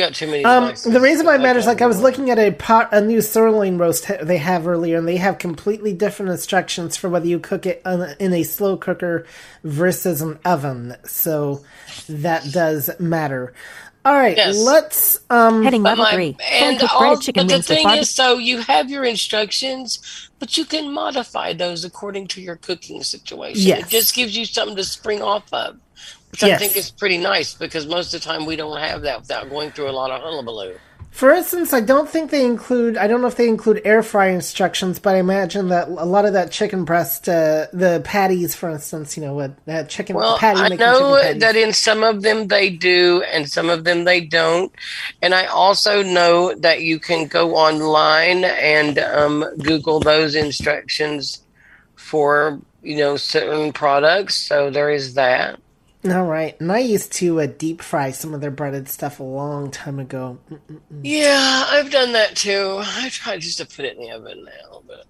You 0.00 0.06
got 0.06 0.14
too 0.14 0.26
many. 0.28 0.44
Um, 0.46 0.72
the 0.86 0.98
reason 0.98 1.26
why 1.26 1.32
it 1.32 1.36
It's 1.36 1.42
matters, 1.42 1.66
like 1.66 1.82
I 1.82 1.86
was 1.86 2.00
looking 2.00 2.30
at 2.30 2.38
a 2.38 2.52
pot, 2.52 2.88
a 2.90 3.02
new 3.02 3.20
sirloin 3.20 3.76
roast 3.76 4.06
ha- 4.06 4.16
they 4.22 4.38
have 4.38 4.66
earlier, 4.66 4.96
and 4.96 5.06
they 5.06 5.18
have 5.18 5.36
completely 5.38 5.92
different 5.92 6.32
instructions 6.32 6.96
for 6.96 7.10
whether 7.10 7.26
you 7.26 7.38
cook 7.38 7.66
it 7.66 7.82
on- 7.84 8.14
in 8.18 8.32
a 8.32 8.42
slow 8.42 8.78
cooker 8.78 9.26
versus 9.62 10.22
an 10.22 10.38
oven. 10.42 10.96
So 11.04 11.60
that 12.08 12.50
does 12.50 12.88
matter. 12.98 13.52
All 14.06 14.14
right, 14.14 14.38
Yes. 14.38 14.56
let's. 14.56 15.20
Um, 15.28 15.62
Heading 15.64 15.82
But 15.82 15.90
level 15.98 16.04
my- 16.04 16.12
three. 16.12 16.36
And 16.50 16.82
all, 16.84 17.18
chicken 17.18 17.46
but 17.46 17.56
the 17.58 17.62
thing 17.62 17.86
is, 17.90 18.08
so 18.08 18.38
you 18.38 18.60
have 18.60 18.88
your 18.88 19.04
instructions, 19.04 19.98
but 20.38 20.56
you 20.56 20.64
can 20.64 20.90
modify 20.94 21.52
those 21.52 21.84
according 21.84 22.28
to 22.28 22.40
your 22.40 22.56
cooking 22.56 23.02
situation. 23.02 23.60
Yes. 23.68 23.80
It 23.80 23.88
just 23.90 24.14
gives 24.14 24.34
you 24.34 24.46
something 24.46 24.76
to 24.76 24.84
spring 24.84 25.20
off 25.20 25.42
of, 25.52 25.76
which 26.30 26.42
I 26.42 26.56
think 26.56 26.76
is 26.76 26.90
pretty 26.90 27.18
nice 27.18 27.54
because 27.54 27.86
most 27.86 28.14
of 28.14 28.20
the 28.20 28.24
time 28.24 28.46
we 28.46 28.56
don't 28.56 28.78
have 28.78 29.02
that 29.02 29.20
without 29.20 29.50
going 29.50 29.70
through 29.72 29.90
a 29.90 29.92
lot 29.92 30.10
of 30.10 30.22
hullabaloo. 30.22 30.74
For 31.10 31.32
instance, 31.32 31.72
I 31.72 31.80
don't 31.80 32.08
think 32.08 32.30
they 32.30 32.46
include. 32.46 32.96
I 32.96 33.08
don't 33.08 33.20
know 33.20 33.26
if 33.26 33.36
they 33.36 33.48
include 33.48 33.82
air 33.84 34.02
fry 34.02 34.28
instructions, 34.28 35.00
but 35.00 35.16
I 35.16 35.18
imagine 35.18 35.68
that 35.68 35.88
a 35.88 36.04
lot 36.04 36.24
of 36.24 36.34
that 36.34 36.52
chicken 36.52 36.84
breast, 36.84 37.28
uh, 37.28 37.66
the 37.72 38.00
patties, 38.04 38.54
for 38.54 38.70
instance, 38.70 39.16
you 39.16 39.24
know, 39.24 39.34
what 39.34 39.52
that 39.66 39.88
chicken 39.88 40.14
Well, 40.14 40.38
patty 40.38 40.60
I 40.60 40.68
know 40.68 41.16
that 41.34 41.56
in 41.56 41.72
some 41.72 42.04
of 42.04 42.22
them 42.22 42.46
they 42.46 42.70
do, 42.70 43.24
and 43.32 43.50
some 43.50 43.68
of 43.68 43.82
them 43.82 44.04
they 44.04 44.20
don't. 44.20 44.72
And 45.20 45.34
I 45.34 45.46
also 45.46 46.02
know 46.04 46.54
that 46.54 46.82
you 46.82 47.00
can 47.00 47.26
go 47.26 47.56
online 47.56 48.44
and 48.44 49.00
um, 49.00 49.44
Google 49.58 49.98
those 49.98 50.36
instructions 50.36 51.42
for 51.96 52.60
you 52.82 52.96
know 52.96 53.16
certain 53.16 53.72
products. 53.72 54.36
So 54.36 54.70
there 54.70 54.90
is 54.90 55.14
that. 55.14 55.58
All 56.02 56.24
right, 56.24 56.58
and 56.60 56.72
I 56.72 56.78
used 56.78 57.12
to 57.14 57.40
uh, 57.42 57.46
deep 57.46 57.82
fry 57.82 58.10
some 58.10 58.32
of 58.32 58.40
their 58.40 58.50
breaded 58.50 58.88
stuff 58.88 59.20
a 59.20 59.22
long 59.22 59.70
time 59.70 59.98
ago. 59.98 60.38
Mm-mm-mm. 60.50 60.80
Yeah, 61.02 61.66
I've 61.68 61.90
done 61.90 62.12
that 62.14 62.36
too. 62.36 62.78
I 62.82 63.10
try 63.10 63.36
just 63.36 63.58
to 63.58 63.66
put 63.66 63.84
it 63.84 63.98
in 63.98 64.02
the 64.04 64.10
oven 64.12 64.44
now, 64.46 64.80
but 64.86 65.04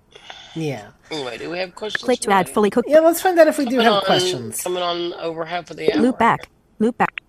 Yeah, 0.56 0.88
anyway, 1.12 1.38
do 1.38 1.48
we 1.48 1.58
have 1.58 1.76
questions? 1.76 2.02
Click 2.02 2.18
to 2.20 2.32
add 2.32 2.46
Renee? 2.46 2.54
fully 2.54 2.70
cooked. 2.70 2.88
yeah. 2.90 2.98
Let's 2.98 3.22
find 3.22 3.38
out 3.38 3.46
if 3.46 3.56
we 3.56 3.66
do 3.66 3.78
have 3.78 3.92
on- 3.92 4.02
questions. 4.04 4.60
Coming 4.62 4.82
on 4.82 5.12
over 5.14 5.44
half 5.44 5.70
of 5.70 5.76
the 5.76 5.92
hour. 5.94 6.00
Loop 6.02 6.18
back. 6.18 6.48
Loop 6.80 6.98
back. 6.98 7.20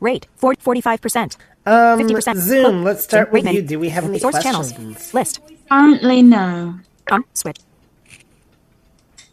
Rate 0.00 0.26
40, 0.36 0.62
45%. 0.62 1.36
Um, 1.66 1.98
50%. 2.00 2.36
Zoom. 2.36 2.76
Look. 2.78 2.84
Let's 2.86 3.04
start 3.04 3.30
with 3.30 3.44
Ratement. 3.44 3.56
you. 3.56 3.62
Do 3.62 3.78
we 3.78 3.90
have 3.90 4.04
any 4.04 4.18
Source 4.18 4.34
questions? 4.36 4.72
channels. 4.72 5.12
List. 5.14 5.40
Currently, 5.70 6.22
no. 6.22 6.78
On. 7.10 7.24
Switch. 7.34 7.58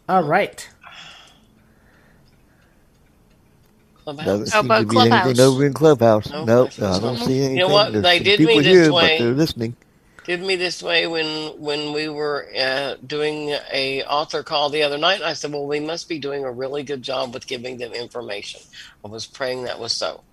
All 0.08 0.22
right. 0.24 0.68
Clubhouse. 4.04 4.40
Doesn't 4.40 4.48
How 4.50 4.60
seem 4.60 4.62
about 4.62 4.80
to 4.80 4.86
be 4.86 5.06
anything 5.06 5.40
Clubhouse? 5.40 5.40
over 5.40 5.64
in 5.66 5.74
Clubhouse. 5.74 6.32
No 6.32 6.46
nope, 6.46 6.74
questions 6.74 6.98
I 6.98 7.00
don't 7.00 7.18
on 7.18 7.20
see 7.20 7.42
You 7.54 7.62
know 7.62 7.70
what? 7.70 7.92
There's 7.92 8.02
They 8.02 8.20
did 8.20 8.42
me 8.42 8.62
this 8.62 8.88
here, 8.88 8.90
way. 8.90 9.12
but 9.12 9.16
they're 9.16 9.34
listening. 9.34 9.76
did 10.24 10.42
me 10.42 10.56
this 10.56 10.82
way 10.82 11.06
when 11.06 11.26
when 11.60 11.92
we 11.92 12.08
were 12.08 12.48
uh, 12.58 12.96
doing 13.06 13.50
a 13.72 14.04
author 14.04 14.42
call 14.44 14.70
the 14.70 14.82
other 14.84 14.98
night. 14.98 15.22
I 15.22 15.34
said, 15.34 15.52
"Well, 15.52 15.66
we 15.66 15.80
must 15.80 16.08
be 16.08 16.20
doing 16.20 16.44
a 16.44 16.52
really 16.52 16.84
good 16.84 17.02
job 17.02 17.34
with 17.34 17.46
giving 17.48 17.78
them 17.78 17.92
information." 17.92 18.62
I 19.04 19.08
was 19.08 19.26
praying 19.26 19.64
that 19.64 19.80
was 19.80 19.94
so. 19.94 20.24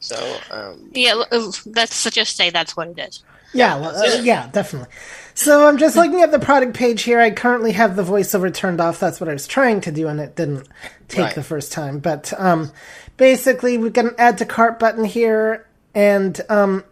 So 0.00 0.44
um, 0.50 0.94
Yeah, 0.94 1.22
uh, 1.32 1.52
let's 1.66 2.10
just 2.10 2.36
say 2.36 2.50
that's 2.50 2.76
what 2.76 2.88
it 2.88 2.98
is. 2.98 3.24
Yeah, 3.52 3.76
well, 3.78 3.94
uh, 3.96 4.20
yeah, 4.22 4.48
definitely. 4.52 4.88
So 5.34 5.66
I'm 5.66 5.78
just 5.78 5.96
looking 5.96 6.20
at 6.22 6.30
the 6.30 6.38
product 6.38 6.74
page 6.74 7.02
here. 7.02 7.20
I 7.20 7.30
currently 7.30 7.72
have 7.72 7.96
the 7.96 8.02
voiceover 8.02 8.52
turned 8.52 8.80
off. 8.80 9.00
That's 9.00 9.20
what 9.20 9.28
I 9.28 9.32
was 9.32 9.46
trying 9.46 9.80
to 9.82 9.92
do, 9.92 10.08
and 10.08 10.20
it 10.20 10.36
didn't 10.36 10.68
take 11.08 11.20
Right. 11.26 11.34
the 11.34 11.42
first 11.42 11.72
time. 11.72 11.98
But 12.00 12.32
um, 12.38 12.70
basically, 13.16 13.78
we've 13.78 13.92
got 13.92 14.04
an 14.06 14.14
add 14.18 14.38
to 14.38 14.44
cart 14.46 14.78
button 14.78 15.04
here, 15.04 15.66
and 15.94 16.38
um, 16.50 16.84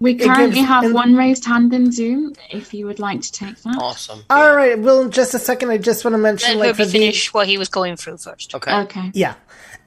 We 0.00 0.12
it 0.12 0.14
gives- 0.14 0.26
currently 0.34 0.60
have 0.62 0.84
and- 0.84 0.94
one 0.94 1.16
raised 1.16 1.44
hand 1.44 1.72
in 1.74 1.92
Zoom. 1.92 2.34
If 2.50 2.72
you 2.72 2.86
would 2.86 2.98
like 2.98 3.20
to 3.22 3.32
take 3.32 3.56
that. 3.62 3.76
Awesome. 3.78 4.24
All 4.30 4.54
right. 4.56 4.78
Well, 4.78 5.02
in 5.02 5.10
just 5.10 5.34
a 5.34 5.38
second, 5.38 5.70
I 5.70 5.76
just 5.78 6.04
want 6.04 6.14
to 6.14 6.18
mention, 6.18 6.58
Let 6.58 6.66
like, 6.68 6.76
for 6.76 6.82
Herbie 6.82 6.92
the 6.92 6.98
finish 6.98 7.34
what 7.34 7.46
he 7.46 7.58
was 7.58 7.68
going 7.68 7.96
through 7.96 8.16
first. 8.18 8.54
Okay. 8.54 8.74
Okay. 8.82 9.10
Yeah. 9.14 9.34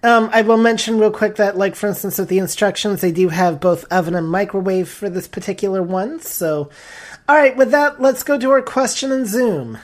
Um, 0.04 0.30
I 0.32 0.44
will 0.44 0.58
mention 0.58 1.00
real 1.00 1.12
quick 1.12 1.36
that, 1.38 1.58
like, 1.58 1.76
for 1.76 1.88
instance, 1.88 2.20
with 2.20 2.30
the 2.30 2.38
instructions, 2.38 3.02
they 3.02 3.12
do 3.12 3.30
have 3.30 3.60
both 3.60 3.86
oven 3.92 4.14
and 4.14 4.30
microwave 4.30 4.88
for 4.88 5.10
this 5.10 5.28
particular 5.28 5.82
one. 5.82 6.20
So, 6.22 6.70
all 7.28 7.36
right, 7.36 7.58
with 7.58 7.72
that, 7.72 8.00
let's 8.00 8.22
go 8.22 8.38
to 8.38 8.52
our 8.52 8.62
question 8.62 9.12
in 9.12 9.26
Zoom. 9.26 9.80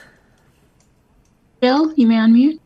Bill, 1.60 1.92
you 1.94 2.06
may 2.06 2.16
unmute. 2.16 2.60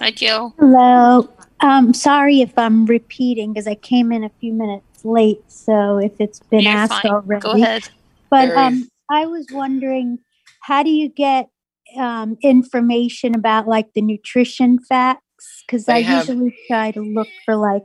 Hi, 0.00 0.10
Jill. 0.10 0.54
Hello. 0.58 1.28
Um, 1.60 1.94
sorry 1.94 2.40
if 2.40 2.56
I'm 2.58 2.86
repeating 2.86 3.52
because 3.52 3.66
I 3.66 3.74
came 3.74 4.12
in 4.12 4.24
a 4.24 4.30
few 4.40 4.52
minutes 4.52 5.04
late. 5.04 5.40
So 5.48 5.98
if 5.98 6.12
it's 6.20 6.40
been 6.40 6.62
You're 6.62 6.72
asked 6.72 7.02
fine. 7.02 7.12
already, 7.12 7.40
Go 7.40 7.52
ahead. 7.52 7.88
But 8.30 8.50
um, 8.56 8.88
I 9.10 9.26
was 9.26 9.46
wondering, 9.52 10.18
how 10.60 10.82
do 10.82 10.90
you 10.90 11.08
get 11.08 11.48
um, 11.96 12.36
information 12.42 13.34
about 13.34 13.68
like 13.68 13.92
the 13.94 14.02
nutrition 14.02 14.78
facts? 14.78 15.23
Because 15.66 15.88
I 15.88 16.00
have- 16.02 16.28
usually 16.28 16.54
try 16.68 16.90
to 16.92 17.00
look 17.02 17.28
for 17.44 17.56
like 17.56 17.84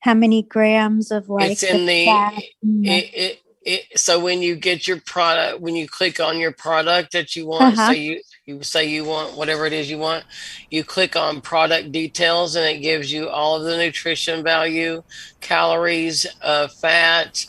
how 0.00 0.14
many 0.14 0.42
grams 0.42 1.10
of 1.10 1.28
like 1.28 1.52
it's 1.52 1.62
in 1.62 1.86
the, 1.86 2.04
fat 2.06 2.42
it, 2.84 3.10
it, 3.14 3.42
it, 3.64 3.98
so 3.98 4.18
when 4.18 4.42
you 4.42 4.56
get 4.56 4.88
your 4.88 5.00
product 5.00 5.60
when 5.60 5.76
you 5.76 5.86
click 5.88 6.18
on 6.20 6.38
your 6.38 6.52
product 6.52 7.12
that 7.12 7.36
you 7.36 7.46
want 7.46 7.74
Uh-huh. 7.74 7.86
so 7.86 7.92
you 7.92 8.20
you 8.44 8.62
say 8.64 8.88
you 8.88 9.04
want 9.04 9.36
whatever 9.36 9.64
it 9.66 9.72
is 9.72 9.88
you 9.88 9.98
want 9.98 10.24
you 10.70 10.82
click 10.82 11.14
on 11.14 11.40
product 11.40 11.92
details 11.92 12.56
and 12.56 12.64
it 12.66 12.80
gives 12.80 13.12
you 13.12 13.28
all 13.28 13.56
of 13.56 13.62
the 13.64 13.76
nutrition 13.76 14.42
value 14.42 15.02
calories 15.40 16.26
uh, 16.42 16.66
fat 16.66 17.46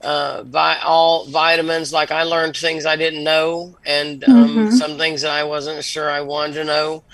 uh, 0.00 0.42
vi- 0.46 0.80
all 0.84 1.26
vitamins 1.26 1.92
like 1.92 2.10
i 2.10 2.24
learned 2.24 2.56
things 2.56 2.84
i 2.84 2.96
didn't 2.96 3.22
know 3.22 3.76
and 3.86 4.24
um, 4.24 4.56
Mhm. 4.56 4.72
some 4.72 4.98
things 4.98 5.22
that 5.22 5.30
i 5.30 5.44
wasn't 5.44 5.84
sure 5.84 6.10
i 6.10 6.20
wanted 6.20 6.54
to 6.54 6.64
know 6.64 7.04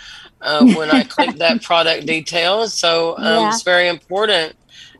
uh, 0.40 0.64
when 0.74 0.90
i 0.90 1.02
click 1.04 1.36
that 1.36 1.62
product 1.70 2.06
details 2.06 2.74
so 2.74 3.16
um, 3.18 3.24
Yeah. 3.24 3.48
it's 3.48 3.62
very 3.62 3.88
important 3.88 4.54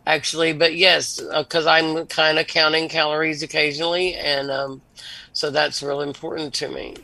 actually. 0.07 0.53
But 0.55 0.75
yes 0.75 1.21
because 1.21 1.67
i'm 1.67 2.07
kind 2.07 2.39
of 2.39 2.47
counting 2.47 2.89
calories 2.89 3.43
occasionally 3.43 4.15
and 4.15 4.51
um, 4.51 4.83
so 5.33 5.51
that's 5.51 5.83
real 5.83 6.01
important 6.01 6.53
to 6.55 6.69
me. 6.69 6.97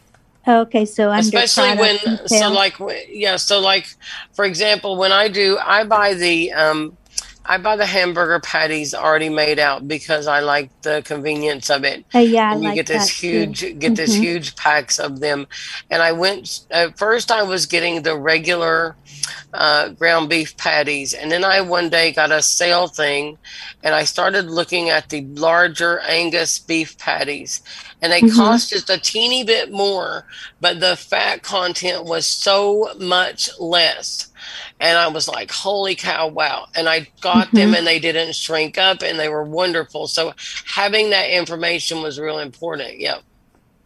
Okay, 0.47 0.85
so 0.85 1.13
especially 1.13 1.77
when 1.77 1.99
product 1.99 2.29
so 2.31 2.51
like 2.51 2.75
yeah 3.09 3.37
so 3.37 3.61
like 3.61 3.87
for 4.33 4.45
example 4.45 4.97
when 4.97 5.13
i 5.13 5.29
do 5.29 5.59
i 5.65 5.85
buy 5.85 6.15
the 6.15 6.53
um 6.53 6.97
i 7.47 7.59
buy 7.59 7.77
the 7.77 7.87
hamburger 7.87 8.41
patties 8.41 8.95
already 8.95 9.29
made 9.31 9.59
out 9.59 9.89
because 9.89 10.27
i 10.27 10.41
like 10.41 10.73
the 10.83 11.03
convenience 11.07 11.71
of 11.71 11.85
it 11.85 12.05
Uh, 12.15 12.21
yeah, 12.21 12.53
I 12.53 12.55
and 12.55 12.65
you 12.65 12.73
like 12.73 12.75
get 12.75 12.87
this 12.87 13.09
that 13.09 13.15
too. 13.31 13.57
huge 13.57 13.65
get 13.79 13.97
this 13.97 14.15
Mhm. 14.15 14.21
huge 14.21 14.57
packs 14.57 14.99
of 14.99 15.21
them 15.21 15.47
and 15.91 16.03
i 16.03 16.13
went 16.13 16.49
at 16.71 16.99
first 16.99 17.31
i 17.33 17.43
was 17.43 17.67
getting 17.67 18.03
the 18.03 18.19
regular 18.19 18.97
uh, 19.55 19.91
ground 19.91 20.29
beef 20.31 20.57
patties 20.59 21.13
and 21.15 21.33
then 21.33 21.45
i 21.45 21.61
one 21.61 21.91
day 21.91 22.13
got 22.13 22.33
a 22.33 22.43
sale 22.43 22.89
thing 22.89 23.39
and 23.83 23.95
i 23.95 24.05
started 24.05 24.47
looking 24.51 24.91
at 24.91 25.09
the 25.11 25.23
larger 25.37 26.01
angus 26.03 26.61
beef 26.61 26.97
patties 26.99 27.61
and 28.03 28.13
they 28.13 28.23
Mhm. 28.23 28.31
cost 28.37 28.71
just 28.71 28.91
a 28.91 28.99
teeny 29.01 29.45
bit 29.45 29.73
more 29.73 30.25
but 30.61 30.81
the 30.81 30.97
fat 30.97 31.43
content 31.43 32.05
was 32.05 32.27
so 32.29 32.91
much 33.01 33.51
less 33.61 34.29
and 34.85 34.99
I 34.99 35.09
was 35.09 35.27
like, 35.29 35.51
"Holy 35.51 35.95
cow! 35.95 36.29
Wow!" 36.29 36.67
And 36.77 36.89
I 36.89 37.09
got 37.21 37.51
them, 37.53 37.73
Mhm. 37.73 37.79
and 37.79 37.87
they 37.87 37.99
didn't 37.99 38.35
shrink 38.35 38.79
up, 38.79 39.03
and 39.03 39.19
they 39.19 39.29
were 39.29 39.45
wonderful. 39.45 40.07
So 40.07 40.35
having 40.67 41.11
that 41.11 41.31
information 41.31 42.03
was 42.03 42.21
real 42.21 42.39
important. 42.39 43.01
Yep. 43.01 43.23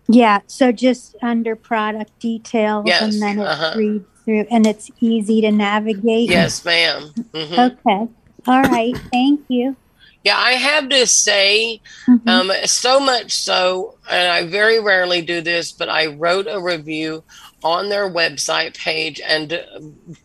Yeah, 0.09 0.41
so 0.47 0.73
just 0.73 1.17
under 1.23 1.55
product 1.55 2.19
details 2.19 2.85
Yes, 2.87 3.03
and 3.03 3.23
then 3.23 3.39
it 3.39 3.47
uh-huh. 3.47 3.75
reads 3.77 4.05
through 4.25 4.47
and 4.51 4.67
it's 4.67 4.91
easy 5.01 5.41
to 5.43 5.51
navigate. 5.51 6.29
Yes, 6.29 6.65
madam 6.65 7.13
hmm 7.35 7.55
Okay. 7.59 8.09
All 8.47 8.63
right. 8.63 8.97
Thank 9.13 9.41
you. 9.49 9.77
Yeah, 10.29 10.37
I 10.37 10.53
have 10.53 10.91
to 10.91 11.07
say, 11.07 11.81
Mhm. 12.07 12.29
um, 12.29 12.53
so 12.67 13.01
much 13.01 13.33
so, 13.33 13.95
and 14.11 14.31
I 14.31 14.47
very 14.47 14.79
rarely 14.79 15.23
do 15.23 15.41
this, 15.41 15.73
but 15.73 15.89
I 15.89 16.05
wrote 16.05 16.47
a 16.47 16.61
review 16.61 17.25
on 17.65 17.89
their 17.89 18.11
website 18.11 18.77
page 18.77 19.23
and 19.27 19.55
uh, 19.55 19.61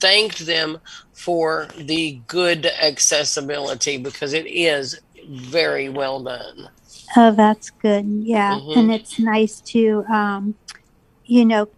thanked 0.02 0.40
them 0.46 0.82
for 1.14 1.70
the 1.78 2.20
good 2.28 2.66
accessibility 2.66 3.96
because 3.96 4.34
it 4.34 4.46
is 4.46 5.00
very 5.30 5.88
well 5.88 6.22
done. 6.22 6.68
Oh, 7.16 7.32
that's 7.32 7.70
good. 7.70 8.06
Yeah, 8.06 8.60
Mhm. 8.60 8.76
and 8.76 8.92
it's 8.92 9.18
nice 9.20 9.62
to, 9.72 10.04
um, 10.12 10.56
you 11.24 11.46
know, 11.46 11.70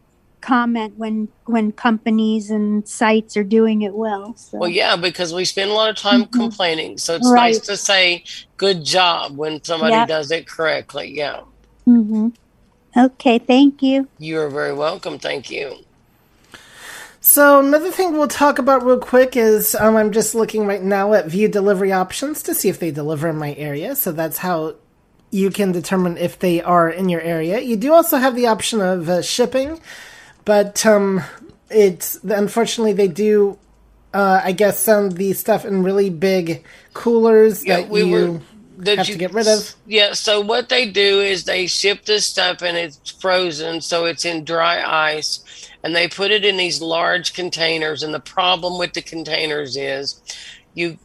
comment 0.45 0.93
when 0.97 1.29
when 1.45 1.71
companies 1.71 2.49
and 2.51 2.87
sites 2.87 3.35
are 3.37 3.43
doing 3.43 3.81
it 3.81 3.93
well. 3.95 4.35
So. 4.37 4.59
Well, 4.59 4.69
yeah, 4.69 4.95
because 4.95 5.33
we 5.33 5.45
spend 5.45 5.71
a 5.71 5.73
lot 5.73 5.89
of 5.89 5.97
time 5.97 6.27
complaining. 6.27 6.97
So 6.99 7.15
it's 7.15 7.25
Mm-hmm. 7.25 7.33
Right. 7.33 7.55
nice 7.55 7.59
to 7.67 7.77
say 7.77 8.23
good 8.57 8.85
job 8.85 9.37
when 9.37 9.63
somebody 9.63 9.97
Yep. 9.97 10.07
does 10.07 10.31
it 10.31 10.47
correctly. 10.47 11.13
Yeah. 11.15 11.41
hmm 11.85 12.29
Okay. 12.97 13.39
Thank 13.39 13.81
you. 13.83 14.07
You 14.19 14.39
are 14.39 14.49
very 14.49 14.73
welcome. 14.73 15.19
Thank 15.19 15.49
you. 15.51 15.75
So 17.21 17.59
another 17.59 17.91
thing 17.91 18.13
we'll 18.13 18.27
talk 18.27 18.59
about 18.59 18.85
real 18.85 18.99
quick 18.99 19.35
is 19.35 19.73
um, 19.75 19.95
I'm 19.97 20.11
just 20.11 20.35
looking 20.35 20.67
right 20.67 20.81
now 20.83 21.13
at 21.13 21.25
view 21.25 21.47
delivery 21.47 21.91
options 21.91 22.43
to 22.43 22.53
see 22.53 22.69
if 22.69 22.79
they 22.79 22.91
deliver 22.91 23.27
in 23.29 23.37
my 23.37 23.55
area. 23.55 23.95
So 23.95 24.11
that's 24.11 24.37
how 24.37 24.75
you 25.31 25.49
can 25.49 25.71
determine 25.71 26.17
if 26.17 26.37
they 26.39 26.61
are 26.61 26.89
in 26.89 27.09
your 27.09 27.21
area. 27.21 27.59
You 27.59 27.77
do 27.77 27.93
also 27.93 28.17
have 28.17 28.35
the 28.35 28.47
option 28.47 28.79
of 28.79 29.09
uh, 29.09 29.21
shipping, 29.23 29.81
but 30.45 30.85
um, 30.85 31.21
it's 31.69 32.23
unfortunately 32.23 32.93
they 32.93 33.07
do. 33.07 33.57
Uh, 34.13 34.39
I 34.41 34.53
guess 34.53 34.79
send 34.79 35.13
the 35.13 35.33
stuff 35.33 35.65
in 35.65 35.83
really 35.83 36.09
big 36.09 36.63
coolers 36.93 37.63
that 37.65 37.89
we 37.89 38.03
you 38.03 38.11
were- 38.11 38.41
that 38.77 38.97
have 38.99 39.07
you- 39.09 39.13
to 39.15 39.19
get 39.19 39.33
rid 39.33 39.45
of. 39.47 39.75
Yeah, 39.85 40.13
so 40.13 40.39
what 40.39 40.69
they 40.69 40.89
do 40.89 41.19
is 41.19 41.43
they 41.43 41.67
ship 41.67 42.05
this 42.05 42.25
stuff 42.25 42.61
and 42.61 42.77
it's 42.77 43.11
frozen, 43.11 43.81
so 43.81 44.05
it's 44.05 44.23
in 44.23 44.45
dry 44.45 44.81
ice, 45.15 45.41
and 45.83 45.93
they 45.95 46.07
put 46.07 46.31
it 46.31 46.45
in 46.45 46.55
these 46.55 46.81
large 46.81 47.33
containers. 47.33 48.03
And 48.03 48.13
the 48.13 48.19
problem 48.21 48.77
with 48.77 48.93
the 48.93 49.01
containers 49.01 49.75
is 49.75 50.21
you 50.73 50.97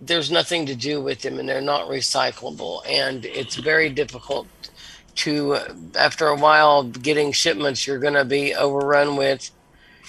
there's 0.00 0.30
nothing 0.30 0.66
to 0.66 0.74
do 0.76 1.00
with 1.00 1.22
them 1.22 1.38
and 1.38 1.48
they're 1.48 1.60
not 1.62 1.88
recyclable 1.88 2.82
and 2.86 3.24
it's 3.24 3.56
very 3.56 3.88
difficult 3.88 4.46
to 5.16 5.56
after 5.98 6.28
a 6.28 6.36
while 6.36 6.84
getting 6.84 7.32
shipments 7.32 7.86
you're 7.86 7.98
going 7.98 8.14
to 8.14 8.24
be 8.24 8.54
overrun 8.54 9.16
with 9.16 9.50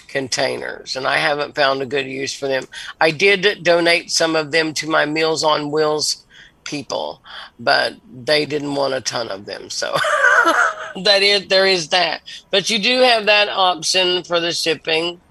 containers. 0.08 0.96
And 0.96 1.06
i 1.06 1.18
haven't 1.18 1.56
found 1.56 1.82
a 1.82 1.86
good 1.86 2.08
use 2.08 2.34
for 2.34 2.48
them. 2.48 2.66
I 3.02 3.12
did 3.12 3.64
donate 3.64 4.10
some 4.12 4.36
of 4.36 4.52
them 4.52 4.74
to 4.76 4.90
my 4.90 5.06
meals 5.06 5.44
on 5.44 5.72
wheels 5.72 6.24
people 6.64 7.22
but 7.60 7.96
they 8.26 8.46
didn't 8.46 8.76
want 8.76 8.94
a 8.94 9.02
ton 9.02 9.30
of 9.30 9.46
them. 9.46 9.70
So 9.70 9.94
that 11.04 11.20
is 11.22 11.48
there 11.48 11.66
is 11.66 11.90
that. 11.90 12.22
But 12.52 12.70
you 12.70 12.80
do 12.80 13.02
have 13.02 13.26
that 13.26 13.50
option 13.50 14.24
for 14.24 14.40
the 14.40 14.52
shipping. 14.52 15.22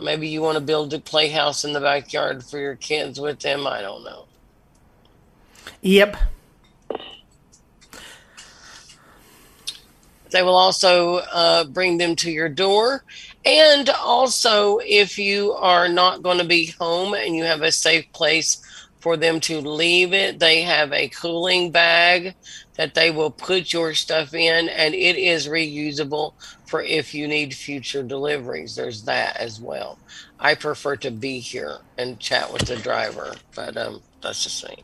Maybe 0.00 0.28
you 0.28 0.42
want 0.42 0.56
to 0.56 0.64
build 0.64 0.92
a 0.92 0.98
playhouse 0.98 1.64
in 1.64 1.72
the 1.72 1.80
backyard 1.80 2.44
for 2.44 2.58
your 2.58 2.74
kids 2.74 3.20
with 3.20 3.40
them. 3.40 3.66
I 3.66 3.80
don't 3.80 4.04
know. 4.04 4.24
Yep. 5.82 6.16
They 10.34 10.42
will 10.42 10.56
also 10.56 11.18
uh, 11.32 11.62
bring 11.62 11.98
them 11.98 12.16
to 12.16 12.30
your 12.30 12.48
door. 12.48 13.04
And 13.44 13.88
also, 13.88 14.78
if 14.78 15.16
you 15.16 15.52
are 15.52 15.88
not 15.88 16.24
going 16.24 16.38
to 16.38 16.44
be 16.44 16.74
home 16.80 17.14
and 17.14 17.36
you 17.36 17.44
have 17.44 17.62
a 17.62 17.70
safe 17.70 18.10
place 18.12 18.60
for 18.98 19.16
them 19.16 19.38
to 19.38 19.60
leave 19.60 20.12
it, 20.12 20.40
they 20.40 20.62
have 20.62 20.92
a 20.92 21.08
cooling 21.08 21.70
bag 21.70 22.34
that 22.74 22.94
they 22.94 23.12
will 23.12 23.30
put 23.30 23.72
your 23.72 23.94
stuff 23.94 24.34
in, 24.34 24.68
and 24.70 24.92
it 24.92 25.16
is 25.16 25.46
reusable 25.46 26.32
for 26.66 26.82
if 26.82 27.14
you 27.14 27.28
need 27.28 27.54
future 27.54 28.02
deliveries. 28.02 28.74
There's 28.74 29.04
that 29.04 29.36
as 29.36 29.60
well. 29.60 30.00
I 30.40 30.56
prefer 30.56 30.96
to 30.96 31.12
be 31.12 31.38
here 31.38 31.78
and 31.96 32.18
chat 32.18 32.52
with 32.52 32.62
the 32.62 32.74
driver, 32.74 33.36
but 33.54 33.76
um, 33.76 34.02
that's 34.20 34.42
just 34.42 34.68
me. 34.68 34.82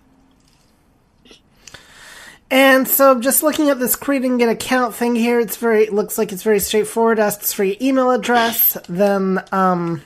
And 2.50 2.88
so, 2.88 3.20
just 3.20 3.44
looking 3.44 3.68
at 3.70 3.78
this 3.78 3.94
creating 3.94 4.42
an 4.42 4.48
account 4.48 4.94
thing 4.94 5.14
here, 5.14 5.38
it's 5.38 5.56
very 5.56 5.86
looks 5.88 6.18
like 6.18 6.32
it's 6.32 6.42
very 6.42 6.58
straightforward. 6.58 7.20
Asks 7.20 7.52
for 7.52 7.62
your 7.62 7.76
email 7.80 8.10
address, 8.10 8.76
then 8.88 9.44
um, 9.52 10.02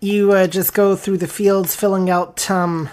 you 0.00 0.32
uh, 0.32 0.46
just 0.46 0.72
go 0.72 0.96
through 0.96 1.18
the 1.18 1.26
fields, 1.26 1.76
filling 1.76 2.08
out 2.08 2.50
um, 2.50 2.88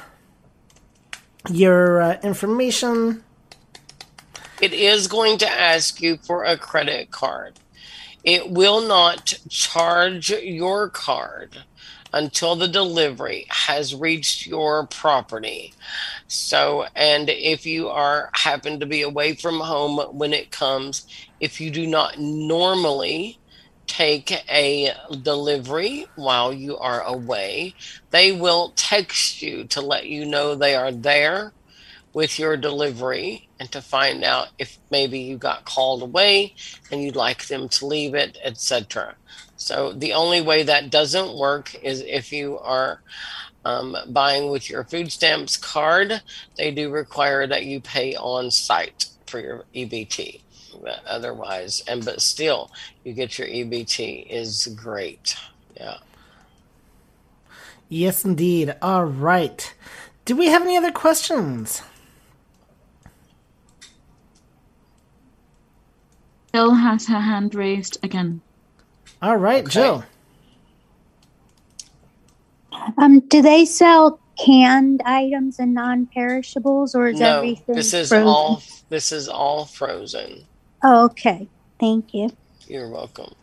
your 1.50 2.02
uh, 2.02 2.20
information. 2.22 3.24
it 4.62 4.74
is 4.74 5.08
going 5.08 5.38
to 5.38 5.50
ask 5.50 6.02
you 6.02 6.18
for 6.18 6.44
a 6.44 6.58
credit 6.58 7.12
card. 7.12 7.60
It 8.26 8.50
will 8.50 8.82
not 8.86 9.36
charge 9.48 10.32
your 10.32 10.90
card 10.90 11.64
until 12.16 12.56
the 12.56 12.68
delivery 12.68 13.46
has 13.50 13.94
reached 13.94 14.48
your 14.48 14.88
property. 14.88 15.74
So, 16.28 16.88
and 16.96 17.30
if 17.30 17.66
you 17.68 17.90
are 17.90 18.32
happen 18.34 18.80
to 18.80 18.88
be 18.88 19.04
away 19.04 19.36
from 19.36 19.60
home 19.60 20.00
when 20.18 20.34
it 20.34 20.52
comes, 20.52 21.06
if 21.40 21.62
you 21.62 21.70
do 21.70 21.86
not 21.86 22.18
normally 22.20 23.40
take 23.88 24.32
a 24.50 24.94
delivery 25.22 26.08
while 26.16 26.54
you 26.54 26.78
are 26.78 27.02
away, 27.04 27.76
they 28.12 28.32
will 28.32 28.74
text 28.76 29.42
you 29.44 29.66
to 29.66 29.82
let 29.82 30.08
you 30.08 30.26
know 30.26 30.56
they 30.56 30.76
are 30.76 30.92
there 30.92 31.54
with 32.14 32.40
your 32.40 32.58
delivery 32.58 33.50
and 33.60 33.72
to 33.74 33.82
find 33.82 34.24
out 34.24 34.50
if 34.58 34.80
maybe 34.90 35.20
you 35.20 35.38
got 35.38 35.66
called 35.66 36.02
away 36.02 36.56
and 36.92 37.04
you'd 37.04 37.16
like 37.16 37.48
them 37.48 37.70
to 37.70 37.86
leave 37.86 38.16
it, 38.16 38.38
etc. 38.44 39.16
So 39.66 39.94
the 39.94 40.14
only 40.14 40.42
way 40.42 40.62
that 40.62 40.92
doesn't 40.92 41.40
work 41.40 41.74
is 41.84 42.02
if 42.02 42.32
you 42.32 42.60
are 42.60 43.02
um, 43.66 43.98
buying 44.10 44.52
with 44.52 44.70
your 44.70 44.84
food 44.84 45.12
stamps 45.12 45.58
card, 45.58 46.22
they 46.56 46.70
do 46.70 46.92
require 46.92 47.48
that 47.48 47.66
you 47.66 47.82
pay 47.82 48.16
on 48.16 48.52
site 48.52 49.08
for 49.26 49.40
your 49.40 49.66
EBT. 49.74 50.42
But 50.84 51.04
otherwise, 51.08 51.84
and 51.88 52.06
but 52.06 52.22
still, 52.22 52.70
you 53.04 53.14
get 53.14 53.40
your 53.40 53.48
EBT 53.48 54.28
is 54.30 54.68
great. 54.76 55.36
Yeah. 55.76 55.98
Yes, 57.90 58.24
indeed. 58.24 58.76
All 58.84 59.06
right. 59.06 59.74
Do 60.26 60.36
we 60.36 60.46
have 60.46 60.62
any 60.62 60.78
other 60.78 60.92
questions? 60.92 61.82
Bill 66.54 66.76
has 66.76 67.08
her 67.08 67.20
hand 67.20 67.56
raised 67.56 67.98
again. 68.04 68.42
All 69.26 69.38
right, 69.38 69.68
Jill. 69.68 70.04
Um, 73.00 73.22
do 73.22 73.42
they 73.42 73.66
sell 73.66 74.20
canned 74.38 75.02
items 75.04 75.58
and 75.58 75.74
non-perishables, 75.74 76.94
or 76.94 77.08
is 77.08 77.20
no, 77.20 77.38
everything 77.38 77.74
this 77.74 77.92
is 77.96 78.10
frozen? 78.10 78.28
all 78.28 78.62
this 78.90 79.12
is 79.12 79.28
all 79.28 79.66
frozen. 79.66 80.46
Oh, 80.84 81.06
okay. 81.06 81.48
Thank 81.80 82.14
you. 82.14 82.30
You're 82.68 82.88
welcome. 82.88 83.34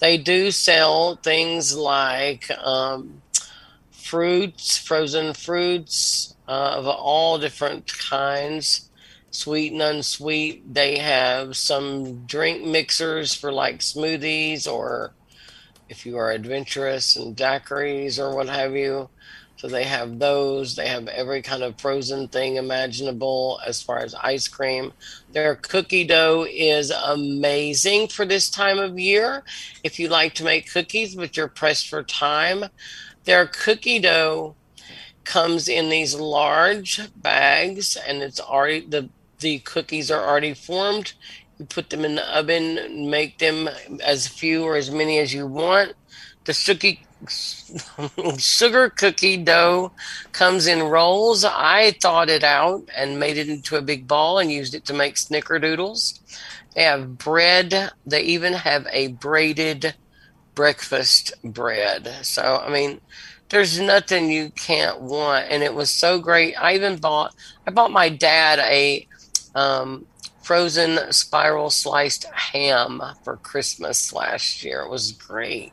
They 0.00 0.18
do 0.18 0.50
sell 0.50 1.14
things 1.14 1.76
like 1.76 2.50
um, 2.58 3.22
fruits, 3.92 4.78
frozen 4.78 5.32
fruits 5.32 6.34
uh, 6.48 6.72
of 6.74 6.88
all 6.88 7.38
different 7.38 7.86
kinds, 7.86 8.89
sweet 9.30 9.72
and 9.72 9.82
unsweet. 9.82 10.72
They 10.72 10.98
have 10.98 11.56
some 11.56 12.26
drink 12.26 12.64
mixers 12.64 13.34
for 13.34 13.52
like 13.52 13.78
smoothies 13.78 14.70
or 14.70 15.12
if 15.88 16.06
you 16.06 16.16
are 16.16 16.30
adventurous 16.30 17.16
and 17.16 17.36
daiquiris 17.36 18.18
or 18.18 18.34
what 18.34 18.48
have 18.48 18.76
you. 18.76 19.08
So 19.56 19.68
they 19.68 19.84
have 19.84 20.18
those. 20.18 20.74
They 20.74 20.88
have 20.88 21.06
every 21.08 21.42
kind 21.42 21.62
of 21.62 21.78
frozen 21.78 22.28
thing 22.28 22.56
imaginable 22.56 23.60
as 23.66 23.82
far 23.82 23.98
as 23.98 24.14
ice 24.14 24.48
cream. 24.48 24.92
Their 25.32 25.56
cookie 25.56 26.04
dough 26.04 26.46
is 26.48 26.90
amazing 26.90 28.08
for 28.08 28.24
this 28.24 28.48
time 28.48 28.78
of 28.78 28.98
year. 28.98 29.42
If 29.84 29.98
you 29.98 30.08
like 30.08 30.32
to 30.36 30.44
make 30.44 30.72
cookies, 30.72 31.14
but 31.14 31.36
you're 31.36 31.46
pressed 31.46 31.90
for 31.90 32.02
time, 32.02 32.64
their 33.24 33.46
cookie 33.46 33.98
dough 33.98 34.54
comes 35.24 35.68
in 35.68 35.90
these 35.90 36.14
large 36.14 37.00
bags 37.16 37.96
and 37.96 38.22
it's 38.22 38.40
already 38.40 38.80
the 38.86 39.10
the 39.40 39.58
cookies 39.60 40.10
are 40.10 40.26
already 40.26 40.54
formed. 40.54 41.12
You 41.58 41.66
put 41.66 41.90
them 41.90 42.04
in 42.04 42.14
the 42.14 42.36
oven, 42.36 43.10
make 43.10 43.38
them 43.38 43.68
as 44.02 44.26
few 44.26 44.64
or 44.64 44.76
as 44.76 44.90
many 44.90 45.18
as 45.18 45.34
you 45.34 45.46
want. 45.46 45.94
The 46.44 46.54
sugar 48.38 48.90
cookie 48.90 49.36
dough 49.36 49.92
comes 50.32 50.66
in 50.66 50.82
rolls. 50.82 51.44
I 51.44 51.92
thought 52.00 52.30
it 52.30 52.42
out 52.42 52.88
and 52.96 53.20
made 53.20 53.36
it 53.36 53.48
into 53.48 53.76
a 53.76 53.82
big 53.82 54.08
ball 54.08 54.38
and 54.38 54.50
used 54.50 54.74
it 54.74 54.86
to 54.86 54.94
make 54.94 55.16
snickerdoodles. 55.16 56.18
They 56.74 56.84
have 56.84 57.18
bread. 57.18 57.90
They 58.06 58.22
even 58.22 58.54
have 58.54 58.86
a 58.90 59.08
braided 59.08 59.94
breakfast 60.54 61.32
bread. 61.44 62.08
So, 62.22 62.62
I 62.64 62.70
mean, 62.70 63.00
there's 63.50 63.78
nothing 63.80 64.30
you 64.30 64.50
can't 64.50 65.00
want. 65.00 65.46
And 65.50 65.62
it 65.62 65.74
was 65.74 65.90
so 65.90 66.20
great. 66.20 66.54
I 66.54 66.74
even 66.74 66.96
bought, 66.96 67.34
I 67.66 67.70
bought 67.70 67.90
my 67.90 68.08
dad 68.08 68.60
a 68.60 69.06
um, 69.54 70.06
frozen 70.42 71.12
spiral 71.12 71.70
sliced 71.70 72.24
ham 72.24 73.02
for 73.22 73.36
Christmas 73.36 74.12
last 74.12 74.64
year. 74.64 74.80
It 74.80 74.90
was 74.90 75.12
great. 75.12 75.72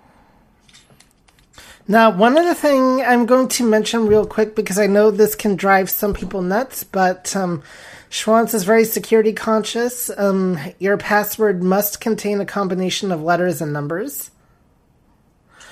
Now, 1.88 2.10
one 2.10 2.38
other 2.38 2.54
thing 2.54 3.02
I'm 3.02 3.26
going 3.26 3.48
to 3.48 3.70
mention 3.70 4.08
real 4.08 4.26
quick 4.26 4.56
because 4.56 4.78
I 4.78 4.88
know 4.88 5.10
this 5.10 5.36
can 5.36 5.56
drive 5.56 5.90
some 5.90 6.14
people 6.14 6.42
nuts, 6.42 6.84
but 6.84 7.34
um, 7.34 7.64
is 8.10 8.64
very 8.66 8.84
security 8.84 9.32
conscious. 9.32 10.10
Um, 10.18 10.60
your 10.80 10.98
password 10.98 11.64
must 11.64 12.02
contain 12.02 12.42
a 12.42 12.46
combination 12.46 13.12
of 13.12 13.22
letters 13.22 13.62
and 13.62 13.72
numbers. 13.72 14.32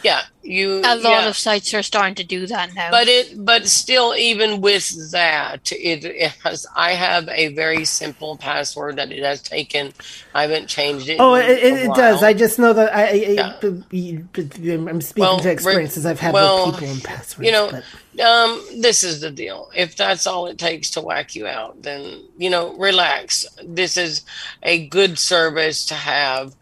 Yeah, 0.05 0.21
you. 0.43 0.81
A 0.85 0.97
lot 0.97 1.03
yeah. 1.03 1.27
of 1.27 1.35
sites 1.35 1.73
are 1.73 1.81
starting 1.81 2.13
to 2.13 2.23
do 2.23 2.45
that 2.45 2.75
now. 2.75 2.91
But 2.91 3.07
it, 3.07 3.43
but 3.43 3.67
still, 3.67 4.13
even 4.13 4.61
with 4.61 5.11
that, 5.13 5.71
it, 5.71 6.05
it 6.05 6.31
has. 6.43 6.67
I 6.75 6.91
have 6.91 7.27
a 7.27 7.47
very 7.55 7.85
simple 7.85 8.37
password 8.37 8.97
that 8.97 9.11
it 9.11 9.23
has 9.23 9.41
taken. 9.41 9.93
I 10.35 10.43
haven't 10.43 10.67
changed 10.67 11.09
it. 11.09 11.17
Oh, 11.19 11.33
in 11.33 11.49
it, 11.49 11.57
it, 11.57 11.73
a 11.73 11.83
it 11.85 11.95
does. 11.95 12.21
I 12.21 12.33
just 12.33 12.59
know 12.59 12.71
that 12.73 12.93
I. 12.95 13.07
I 13.07 13.13
Yeah. 13.13 13.57
I'm 13.63 15.01
speaking 15.01 15.21
Well, 15.21 15.39
to 15.39 15.49
experiences 15.49 16.05
I've 16.05 16.19
had 16.19 16.35
well, 16.35 16.67
with 16.67 16.75
people 16.75 16.93
and 16.93 17.03
passwords. 17.03 17.43
You 17.43 17.51
know, 17.51 17.71
but- 17.71 17.83
um, 18.23 18.63
this 18.77 19.03
is 19.03 19.21
the 19.21 19.31
deal. 19.31 19.71
If 19.75 19.95
that's 19.95 20.27
all 20.27 20.45
it 20.45 20.59
takes 20.59 20.91
to 20.91 21.01
whack 21.01 21.35
you 21.35 21.47
out, 21.47 21.81
then 21.81 22.21
you 22.37 22.51
know, 22.51 22.75
relax. 22.77 23.43
This 23.63 23.97
is 23.97 24.21
a 24.61 24.85
good 24.87 25.17
service 25.17 25.83
to 25.87 25.95
have. 25.95 26.55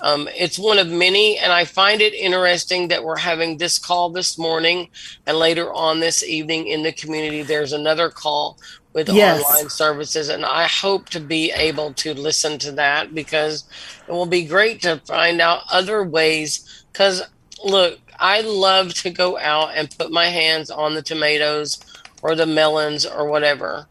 Um, 0.00 0.28
it's 0.36 0.58
one 0.58 0.78
of 0.78 0.88
many, 0.88 1.38
and 1.38 1.52
I 1.52 1.64
find 1.64 2.00
it 2.00 2.12
interesting 2.14 2.88
that 2.88 3.02
we're 3.04 3.16
having 3.18 3.56
this 3.56 3.78
call 3.78 4.10
this 4.10 4.38
morning, 4.38 4.88
and 5.26 5.38
later 5.38 5.72
on 5.72 6.00
this 6.00 6.22
evening 6.22 6.66
in 6.66 6.82
the 6.82 6.92
community, 6.92 7.42
there's 7.42 7.72
another 7.72 8.10
call 8.10 8.58
with 8.92 9.08
Yes. 9.08 9.42
online 9.44 9.70
services, 9.70 10.28
and 10.28 10.44
I 10.44 10.66
hope 10.66 11.08
to 11.10 11.20
be 11.20 11.52
able 11.52 11.94
to 11.94 12.14
listen 12.14 12.58
to 12.60 12.72
that 12.72 13.14
because 13.14 13.64
it 14.06 14.12
will 14.12 14.26
be 14.26 14.44
great 14.44 14.82
to 14.82 15.00
find 15.06 15.40
out 15.40 15.62
other 15.70 16.02
ways. 16.04 16.84
Because 16.92 17.22
look, 17.64 17.98
I 18.18 18.40
love 18.42 18.94
to 18.94 19.10
go 19.10 19.38
out 19.38 19.70
and 19.74 19.94
put 19.98 20.10
my 20.12 20.26
hands 20.26 20.70
on 20.70 20.94
the 20.94 21.02
tomatoes 21.02 21.78
or 22.22 22.34
the 22.34 22.46
melons 22.46 23.04
or 23.06 23.28
whatever. 23.28 23.88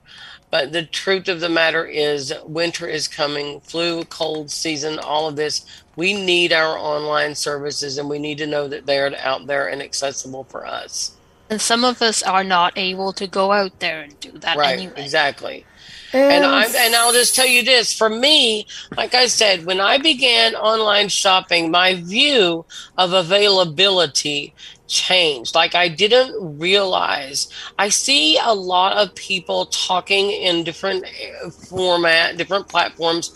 But 0.56 0.72
the 0.72 0.84
truth 0.84 1.28
of 1.28 1.42
the 1.42 1.50
matter 1.50 1.84
is, 1.86 2.34
winter 2.46 2.88
is 2.88 3.10
coming, 3.10 3.60
flu, 3.60 4.06
cold 4.06 4.50
season, 4.50 5.00
all 5.00 5.28
of 5.28 5.36
this. 5.36 5.66
We 5.98 6.14
need 6.14 6.54
our 6.54 6.78
online 6.78 7.36
services 7.36 7.98
and 7.98 8.10
we 8.10 8.20
need 8.20 8.38
to 8.38 8.48
know 8.48 8.70
that 8.70 8.86
they're 8.86 9.14
out 9.20 9.48
there 9.48 9.68
and 9.68 9.82
accessible 9.82 10.46
for 10.46 10.66
us. 10.66 11.12
and 11.50 11.60
some 11.62 11.84
of 11.84 12.02
us 12.02 12.24
are 12.24 12.44
not 12.46 12.72
able 12.78 13.12
to 13.14 13.28
go 13.28 13.52
out 13.52 13.82
there 13.82 14.00
and 14.04 14.18
do 14.22 14.32
that 14.40 14.56
right, 14.56 14.80
anyway. 14.80 14.94
exactly. 14.96 15.66
And 16.14 16.46
And- 16.46 16.46
I 16.46 16.64
and 16.86 16.96
I'll 16.96 17.12
just 17.12 17.36
tell 17.36 17.46
you 17.46 17.62
this: 17.62 17.94
for 17.94 18.10
me, 18.10 18.66
like 18.96 19.14
I 19.14 19.28
said, 19.28 19.66
when 19.66 19.82
I 19.82 19.98
began 19.98 20.56
online 20.56 21.10
shopping, 21.10 21.70
my 21.70 21.96
view 21.96 22.64
of 22.98 23.12
availability 23.12 24.54
changed. 24.88 25.56
Like 25.56 25.76
I 25.76 25.88
didn't 25.88 26.60
realize. 26.60 27.50
I 27.78 27.90
see 27.90 28.38
a 28.38 28.54
lot 28.54 28.98
of 28.98 29.16
people 29.16 29.68
talking 29.68 30.32
in 30.32 30.64
different 30.64 31.06
eh, 31.06 31.50
format, 31.50 32.38
different 32.38 32.68
platforms 32.68 33.32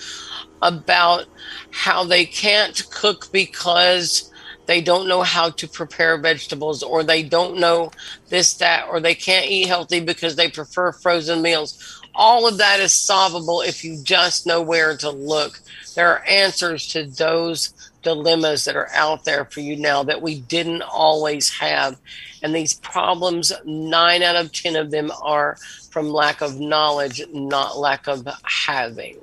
about 0.62 1.26
how 1.72 2.04
they 2.04 2.26
can't 2.26 2.84
cook 2.92 3.32
because 3.32 4.30
they 4.66 4.82
don't 4.82 5.08
know 5.08 5.24
how 5.24 5.50
to 5.50 5.68
prepare 5.68 6.16
vegetables 6.18 6.84
or 6.84 7.04
they 7.04 7.24
don't 7.24 7.60
know 7.60 7.92
this 8.30 8.54
that 8.56 8.88
or 8.88 9.00
they 9.00 9.16
can't 9.16 9.48
eat 9.48 9.68
healthy 9.68 10.00
because 10.00 10.36
they 10.36 10.48
prefer 10.48 10.92
frozen 10.92 11.42
meals 11.42 12.00
all 12.14 12.48
of 12.48 12.58
that 12.58 12.80
is 12.80 12.94
solvable 12.94 13.62
if 13.62 13.84
you 13.84 13.98
just 14.04 14.46
know 14.46 14.62
where 14.62 14.96
to 14.96 15.10
look 15.10 15.60
there 15.96 16.10
are 16.10 16.24
answers 16.26 16.88
to 16.88 17.06
those 17.06 17.74
dilemmas 18.02 18.66
that 18.66 18.76
are 18.76 18.90
out 18.94 19.26
there 19.26 19.46
for 19.46 19.60
you 19.60 19.76
now 19.76 20.04
that 20.04 20.22
we 20.22 20.40
didn't 20.42 20.82
always 20.82 21.50
have 21.50 21.98
and 22.42 22.56
these 22.56 22.74
problems 22.76 23.52
9 23.66 24.24
out 24.24 24.36
of 24.36 24.52
10 24.52 24.76
of 24.76 24.92
them 24.92 25.12
are 25.22 25.58
from 25.92 26.10
lack 26.10 26.42
of 26.42 26.60
knowledge 26.60 27.22
not 27.34 27.78
lack 27.78 28.08
of 28.08 28.28
having 28.44 29.18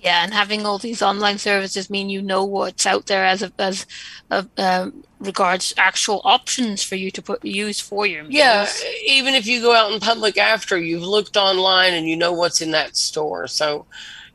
Yeah, 0.00 0.22
and 0.22 0.34
having 0.34 0.66
all 0.66 0.78
these 0.78 1.00
online 1.00 1.38
services 1.38 1.88
mean 1.88 2.10
you 2.10 2.20
know 2.20 2.44
what's 2.44 2.84
out 2.84 3.06
there 3.06 3.24
as 3.24 3.42
a, 3.42 3.50
as 3.58 3.86
a, 4.30 4.46
um, 4.58 5.04
regards 5.18 5.72
actual 5.76 6.20
options 6.24 6.82
for 6.82 6.96
you 6.96 7.10
to 7.10 7.22
put 7.22 7.44
use 7.44 7.80
for 7.80 8.06
your 8.06 8.22
meals. 8.24 8.34
Yeah, 8.34 8.68
even 9.06 9.34
if 9.34 9.46
you 9.46 9.60
go 9.60 9.74
out 9.74 9.92
in 9.92 10.00
public 10.00 10.36
after 10.38 10.76
you've 10.78 11.02
looked 11.02 11.36
online 11.36 11.94
and 11.94 12.08
you 12.08 12.16
know 12.16 12.32
what's 12.32 12.60
in 12.60 12.70
that 12.72 12.96
store. 12.96 13.46
So, 13.46 13.86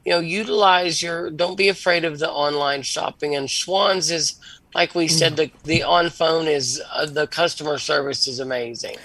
you 0.06 0.12
know, 0.14 0.20
utilize 0.20 1.02
your 1.02 1.30
don't 1.30 1.58
be 1.58 1.70
afraid 1.70 2.06
of 2.06 2.20
the 2.20 2.30
online 2.30 2.82
shopping 2.82 3.36
and 3.36 3.47
Schwan's 3.47 4.12
is 4.12 4.39
like 4.74 4.93
we 4.95 5.08
said, 5.08 5.36
the 5.36 5.52
the 5.64 5.84
on 5.84 6.10
phone 6.10 6.47
is 6.47 6.82
uh, 6.93 7.06
the 7.06 7.28
customer 7.28 7.78
service 7.78 8.28
is 8.28 8.39
amazing. 8.39 8.97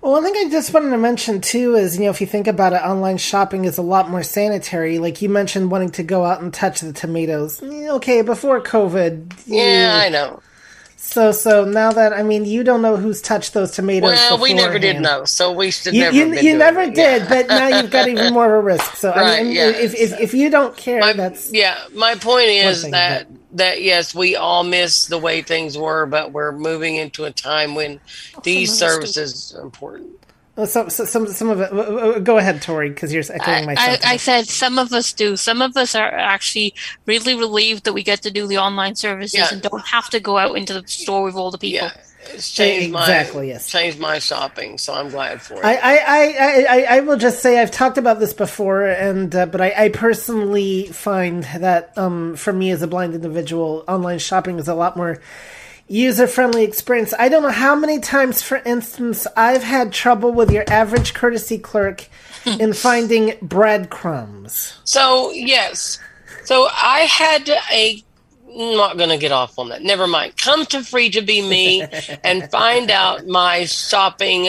Well, 0.00 0.12
one 0.12 0.22
thing 0.22 0.34
I 0.36 0.50
just 0.50 0.72
wanted 0.72 0.90
to 0.90 0.98
mention 0.98 1.40
too 1.40 1.74
is, 1.74 1.96
you 1.96 2.04
know, 2.04 2.10
if 2.10 2.20
you 2.20 2.26
think 2.26 2.46
about 2.46 2.72
it, 2.72 2.76
online 2.76 3.18
shopping 3.18 3.64
is 3.64 3.78
a 3.78 3.82
lot 3.82 4.08
more 4.10 4.22
sanitary. 4.22 4.98
Like 4.98 5.20
you 5.22 5.28
mentioned, 5.28 5.70
wanting 5.70 5.90
to 5.92 6.02
go 6.02 6.24
out 6.24 6.40
and 6.42 6.52
touch 6.52 6.80
the 6.80 6.92
tomatoes. 6.92 7.60
Mm, 7.60 7.76
Okay, 7.96 8.22
before 8.22 8.60
COVID. 8.60 9.32
Yeah, 9.46 10.00
I 10.02 10.08
know. 10.08 10.42
So, 11.16 11.32
so 11.32 11.64
now 11.64 11.92
that 11.92 12.12
I 12.12 12.22
mean, 12.22 12.44
you 12.44 12.64
don't 12.64 12.82
know 12.82 12.96
who's 12.96 13.22
touched 13.22 13.54
those 13.54 13.72
tomatoes. 13.72 14.30
Well, 14.30 14.38
we 14.38 14.54
never 14.54 14.78
did 14.78 15.00
know, 15.00 15.24
so 15.24 15.52
we 15.52 15.70
should 15.72 15.94
You, 15.94 16.00
never. 16.02 16.16
you, 16.16 16.24
been 16.30 16.44
you 16.44 16.52
doing 16.52 16.58
never 16.58 16.80
it. 16.82 16.94
did, 16.94 17.22
Yeah. 17.22 17.28
but 17.28 17.48
now 17.48 17.68
you've 17.68 17.90
got 17.90 18.08
even 18.08 18.34
more 18.34 18.46
of 18.46 18.52
a 18.52 18.60
risk. 18.62 18.96
So, 18.96 19.12
I 19.12 19.22
Right, 19.22 19.44
mean, 19.44 19.52
yeah. 19.54 19.70
if, 19.70 19.94
if 19.94 20.20
if 20.20 20.34
you 20.34 20.50
don't 20.50 20.76
care, 20.76 21.00
my, 21.00 21.14
that's 21.14 21.52
Yeah, 21.52 21.78
my 21.94 22.16
point 22.16 22.48
is 22.50 22.82
thing, 22.82 22.92
that 22.92 23.28
that 23.52 23.82
yes, 23.82 24.14
we 24.14 24.36
all 24.36 24.64
miss 24.64 25.06
the 25.06 25.18
way 25.18 25.42
things 25.42 25.78
were, 25.78 26.06
but 26.06 26.32
we're 26.32 26.52
moving 26.52 26.96
into 26.96 27.24
a 27.24 27.32
time 27.32 27.74
when 27.74 28.00
these 28.42 28.72
some 28.78 28.82
of 28.82 28.82
us 29.00 29.12
do. 29.12 29.34
services 29.34 29.54
are 29.56 29.62
important. 29.62 30.12
Well, 30.56 30.66
some 30.66 30.88
some 30.90 31.06
some 31.06 31.26
some 31.28 31.50
of 31.50 31.60
it. 31.60 31.70
w- 31.70 31.96
w- 31.98 32.20
Go 32.20 32.38
ahead, 32.38 32.62
Tori, 32.62 32.88
because 32.88 33.12
you're 33.12 33.22
echoing 33.30 33.66
my 33.66 33.74
I. 33.78 33.98
I 34.04 34.16
said 34.16 34.46
some 34.48 34.78
of 34.78 34.92
us 34.92 35.12
do. 35.12 35.36
Some 35.36 35.60
of 35.62 35.76
us 35.76 35.94
are 35.94 36.08
actually 36.08 36.74
really 37.04 37.34
relieved 37.34 37.84
that 37.84 37.92
we 37.92 38.02
get 38.02 38.22
to 38.22 38.30
do 38.30 38.46
the 38.46 38.58
online 38.58 38.94
services 38.96 39.38
Yeah. 39.38 39.48
and 39.52 39.60
don't 39.62 39.86
have 39.86 40.08
to 40.10 40.20
go 40.20 40.38
out 40.38 40.56
into 40.56 40.80
the 40.80 40.86
store 40.88 41.24
with 41.24 41.34
all 41.34 41.50
the 41.50 41.58
people. 41.58 41.86
Yeah. 41.88 41.92
It's 42.28 42.50
changed 42.50 42.88
Exactly, 42.88 43.46
my 43.46 43.52
yes. 43.52 43.70
changed 43.70 44.00
my 44.00 44.18
shopping, 44.18 44.78
so 44.78 44.92
I'm 44.94 45.10
glad 45.10 45.40
for 45.40 45.54
it. 45.54 45.64
I, 45.64 45.76
I, 45.76 45.96
I, 46.08 46.66
I, 46.68 46.96
I 46.96 47.00
will 47.00 47.18
just 47.18 47.40
say 47.40 47.60
I've 47.62 47.70
talked 47.70 47.98
about 47.98 48.18
this 48.18 48.34
before, 48.34 48.84
and 48.84 49.32
uh, 49.32 49.46
but 49.46 49.60
I, 49.60 49.72
I 49.76 49.88
personally 49.90 50.88
find 50.88 51.44
that 51.58 51.96
um, 51.96 52.34
for 52.34 52.52
me 52.52 52.72
as 52.72 52.82
a 52.82 52.88
blind 52.88 53.14
individual, 53.14 53.84
online 53.86 54.18
shopping 54.18 54.58
is 54.58 54.66
a 54.66 54.74
lot 54.74 54.96
more 54.96 55.20
user 55.88 56.26
friendly 56.26 56.64
experience. 56.64 57.14
I 57.18 57.28
don't 57.28 57.42
know 57.42 57.50
how 57.50 57.74
many 57.74 58.00
times, 58.00 58.42
for 58.42 58.56
instance, 58.58 59.26
I've 59.36 59.62
had 59.62 59.92
trouble 59.92 60.32
with 60.32 60.50
your 60.50 60.64
average 60.68 61.14
courtesy 61.14 61.58
clerk 61.58 62.08
hmm. 62.44 62.60
in 62.60 62.72
finding 62.72 63.34
breadcrumbs. 63.40 64.78
So 64.84 65.30
yes, 65.30 65.98
so 66.44 66.68
I 66.70 67.00
had 67.00 67.48
a. 67.72 68.02
I'm 68.48 68.76
not 68.76 68.96
going 68.96 69.10
to 69.10 69.18
get 69.18 69.32
off 69.32 69.58
on 69.58 69.68
that. 69.68 69.82
Never 69.82 70.06
mind. 70.06 70.38
Come 70.38 70.64
to 70.66 70.82
Free 70.82 71.10
to 71.10 71.20
Be 71.20 71.46
Me 71.46 71.82
and 72.24 72.50
find 72.50 72.90
out 72.90 73.26
my 73.26 73.66
shopping 73.66 74.48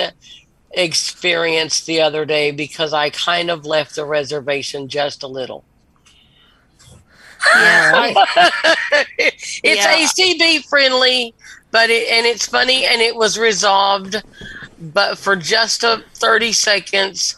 experience 0.71 1.81
the 1.81 2.01
other 2.01 2.23
day 2.23 2.51
because 2.51 2.93
I 2.93 3.09
kind 3.09 3.49
of 3.49 3.65
left 3.65 3.95
the 3.95 4.05
reservation 4.05 4.87
just 4.87 5.23
a 5.23 5.27
little. 5.27 5.65
it's 9.17 9.61
Yeah. 9.63 10.05
ACB 10.05 10.65
friendly, 10.65 11.33
but 11.71 11.89
it, 11.89 12.09
and 12.09 12.25
it's 12.25 12.47
funny 12.47 12.85
and 12.85 13.01
it 13.01 13.15
was 13.15 13.37
resolved, 13.37 14.21
but 14.79 15.17
for 15.17 15.35
just 15.35 15.83
a 15.83 16.03
30 16.15 16.51
seconds, 16.51 17.35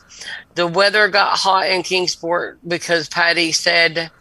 the 0.55 0.67
weather 0.67 1.07
got 1.07 1.37
hot 1.37 1.69
in 1.69 1.83
Kingsport 1.83 2.59
because 2.67 3.07
Patty 3.07 3.51
said, 3.51 4.11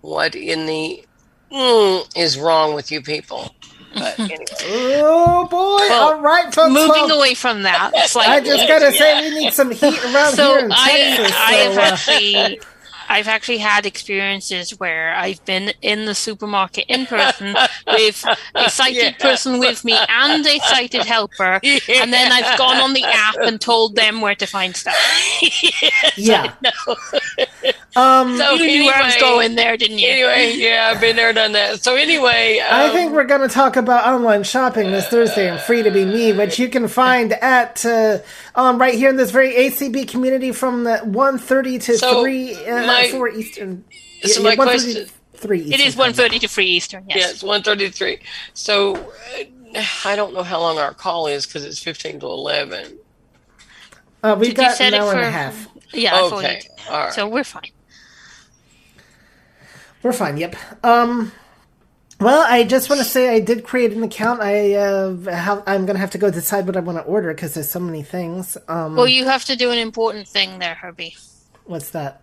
"What 0.00 0.34
in 0.36 0.66
the 0.66 1.04
mm, 1.52 2.16
is 2.16 2.38
wrong 2.38 2.74
with 2.74 2.92
you 2.92 3.02
people?" 3.02 3.52
But 3.94 4.18
anyway, 4.20 4.44
Oh 4.60 5.46
boy! 5.50 5.78
Well, 5.88 6.08
All 6.14 6.20
right, 6.20 6.52
folks. 6.54 6.72
Moving 6.72 6.88
well, 6.90 7.18
away 7.18 7.34
from 7.34 7.62
that, 7.62 7.90
I 7.94 8.40
just 8.40 8.68
gotta 8.68 8.92
say 8.92 9.28
we 9.28 9.38
need 9.38 9.52
some 9.52 9.70
heat 9.70 10.04
around 10.04 10.34
so 10.34 10.50
here 10.50 10.64
in 10.66 10.72
I, 10.72 10.88
Texas. 11.16 11.36
I've 11.36 11.74
so, 11.74 11.80
uh, 11.80 11.84
actually, 11.84 12.60
I've 13.08 13.28
actually 13.28 13.58
had 13.58 13.86
experiences 13.86 14.78
where 14.78 15.14
I've 15.14 15.44
been 15.44 15.72
in 15.82 16.04
the 16.06 16.14
supermarket 16.14 16.84
in 16.88 17.06
person 17.06 17.54
with 17.86 18.24
a 18.54 18.70
sighted 18.70 18.96
Yeah. 18.96 19.10
person 19.18 19.58
with 19.58 19.84
me 19.84 19.96
and 20.08 20.46
a 20.46 20.58
sighted 20.60 21.04
helper, 21.04 21.60
and 21.88 22.12
then 22.12 22.32
I've 22.32 22.58
gone 22.58 22.76
on 22.78 22.92
the 22.94 23.04
app 23.04 23.36
and 23.40 23.60
told 23.60 23.96
them 23.96 24.20
where 24.20 24.34
to 24.34 24.46
find 24.46 24.76
stuff. 24.76 24.94
yeah. 26.16 26.54
no. 26.62 26.70
Um, 27.96 28.36
So 28.36 28.52
you 28.54 28.66
knew 28.66 28.84
where 28.86 28.94
I 28.96 29.06
was 29.06 29.16
going 29.16 29.54
there, 29.54 29.76
didn't 29.76 29.98
you? 29.98 30.08
Anyway, 30.08 30.54
yeah, 30.56 30.90
I've 30.92 31.00
been 31.00 31.16
there, 31.16 31.32
done 31.32 31.52
that. 31.52 31.82
So 31.82 31.96
anyway, 31.96 32.60
I 32.60 32.86
um, 32.88 32.92
think 32.92 33.12
we're 33.12 33.24
going 33.24 33.40
to 33.40 33.48
talk 33.48 33.76
about 33.76 34.06
online 34.06 34.42
shopping 34.42 34.90
this 34.92 35.08
Thursday 35.08 35.48
and 35.48 35.58
Free 35.58 35.82
to 35.82 35.90
Be 35.90 36.04
Me, 36.04 36.32
which 36.34 36.58
you 36.58 36.68
can 36.68 36.88
find 36.88 37.32
at 37.32 37.84
uh, 37.86 38.18
um, 38.54 38.78
right 38.78 38.94
here 38.94 39.08
in 39.08 39.16
this 39.16 39.30
very 39.30 39.52
ACB 39.54 40.06
community 40.08 40.52
from 40.52 40.84
the 40.84 41.00
1.30 41.04 41.82
to 41.84 41.98
So, 41.98 42.22
3 42.22 42.54
uh, 42.66 42.86
my- 42.86 43.08
4 43.10 43.28
Eastern. 43.30 43.84
so 44.22 44.42
yeah, 44.42 44.48
my 44.50 44.56
question- 44.56 45.06
to 45.06 45.12
3 45.38 45.58
Eastern. 45.60 45.72
It 45.72 45.80
is 45.80 45.96
one 45.96 46.12
thirty 46.14 46.38
to 46.38 46.48
three 46.48 46.64
Eastern. 46.66 47.04
Yes. 47.08 47.18
Yeah, 47.18 47.28
it's 47.30 47.42
one 47.42 47.62
thirty-three. 47.62 48.20
So 48.54 48.96
uh, 48.96 49.84
I 50.06 50.16
don't 50.16 50.32
know 50.32 50.42
how 50.42 50.58
long 50.60 50.78
our 50.78 50.94
call 50.94 51.26
is 51.26 51.44
because 51.44 51.62
it's 51.62 51.78
fifteen 51.78 52.18
to 52.20 52.26
eleven. 52.26 52.98
Uh, 54.22 54.34
we've 54.40 54.50
Did 54.54 54.56
got 54.56 54.80
an 54.80 54.94
it 54.94 54.98
hour 55.00 55.12
and 55.12 55.20
a 55.20 55.30
half. 55.30 55.68
Yeah. 55.92 56.14
I 56.16 56.18
thought 56.30 56.32
Okay, 56.42 56.54
you 56.54 56.60
did. 56.62 56.70
all 56.90 56.98
right. 57.04 57.12
So 57.12 57.28
we're 57.28 57.44
fine. 57.44 57.70
We're 60.06 60.12
fine. 60.12 60.36
Yep. 60.36 60.54
Um. 60.84 61.32
Well, 62.20 62.46
I 62.48 62.62
just 62.62 62.88
want 62.88 63.00
to 63.02 63.04
say 63.04 63.28
I 63.34 63.40
did 63.40 63.64
create 63.64 63.92
an 63.92 64.04
account. 64.04 64.40
I 64.40 64.74
uh, 64.74 65.16
have, 65.30 65.64
I'm 65.66 65.84
going 65.84 65.96
to 65.96 66.00
have 66.00 66.12
to 66.12 66.18
go 66.18 66.30
decide 66.30 66.64
what 66.66 66.76
I 66.76 66.80
want 66.80 66.96
to 66.96 67.04
order 67.04 67.34
because 67.34 67.54
there's 67.54 67.68
so 67.68 67.80
many 67.80 68.02
things. 68.04 68.56
Um, 68.68 68.94
Well, 68.94 69.08
you 69.08 69.24
have 69.24 69.44
to 69.46 69.56
do 69.56 69.70
an 69.72 69.78
important 69.78 70.28
thing 70.28 70.60
there, 70.60 70.76
Herbie. 70.76 71.16
what's 71.64 71.90
that? 71.90 72.22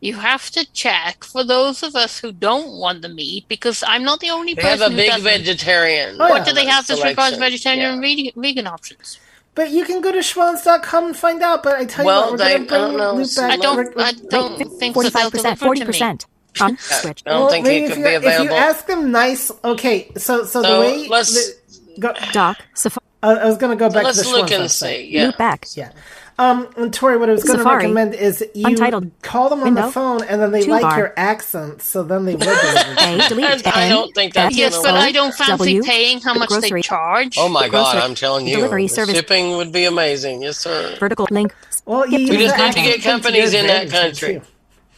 You 0.00 0.16
have 0.16 0.50
to 0.50 0.70
check 0.72 1.22
for 1.24 1.44
those 1.44 1.82
of 1.84 1.94
us 1.94 2.18
who 2.18 2.32
don't 2.32 2.72
want 2.78 3.00
the 3.02 3.08
meat, 3.08 3.46
because 3.48 3.84
I'm 3.86 4.02
not 4.02 4.18
the 4.20 4.30
only 4.30 4.54
They 4.54 4.62
person 4.62 4.78
have 4.80 4.88
a 4.88 4.90
who 4.90 4.96
big 4.96 5.08
doesn't. 5.10 5.24
vegetarian. 5.24 6.16
Oh, 6.20 6.26
yeah. 6.26 6.30
What 6.32 6.44
do 6.44 6.52
they 6.52 6.66
have 6.66 6.90
as 6.90 7.02
regards 7.02 7.36
vegetarian 7.38 7.92
and 7.94 8.02
Yeah. 8.02 8.08
vegan, 8.08 8.42
vegan 8.42 8.66
options? 8.66 9.18
But 9.54 9.70
you 9.70 9.84
can 9.86 10.00
go 10.02 10.12
to 10.12 10.18
schwans.com 10.18 11.06
and 11.06 11.16
find 11.16 11.42
out. 11.42 11.62
But 11.62 11.76
I 11.76 11.84
tell 11.86 12.04
Well, 12.04 12.24
you 12.26 12.30
what, 12.32 12.40
we're 12.40 12.48
going 12.48 12.66
to 12.66 12.74
I 12.74 12.78
don't 12.78 12.88
bring 12.88 12.98
know, 12.98 13.14
Luke 13.14 13.34
back. 13.36 13.50
I 13.52 13.56
don't. 13.56 13.98
I 13.98 14.12
don't 14.12 14.58
think 14.78 14.96
that 14.96 15.12
they'll 15.14 15.30
45%, 15.30 15.58
deliver 15.58 15.92
me. 15.92 15.98
40%. 15.98 16.26
On 16.60 16.76
switch. 16.78 17.22
I 17.26 17.30
don't 17.30 17.40
Well, 17.40 17.50
think 17.50 17.66
maybe 17.66 17.84
it 17.84 17.88
if 17.90 17.94
could 17.96 17.98
you, 18.12 18.20
be 18.20 18.26
if 18.26 18.42
you 18.42 18.50
ask 18.50 18.86
them 18.86 19.10
nice, 19.12 19.50
okay. 19.64 20.10
So, 20.16 20.44
so, 20.44 20.62
the 20.62 20.80
way 20.80 21.08
let's- 21.08 21.32
the- 21.34 22.00
go, 22.00 22.12
Doc, 22.32 22.58
Safari. 22.74 23.04
I, 23.22 23.32
I 23.34 23.44
was 23.46 23.58
going 23.58 23.76
to 23.76 23.78
go 23.78 23.88
back 23.90 24.00
to 24.00 24.06
Let's 24.06 24.22
the 24.22 24.28
look 24.30 24.48
Schwan's 24.48 24.52
and 24.52 24.64
website. 24.64 24.70
see. 24.70 25.08
Yeah. 25.10 25.26
Loop 25.26 25.36
back. 25.36 25.66
Yeah. 25.74 25.92
Um, 26.38 26.68
and 26.78 26.90
Tori, 26.94 27.18
what 27.18 27.28
I 27.28 27.32
was 27.32 27.44
going 27.44 27.58
to 27.58 27.64
recommend 27.66 28.14
is 28.14 28.42
you 28.54 28.66
Untitled. 28.66 29.10
call 29.20 29.50
them 29.50 29.60
on 29.62 29.74
the 29.74 29.92
phone, 29.92 30.24
and 30.24 30.40
then 30.40 30.52
they 30.52 30.64
like 30.64 30.82
Toolbar. 30.86 30.96
your 30.96 31.12
accent, 31.18 31.82
so 31.82 32.02
then 32.02 32.24
they 32.24 32.32
will 32.34 32.40
deliver. 32.46 32.94
A, 32.98 33.28
delete. 33.28 33.66
I 33.76 33.82
N, 33.84 33.90
don't 33.90 34.14
think 34.14 34.32
that's 34.32 34.54
F, 34.54 34.58
Yes, 34.58 34.78
but 34.80 34.94
I 34.94 35.12
don't 35.12 35.34
fancy 35.34 35.52
W, 35.74 35.82
paying 35.82 36.20
how 36.22 36.32
much 36.32 36.48
they 36.48 36.60
grocery. 36.60 36.80
charge. 36.82 37.36
Oh 37.36 37.50
my 37.50 37.68
God! 37.68 37.96
I'm 37.96 38.14
telling 38.14 38.46
you, 38.48 38.56
delivery 38.56 38.84
the 38.84 38.88
service. 38.88 39.14
shipping 39.14 39.58
would 39.58 39.70
be 39.70 39.84
amazing. 39.84 40.40
Yes, 40.42 40.56
sir. 40.56 40.96
vertical 40.98 41.28
link. 41.30 41.54
Well, 41.84 42.08
you 42.08 42.26
We 42.30 42.38
just 42.38 42.56
the 42.56 42.64
need 42.68 42.72
to 42.72 42.80
get 42.84 43.02
companies 43.02 43.52
in 43.52 43.66
that 43.66 43.90
country. 43.90 44.40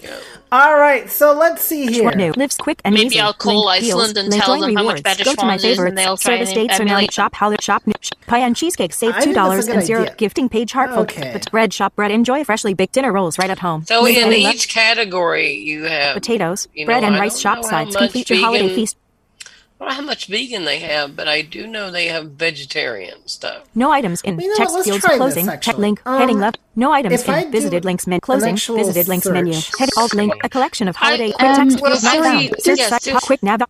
too. 0.00 0.12
All 0.52 0.78
right, 0.78 1.08
so 1.08 1.32
let's 1.32 1.64
see 1.64 1.86
here. 1.86 2.04
What 2.04 2.18
new? 2.18 2.30
Lives 2.32 2.58
quick 2.58 2.82
and 2.84 2.94
Maybe 2.94 3.06
easy. 3.06 3.20
I'll 3.20 3.32
call 3.32 3.64
Link 3.66 3.84
deals. 3.84 4.00
Iceland 4.02 4.18
and 4.18 4.28
Link 4.28 4.44
tell 4.44 4.54
join 4.54 4.60
them 4.60 4.76
how 4.76 4.82
much 4.82 4.84
rewards. 4.84 5.02
better 5.02 5.24
Go 5.24 5.34
to 5.34 5.46
my 5.46 5.56
Schwan's 5.56 5.64
is, 5.64 5.70
and 5.70 5.76
favorites. 5.78 5.96
they'll 5.96 6.16
try 6.18 6.34
Service 6.36 6.52
dates 6.52 6.74
are 6.80 6.84
now. 6.84 6.92
emulate 6.96 7.12
Shop 7.14 7.34
holiday 7.34 7.62
shop 7.62 7.86
new. 7.86 7.94
Pie 8.26 8.38
and 8.40 8.54
cheesecake 8.54 8.92
save 8.92 9.14
two 9.14 9.20
think 9.20 9.34
that's 9.34 9.36
a 9.36 9.40
dollars 9.40 9.68
and 9.68 9.82
zero 9.82 10.02
idea. 10.02 10.14
gifting 10.16 10.48
page 10.50 10.72
heartful. 10.72 11.04
Okay. 11.04 11.30
But 11.32 11.50
bread 11.50 11.72
shop 11.72 11.96
bread. 11.96 12.10
Enjoy 12.10 12.44
freshly 12.44 12.74
baked 12.74 12.92
dinner 12.92 13.12
rolls 13.12 13.38
right 13.38 13.48
at 13.48 13.60
home. 13.60 13.84
So 13.86 14.02
Link 14.02 14.18
in 14.18 14.24
only 14.24 14.42
left- 14.42 14.56
each 14.56 14.68
category, 14.68 15.54
you 15.54 15.84
have 15.84 16.12
potatoes, 16.14 16.68
you 16.74 16.84
know, 16.84 16.86
bread 16.92 17.02
and 17.04 17.16
rice 17.16 17.38
shop 17.40 17.64
sides. 17.64 17.96
Complete 17.96 18.28
your 18.28 18.40
holiday 18.40 18.74
feast. 18.74 18.98
I 19.82 19.86
don't 19.86 19.90
know 19.90 20.00
how 20.02 20.06
much 20.06 20.26
vegan 20.26 20.64
they 20.64 20.78
have, 20.78 21.16
but 21.16 21.26
I 21.26 21.42
do 21.42 21.66
know 21.66 21.90
they 21.90 22.06
have 22.06 22.30
vegetarian 22.32 23.26
stuff. 23.26 23.64
No 23.74 23.90
items 23.90 24.20
in. 24.22 24.38
You 24.38 24.48
know 24.48 24.54
Text 24.54 24.74
let's 24.76 24.86
fields 24.86 25.04
try 25.04 25.14
this, 25.14 25.34
closing. 25.34 25.60
Check 25.60 25.76
link. 25.76 26.00
Um, 26.06 26.20
heading 26.20 26.38
left. 26.38 26.58
No 26.76 26.92
items 26.92 27.26
in. 27.26 27.50
Visited 27.50 27.84
links 27.84 28.06
menu. 28.06 28.20
Closing. 28.20 28.54
Visited 28.54 29.08
links 29.08 29.28
menu. 29.28 29.54
search. 29.54 29.78
Head 29.80 29.88
alt 29.96 30.14
link. 30.14 30.32
A 30.44 30.48
collection 30.48 30.86
of 30.86 30.94
holiday. 30.94 31.32
I- 31.36 31.46
quick 31.56 31.56
text 31.56 31.78
um, 31.78 31.84
fields 31.84 32.04
not 32.04 32.12
sorry, 32.14 32.48
found. 32.48 32.62
Search 32.62 32.78
yes, 32.78 33.04
site. 33.04 33.22
Quick 33.22 33.42
nav. 33.42 33.62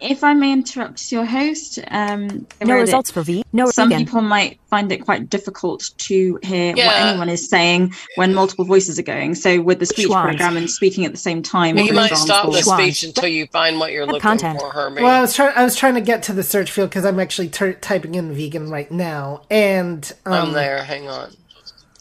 If 0.00 0.22
I 0.22 0.32
may 0.32 0.52
interrupt 0.52 1.10
your 1.10 1.24
host, 1.24 1.80
um, 1.88 2.46
No 2.62 2.74
read 2.74 2.78
it. 2.78 2.82
results 2.82 3.10
for 3.10 3.22
V. 3.22 3.44
No 3.52 3.66
Some 3.66 3.88
vegan. 3.88 4.04
people 4.06 4.20
might 4.22 4.60
find 4.70 4.92
it 4.92 4.98
quite 5.04 5.28
difficult 5.28 5.90
to 5.98 6.38
hear 6.42 6.72
what 6.76 6.78
anyone 7.00 7.28
is 7.28 7.48
saying 7.48 7.94
when 8.14 8.32
multiple 8.32 8.64
voices 8.64 8.98
are 8.98 9.02
going. 9.02 9.34
So 9.34 9.60
with 9.60 9.80
the 9.80 9.86
speech 9.86 10.06
Schwans. 10.08 10.22
program 10.22 10.56
and 10.56 10.70
speaking 10.70 11.04
at 11.04 11.10
the 11.10 11.18
same 11.18 11.42
time, 11.42 11.76
you 11.78 11.92
might 11.92 12.14
stop 12.16 12.46
the 12.52 12.58
Schwans. 12.58 12.78
speech 12.80 13.02
until 13.02 13.28
you 13.28 13.46
find 13.48 13.80
what 13.80 13.90
you're 13.90 14.06
looking 14.06 14.20
content. 14.20 14.60
for, 14.60 14.70
Hermie. 14.70 15.02
Well, 15.02 15.16
I 15.16 15.20
was 15.20 15.34
trying. 15.34 15.52
I 15.56 15.64
was 15.64 15.74
trying 15.74 15.94
to 15.94 16.00
get 16.00 16.22
to 16.24 16.32
the 16.32 16.44
search 16.44 16.70
field 16.70 16.90
because 16.90 17.04
I'm 17.04 17.18
actually 17.18 17.48
ter- 17.48 17.72
typing 17.72 18.14
in 18.14 18.32
vegan 18.32 18.70
right 18.70 18.90
now, 18.92 19.42
and 19.50 20.12
um, 20.26 20.32
I'm 20.32 20.52
there. 20.52 20.84
Hang 20.84 21.08
on. 21.08 21.32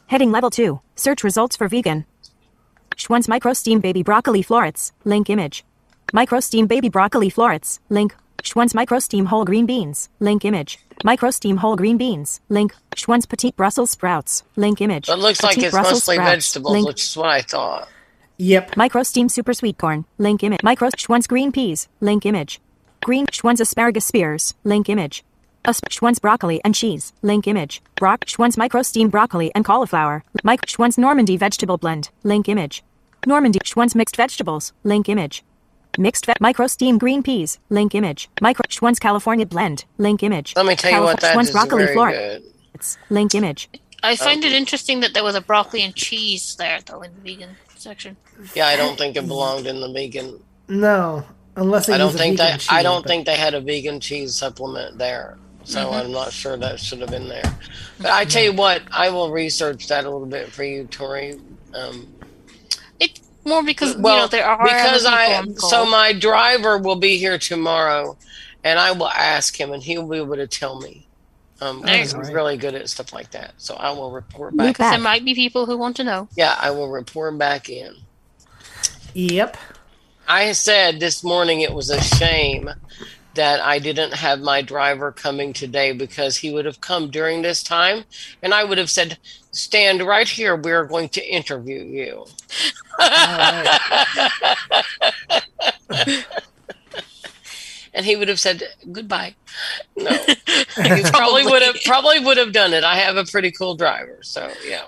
Heading 0.08 0.32
level 0.32 0.50
2. 0.50 0.80
Search 0.96 1.24
results 1.24 1.56
for 1.58 1.68
vegan. 1.68 2.06
Schwan's 2.96 3.28
Micro 3.28 3.54
Steam 3.54 3.80
Baby 3.80 4.04
Broccoli 4.04 4.42
Florets. 4.42 4.92
Link 5.04 5.30
image. 5.30 5.64
Micro 6.14 6.40
Steam 6.40 6.68
Baby 6.68 6.90
Broccoli 6.90 7.30
Florets. 7.30 7.80
Link. 7.90 8.16
Schwan's 8.44 8.74
Micro 8.74 9.00
Steam 9.00 9.26
Whole 9.26 9.44
Green 9.46 9.66
Beans. 9.66 10.10
Link 10.20 10.46
image. 10.46 10.80
Micro 11.04 11.32
Steam 11.32 11.58
Whole 11.58 11.76
Green 11.76 11.98
Beans. 11.98 12.40
Link. 12.50 12.74
Schwan's 12.96 13.26
Petite 13.26 13.56
Brussels 13.58 13.92
Sprouts. 13.92 14.44
Link 14.56 14.80
image. 14.80 15.10
It 15.10 15.18
looks 15.18 15.44
like 15.44 15.58
it's 15.58 15.72
Brussels 15.72 15.94
mostly 15.96 16.16
sprouts. 16.16 16.32
vegetables, 16.32 16.72
Link. 16.74 16.88
which 16.88 17.04
is 17.04 17.18
what 17.18 17.30
I 17.30 17.42
thought. 17.42 17.90
Yep. 18.38 18.78
Micro 18.78 19.04
Steam 19.04 19.28
Super 19.30 19.54
Sweet 19.54 19.78
Corn. 19.78 20.06
Link 20.18 20.44
image. 20.44 20.64
Micro 20.64 20.90
Schwan's 20.98 21.28
Green 21.28 21.52
Peas. 21.52 21.88
Link 22.00 22.26
image. 22.26 22.62
Green 23.04 23.26
Schwan's 23.32 23.60
asparagus 23.60 24.06
spears. 24.06 24.54
Link 24.64 24.88
image. 24.90 25.24
Asp- 25.66 25.90
Schwan's 25.92 26.20
broccoli 26.20 26.62
and 26.64 26.74
cheese. 26.74 27.12
Link 27.22 27.48
image. 27.48 27.82
Brock 27.96 28.24
Schwan's 28.28 28.58
micro 28.58 28.82
steamed 28.82 29.12
broccoli 29.12 29.52
and 29.54 29.66
cauliflower. 29.66 30.24
Mike 30.44 30.66
Schwan's 30.68 30.98
Normandy 30.98 31.36
vegetable 31.36 31.78
blend. 31.78 32.10
Link 32.24 32.48
image. 32.48 32.82
Normandy 33.26 33.60
Schwan's 33.66 33.94
mixed 33.96 34.16
vegetables. 34.16 34.72
Link 34.86 35.10
image. 35.10 35.44
Mixed 35.98 36.26
ve- 36.26 36.34
micro 36.40 36.68
steam 36.68 36.98
green 36.98 37.24
peas. 37.24 37.60
Link 37.70 37.96
image. 37.96 38.30
Micro 38.42 38.64
Schwan's 38.70 39.00
California 39.00 39.46
blend. 39.46 39.86
Link 39.98 40.22
image. 40.24 40.54
Let 40.56 40.66
me 40.66 40.76
tell 40.76 40.92
you 40.92 41.02
what, 41.02 41.20
that 41.22 41.34
Schwan's 41.34 41.48
is 41.50 41.54
broccoli 41.54 41.84
very 41.86 41.94
florets. 41.96 42.98
good. 42.98 42.98
Link 43.14 43.34
image. 43.36 43.70
I 44.04 44.16
find 44.16 44.44
it 44.44 44.52
interesting 44.52 45.00
that 45.00 45.14
there 45.14 45.24
was 45.24 45.36
a 45.36 45.42
broccoli 45.42 45.82
and 45.82 45.96
cheese 45.96 46.56
there, 46.58 46.80
though, 46.86 47.02
in 47.02 47.12
the 47.16 47.22
vegan 47.22 47.50
section. 47.76 48.16
Yeah, 48.54 48.68
I 48.68 48.76
don't 48.76 48.98
think 48.98 49.16
it 49.18 49.28
belonged 49.28 49.66
in 49.66 49.82
the 49.82 49.92
vegan. 49.92 50.40
No, 50.68 51.24
unless 51.56 51.88
they 51.88 51.94
I 51.94 51.98
don't 51.98 52.12
use 52.12 52.16
a 52.16 52.18
think 52.20 52.38
vegan 52.38 52.52
that 52.52 52.60
cheese, 52.60 52.70
I 52.72 52.84
don't 52.84 53.02
but- 53.02 53.08
think 53.10 53.26
they 53.26 53.36
had 53.36 53.56
a 53.56 53.62
vegan 53.62 54.00
cheese 54.00 54.36
supplement 54.36 54.98
there. 55.00 55.38
So 55.64 55.80
Mhm. 55.90 55.94
I'm 56.06 56.12
not 56.12 56.32
sure 56.32 56.56
that 56.56 56.80
should 56.80 57.00
have 57.02 57.10
been 57.10 57.28
there. 57.28 57.58
But 58.00 58.12
I 58.12 58.24
tell 58.24 58.44
you 58.44 58.54
what, 58.54 58.84
I 58.92 59.10
will 59.10 59.32
research 59.32 59.88
that 59.88 60.06
a 60.06 60.10
little 60.10 60.28
bit 60.28 60.50
for 60.52 60.64
you, 60.64 60.86
Tori. 60.86 61.40
Um, 61.74 62.08
More 63.48 63.64
because 63.64 63.96
well, 63.96 64.16
you 64.16 64.22
know 64.22 64.28
there 64.28 64.46
are 64.46 64.62
because 64.62 65.06
other 65.06 65.16
I 65.16 65.42
people 65.42 65.70
so 65.70 65.86
my 65.86 66.12
driver 66.12 66.78
will 66.78 66.98
be 66.98 67.18
here 67.18 67.38
tomorrow, 67.38 68.18
and 68.64 68.78
I 68.78 68.92
will 68.92 69.08
ask 69.08 69.58
him, 69.58 69.72
and 69.72 69.82
he'll 69.82 70.08
be 70.08 70.18
able 70.18 70.36
to 70.36 70.48
tell 70.48 70.80
me. 70.82 71.08
Um, 71.60 71.84
he's 71.88 72.14
go. 72.14 72.20
really 72.20 72.58
good 72.58 72.76
at 72.76 72.88
stuff 72.90 73.14
like 73.14 73.32
that. 73.32 73.54
So 73.58 73.76
I 73.76 73.92
will 73.92 74.12
report 74.12 74.56
back. 74.56 74.76
Because 74.76 74.92
there 74.92 75.00
might 75.00 75.26
be 75.26 75.34
people 75.34 75.66
who 75.66 75.78
want 75.78 75.96
to 75.96 76.04
know. 76.04 76.28
Yeah, 76.36 76.56
I 76.60 76.70
will 76.72 76.90
report 76.90 77.38
back 77.38 77.70
in. 77.70 77.96
Yep. 79.14 79.58
I 80.28 80.52
said 80.52 81.00
this 81.00 81.24
morning 81.24 81.62
it 81.62 81.74
was 81.74 81.90
a 81.90 82.02
shame 82.02 82.70
that 83.38 83.62
I 83.62 83.80
didn't 83.80 84.14
have 84.14 84.42
my 84.42 84.62
driver 84.62 85.12
coming 85.12 85.54
today 85.54 85.94
because 85.94 86.38
he 86.38 86.52
would 86.52 86.66
have 86.66 86.82
come 86.82 87.10
during 87.10 87.42
this 87.42 87.64
time 87.64 88.04
and 88.44 88.54
I 88.54 88.66
would 88.66 88.78
have 88.78 88.90
said, 88.90 89.18
Stand 89.52 90.02
right 90.04 90.28
here. 90.28 90.56
We're 90.56 90.86
going 90.86 91.10
to 91.10 91.26
interview 91.26 91.84
you. 91.84 92.26
and 97.94 98.06
he 98.06 98.16
would 98.16 98.28
have 98.28 98.40
said 98.40 98.62
goodbye. 98.92 99.36
No, 99.96 100.12
he 100.76 101.04
probably 101.04 101.46
would 101.46 101.64
have 101.64 101.78
probably 101.86 102.20
would 102.20 102.38
have 102.38 102.54
done 102.54 102.74
it. 102.74 102.84
I 102.84 102.98
have 102.98 103.18
a 103.18 103.26
pretty 103.26 103.52
cool 103.52 103.76
driver, 103.76 104.20
so 104.22 104.52
yeah. 104.68 104.84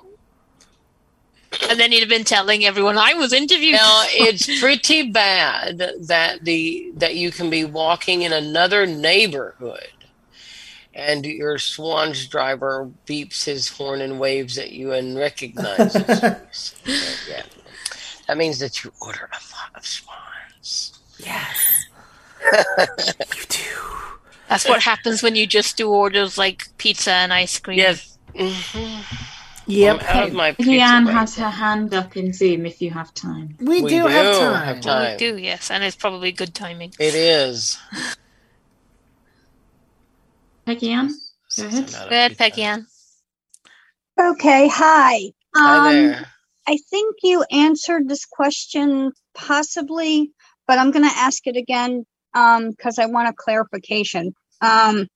And 1.68 1.80
then 1.80 1.92
he'd 1.92 2.00
have 2.00 2.10
been 2.10 2.24
telling 2.24 2.66
everyone 2.66 2.98
I 2.98 3.14
was 3.16 3.34
interviewed. 3.34 3.74
Now 3.74 4.04
it's 4.08 4.60
pretty 4.60 5.12
bad 5.12 5.80
that 6.02 6.46
the 6.46 6.92
that 6.96 7.16
you 7.16 7.32
can 7.32 7.50
be 7.50 7.66
walking 7.66 8.22
in 8.22 8.32
another 8.34 8.86
neighborhood 8.86 9.90
and 10.94 11.26
your 11.26 11.58
Swans 11.58 12.28
driver 12.28 12.90
beeps 13.06 13.46
his 13.46 13.70
horn 13.70 14.02
and 14.02 14.20
waves 14.20 14.58
at 14.58 14.72
you 14.72 14.92
and 14.92 15.18
recognizes 15.18 15.96
you. 16.24 16.36
So, 16.52 16.76
yeah. 17.30 17.44
That 18.28 18.38
means 18.38 18.60
that 18.60 18.84
you 18.84 18.92
order 19.02 19.30
a 19.32 19.42
lot 19.56 19.76
of 19.76 19.86
swans. 19.86 21.00
Yes. 21.18 21.86
You 23.36 23.44
do. 23.50 23.60
That's 24.48 24.68
what 24.68 24.82
happens 24.82 25.22
when 25.22 25.36
you 25.36 25.46
just 25.46 25.78
do 25.78 25.90
orders 25.90 26.38
like 26.38 26.66
pizza 26.78 27.12
and 27.12 27.34
ice 27.34 27.60
cream. 27.60 27.78
Yes. 27.78 28.18
Mm-hmm. 28.34 29.39
Yep. 29.70 30.02
I'm 30.02 30.18
out 30.18 30.28
of 30.30 30.34
my 30.34 30.52
pizza 30.54 30.72
Leanne 30.72 31.12
has 31.12 31.36
her 31.38 31.50
hand 31.50 31.94
up 31.94 32.18
in 32.18 32.34
Zoom 32.34 32.66
if 32.66 32.82
you 32.82 32.90
have 32.90 33.14
time. 33.14 33.56
We, 33.62 33.84
We 33.84 33.90
do, 33.92 34.08
have 34.08 34.36
time. 34.40 34.66
have 34.66 34.82
time. 34.82 35.12
We 35.12 35.18
do, 35.18 35.38
yes, 35.38 35.70
and 35.70 35.84
it's 35.84 35.96
probably 35.96 36.32
good 36.32 36.56
timing. 36.56 36.92
It 37.00 37.14
is. 37.14 37.78
Peggy 40.66 40.92
Ann, 40.92 41.10
go 41.56 41.66
ahead. 41.68 41.92
Go 41.92 42.08
ahead, 42.10 42.38
Peggy 42.38 42.64
Ann. 42.64 42.88
Okay, 44.20 44.68
hi. 44.68 45.32
Hi 45.56 45.78
Um, 45.78 45.94
there. 45.94 46.26
I 46.68 46.78
think 46.90 47.18
you 47.24 47.44
answered 47.52 48.10
this 48.10 48.26
question 48.26 49.12
possibly, 49.36 50.32
but 50.68 50.80
I'm 50.80 50.92
going 50.92 51.08
to 51.08 51.16
ask 51.16 51.46
it 51.46 51.56
again 51.56 52.06
because 52.34 53.00
I 53.00 53.06
want 53.06 53.30
a 53.30 53.34
clarification. 53.34 54.34
Um, 54.62 55.08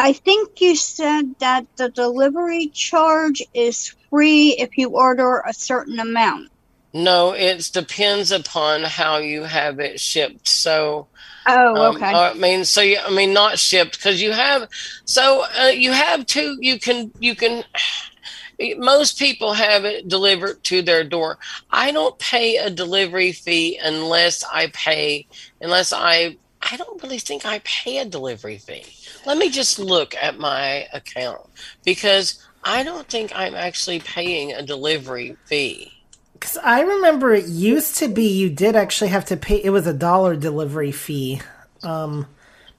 I 0.00 0.14
think 0.14 0.62
you 0.62 0.76
said 0.76 1.34
that 1.40 1.66
the 1.76 1.90
delivery 1.90 2.68
charge 2.68 3.42
is 3.52 3.94
free 4.08 4.56
if 4.58 4.78
you 4.78 4.88
order 4.88 5.40
a 5.46 5.52
certain 5.52 6.00
amount. 6.00 6.50
No, 6.94 7.32
it 7.32 7.68
depends 7.70 8.32
upon 8.32 8.82
how 8.82 9.18
you 9.18 9.42
have 9.42 9.78
it 9.78 10.00
shipped. 10.00 10.48
So, 10.48 11.06
Oh, 11.46 11.84
um, 11.84 11.96
okay. 11.96 12.06
I 12.06 12.32
mean, 12.32 12.64
so 12.64 12.80
you, 12.80 12.98
I 12.98 13.10
mean, 13.10 13.34
not 13.34 13.58
shipped 13.58 13.98
because 13.98 14.22
you 14.22 14.32
have, 14.32 14.68
so 15.04 15.44
uh, 15.60 15.66
you 15.66 15.92
have 15.92 16.24
two. 16.24 16.56
You 16.60 16.78
can, 16.78 17.12
you 17.20 17.34
can. 17.34 17.62
Most 18.78 19.18
people 19.18 19.54
have 19.54 19.84
it 19.84 20.08
delivered 20.08 20.62
to 20.64 20.82
their 20.82 21.04
door. 21.04 21.38
I 21.70 21.92
don't 21.92 22.18
pay 22.18 22.56
a 22.56 22.68
delivery 22.70 23.32
fee 23.32 23.78
unless 23.82 24.44
I 24.44 24.68
pay, 24.68 25.26
unless 25.60 25.92
I. 25.92 26.36
I 26.62 26.76
don't 26.76 27.02
really 27.02 27.18
think 27.18 27.46
I 27.46 27.60
pay 27.64 27.98
a 27.98 28.04
delivery 28.04 28.58
fee. 28.58 28.84
Let 29.26 29.38
me 29.38 29.50
just 29.50 29.78
look 29.78 30.14
at 30.14 30.38
my 30.38 30.86
account 30.92 31.40
because 31.84 32.44
I 32.64 32.82
don't 32.82 33.06
think 33.08 33.32
I'm 33.34 33.54
actually 33.54 34.00
paying 34.00 34.52
a 34.52 34.62
delivery 34.62 35.36
fee. 35.46 35.92
Because 36.34 36.58
I 36.58 36.80
remember 36.80 37.32
it 37.34 37.46
used 37.46 37.96
to 37.96 38.08
be 38.08 38.28
you 38.28 38.50
did 38.50 38.76
actually 38.76 39.08
have 39.08 39.26
to 39.26 39.36
pay. 39.36 39.56
It 39.62 39.70
was 39.70 39.86
a 39.86 39.92
dollar 39.92 40.36
delivery 40.36 40.92
fee. 40.92 41.40
Um, 41.82 42.26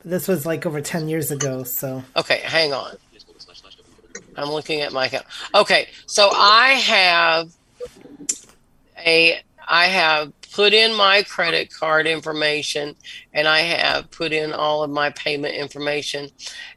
this 0.03 0.27
was 0.27 0.45
like 0.45 0.65
over 0.65 0.81
ten 0.81 1.07
years 1.09 1.31
ago. 1.31 1.63
So 1.63 2.03
Okay, 2.15 2.41
hang 2.43 2.73
on. 2.73 2.95
I'm 4.35 4.49
looking 4.49 4.81
at 4.81 4.93
my 4.93 5.07
account. 5.07 5.25
Okay, 5.53 5.89
so 6.05 6.29
I 6.33 6.69
have 6.69 7.51
a 8.97 9.41
I 9.67 9.85
have 9.85 10.33
put 10.53 10.73
in 10.73 10.93
my 10.95 11.23
credit 11.23 11.71
card 11.73 12.07
information 12.07 12.95
and 13.33 13.47
I 13.47 13.59
have 13.61 14.11
put 14.11 14.31
in 14.33 14.53
all 14.53 14.83
of 14.83 14.89
my 14.89 15.09
payment 15.11 15.55
information 15.55 16.29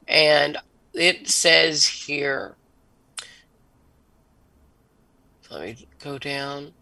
and 0.09 0.57
it 0.95 1.29
says 1.29 1.87
here 1.87 2.57
let 5.51 5.61
me 5.63 5.89
go 6.03 6.19
down 6.19 6.73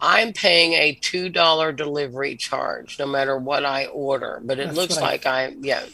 I'm 0.00 0.32
paying 0.32 0.74
a 0.74 0.94
two 1.00 1.28
dollar 1.28 1.72
delivery 1.72 2.36
charge 2.36 2.98
no 3.00 3.06
matter 3.06 3.36
what 3.36 3.64
I 3.64 3.86
order, 3.86 4.40
but 4.44 4.60
it 4.60 4.66
That's 4.66 4.76
looks 4.76 4.94
what 4.94 5.02
I- 5.04 5.10
like 5.10 5.26
I 5.26 5.54
yeah. 5.60 5.86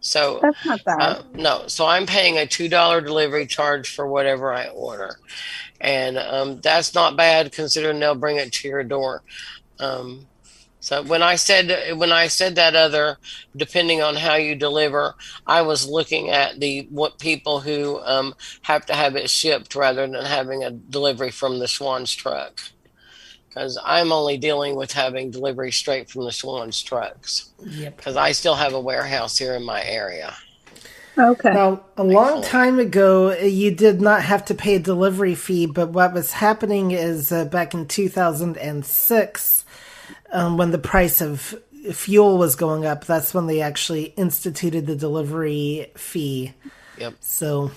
So 0.00 0.40
That's 0.42 0.58
not 0.64 0.84
bad. 0.84 1.00
uh, 1.00 1.22
no, 1.34 1.66
so 1.66 1.86
I'm 1.86 2.06
paying 2.06 2.36
a 2.36 2.46
two 2.46 2.68
dollar 2.68 3.00
delivery 3.00 3.46
charge 3.46 3.94
for 3.94 4.06
whatever 4.06 4.52
I 4.52 4.68
order, 4.68 5.16
and 5.80 6.18
um, 6.18 6.60
that's 6.60 6.94
not 6.94 7.16
bad 7.16 7.52
considering 7.52 8.00
they'll 8.00 8.14
bring 8.14 8.36
it 8.36 8.52
to 8.52 8.68
your 8.68 8.82
door. 8.82 9.22
Um, 9.78 10.26
so 10.80 11.02
when 11.02 11.22
I 11.22 11.34
said 11.34 11.96
when 11.98 12.12
I 12.12 12.28
said 12.28 12.54
that 12.54 12.76
other, 12.76 13.18
depending 13.56 14.02
on 14.02 14.14
how 14.14 14.36
you 14.36 14.54
deliver, 14.54 15.16
I 15.44 15.62
was 15.62 15.88
looking 15.88 16.30
at 16.30 16.60
the 16.60 16.86
what 16.90 17.18
people 17.18 17.58
who 17.58 18.00
um, 18.04 18.34
have 18.62 18.86
to 18.86 18.94
have 18.94 19.16
it 19.16 19.28
shipped 19.28 19.74
rather 19.74 20.06
than 20.06 20.24
having 20.24 20.62
a 20.62 20.70
delivery 20.70 21.32
from 21.32 21.58
the 21.58 21.66
Swan's 21.66 22.14
truck, 22.14 22.60
because 23.48 23.76
I'm 23.84 24.12
only 24.12 24.38
dealing 24.38 24.76
with 24.76 24.92
having 24.92 25.32
delivery 25.32 25.72
straight 25.72 26.08
from 26.08 26.24
the 26.24 26.30
Swan's 26.30 26.80
trucks. 26.80 27.50
Yep. 27.64 27.96
Because 27.96 28.16
I 28.16 28.30
still 28.30 28.54
have 28.54 28.74
a 28.74 28.80
warehouse 28.80 29.36
here 29.36 29.54
in 29.54 29.64
my 29.64 29.82
area. 29.82 30.36
Okay. 31.18 31.52
Now, 31.52 31.82
a 31.96 32.04
long 32.04 32.42
time 32.42 32.78
ago, 32.78 33.34
you 33.38 33.70
did 33.70 34.00
not 34.00 34.22
have 34.22 34.44
to 34.46 34.54
pay 34.54 34.76
a 34.76 34.78
delivery 34.78 35.34
fee, 35.34 35.66
but 35.66 35.90
what 35.90 36.12
was 36.12 36.32
happening 36.32 36.90
is 36.90 37.32
uh, 37.32 37.46
back 37.46 37.72
in 37.72 37.86
2006, 37.88 39.64
um, 40.32 40.56
when 40.56 40.70
the 40.72 40.78
price 40.78 41.20
of 41.20 41.54
fuel 41.92 42.36
was 42.36 42.54
going 42.54 42.84
up, 42.84 43.06
that's 43.06 43.32
when 43.32 43.46
they 43.46 43.60
actually 43.60 44.04
instituted 44.16 44.86
the 44.86 44.96
delivery 44.96 45.90
fee. 45.96 46.52
Yep. 46.98 47.14
So, 47.20 47.70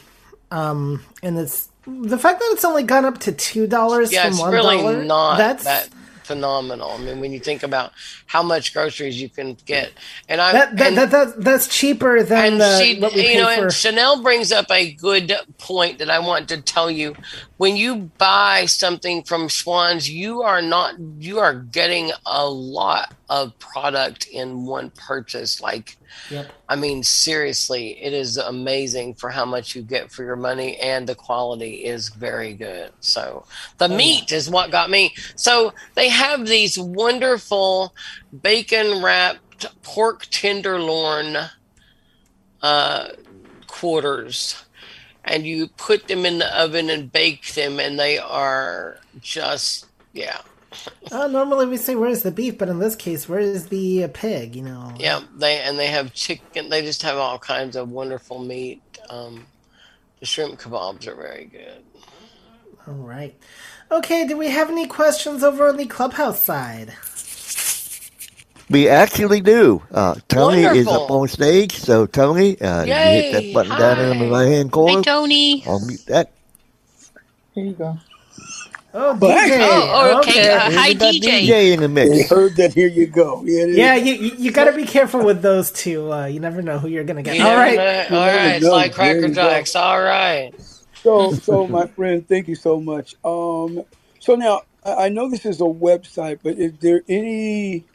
um, 0.51 1.03
and 1.23 1.37
it's 1.37 1.69
the 1.85 2.17
fact 2.17 2.39
that 2.39 2.49
it's 2.51 2.65
only 2.65 2.83
gone 2.83 3.05
up 3.05 3.19
to 3.19 3.31
two 3.31 3.67
dollars 3.67 4.11
Yeah, 4.11 4.23
from 4.23 4.31
it's 4.31 4.39
one 4.39 4.51
really 4.51 5.05
not 5.05 5.37
That's 5.37 5.63
that 5.63 5.89
phenomenal. 6.29 6.91
I 6.91 6.99
mean, 6.99 7.19
when 7.19 7.33
you 7.33 7.39
think 7.39 7.63
about 7.63 7.91
how 8.27 8.43
much 8.43 8.71
groceries 8.71 9.19
you 9.19 9.29
can 9.29 9.57
get, 9.65 9.91
and 10.29 10.39
I 10.39 10.51
that, 10.51 10.77
that, 10.77 10.87
and, 10.89 10.97
that, 10.97 11.09
that 11.09 11.43
that's 11.43 11.67
cheaper 11.67 12.21
than 12.21 12.61
uh, 12.61 12.77
she, 12.77 12.99
what 12.99 13.15
we 13.15 13.21
you 13.21 13.27
pay 13.29 13.37
know, 13.37 13.55
for. 13.55 13.63
and 13.63 13.73
Chanel 13.73 14.21
brings 14.21 14.51
up 14.51 14.69
a 14.69 14.93
good 14.93 15.33
point 15.57 15.97
that 15.97 16.11
I 16.11 16.19
want 16.19 16.47
to 16.49 16.61
tell 16.61 16.91
you. 16.91 17.15
When 17.59 17.75
you 17.75 18.09
buy 18.17 18.67
something 18.67 19.23
from 19.23 19.49
Schwan's, 19.49 20.09
you 20.09 20.43
are 20.43 20.61
not 20.61 20.95
you 21.19 21.39
are 21.39 21.53
getting 21.53 22.11
a 22.25 22.47
lot 22.47 23.13
of 23.29 23.59
product 23.59 24.27
in 24.27 24.65
one 24.65 24.91
purchase. 24.91 25.61
Like, 25.61 25.97
Yep. 26.29 26.51
I 26.69 26.75
mean, 26.75 27.03
seriously, 27.03 28.01
it 28.01 28.13
is 28.13 28.37
amazing 28.37 29.15
for 29.15 29.29
how 29.29 29.45
much 29.45 29.75
you 29.75 29.81
get 29.81 30.09
for 30.09 30.23
your 30.23 30.37
money, 30.37 30.77
and 30.77 31.05
the 31.05 31.15
quality 31.15 31.85
is 31.85 32.09
very 32.09 32.53
good. 32.53 32.91
So, 33.01 33.45
the 33.77 33.89
meat 33.89 34.31
is 34.31 34.49
what 34.49 34.71
got 34.71 34.89
me. 34.89 35.13
So, 35.35 35.73
they 35.95 36.09
have 36.09 36.47
these 36.47 36.79
wonderful 36.79 37.93
bacon 38.41 39.03
wrapped 39.03 39.81
pork 39.83 40.27
tenderloin 40.31 41.37
uh, 42.61 43.09
quarters, 43.67 44.63
and 45.25 45.45
you 45.45 45.67
put 45.67 46.07
them 46.07 46.25
in 46.25 46.39
the 46.39 46.59
oven 46.59 46.89
and 46.89 47.11
bake 47.11 47.53
them, 47.53 47.79
and 47.79 47.99
they 47.99 48.17
are 48.17 48.97
just, 49.21 49.85
yeah. 50.13 50.39
Uh, 51.11 51.25
normally 51.25 51.65
we 51.65 51.77
say 51.77 51.95
where's 51.95 52.21
the 52.21 52.31
beef, 52.31 52.55
but 52.59 52.69
in 52.69 52.77
this 52.77 52.95
case, 52.95 53.27
where 53.27 53.39
is 53.39 53.69
the 53.69 54.03
uh, 54.03 54.07
pig? 54.13 54.55
You 54.55 54.61
know. 54.61 54.93
Yeah, 54.99 55.21
they 55.35 55.59
and 55.61 55.79
they 55.79 55.87
have 55.87 56.13
chicken. 56.13 56.69
They 56.69 56.83
just 56.83 57.01
have 57.01 57.17
all 57.17 57.39
kinds 57.39 57.75
of 57.75 57.89
wonderful 57.89 58.37
meat. 58.37 58.81
Um, 59.09 59.47
the 60.19 60.27
shrimp 60.27 60.59
kebabs 60.59 61.07
are 61.07 61.15
very 61.15 61.45
good. 61.45 61.83
All 62.87 62.93
right. 62.93 63.35
Okay. 63.91 64.27
Do 64.27 64.37
we 64.37 64.49
have 64.49 64.69
any 64.69 64.85
questions 64.85 65.43
over 65.43 65.67
on 65.67 65.77
the 65.77 65.87
clubhouse 65.87 66.43
side? 66.43 66.93
We 68.69 68.89
actually 68.89 69.41
do. 69.41 69.83
Uh, 69.91 70.15
Tony 70.27 70.63
is 70.63 70.87
up 70.87 71.09
on 71.11 71.27
stage, 71.27 71.73
so 71.77 72.05
Tony, 72.05 72.59
uh, 72.61 72.83
you 72.85 72.93
hit 72.93 73.31
that 73.31 73.43
Yay. 73.43 73.53
button 73.53 73.77
down 73.77 73.99
in 73.99 74.19
the 74.19 74.29
right 74.29 74.47
hand 74.47 74.71
corner. 74.71 74.97
Hi, 74.97 75.01
Tony. 75.01 75.63
I'll 75.67 75.79
mute 75.85 76.05
that. 76.07 76.31
Here 77.55 77.65
you 77.65 77.73
go. 77.73 77.97
Oh, 78.93 79.15
But- 79.15 79.37
DJ. 79.37 79.59
Oh, 79.61 80.19
okay. 80.19 80.51
Uh, 80.51 80.71
hi, 80.71 80.93
DJ. 80.93 81.47
DJ 81.47 81.73
in 81.73 81.79
the 81.81 81.89
mix. 81.89 82.15
You 82.15 82.25
heard 82.27 82.55
that. 82.57 82.73
Here 82.73 82.87
you 82.87 83.07
go. 83.07 83.43
Yeah. 83.45 83.65
Yeah, 83.65 83.95
you 83.95 84.13
you, 84.15 84.31
you 84.37 84.51
got 84.51 84.65
to 84.65 84.73
be 84.73 84.85
careful 84.85 85.23
with 85.23 85.41
those 85.41 85.71
two. 85.71 86.11
Uh, 86.11 86.25
you 86.25 86.39
never 86.39 86.61
know 86.61 86.79
who 86.79 86.87
you're 86.87 87.03
gonna 87.03 87.23
get. 87.23 87.37
You 87.37 87.43
All 87.43 87.49
never 87.57 87.61
right. 87.61 88.09
know. 88.11 88.19
all 88.19 88.27
right, 88.27 88.55
it's 88.55 88.65
know. 88.65 88.71
like 88.71 88.93
Cracker. 88.93 89.29
Jacks. 89.29 89.75
All 89.75 90.01
right. 90.01 90.53
So, 91.03 91.33
so 91.33 91.67
my 91.67 91.87
friend, 91.87 92.27
thank 92.27 92.47
you 92.47 92.55
so 92.55 92.79
much. 92.81 93.15
Um, 93.23 93.83
so 94.19 94.35
now 94.35 94.61
I 94.85 95.05
I 95.05 95.09
know 95.09 95.29
this 95.29 95.45
is 95.45 95.61
a 95.61 95.65
website, 95.65 96.39
but 96.43 96.57
is 96.57 96.73
there 96.81 97.03
any 97.07 97.85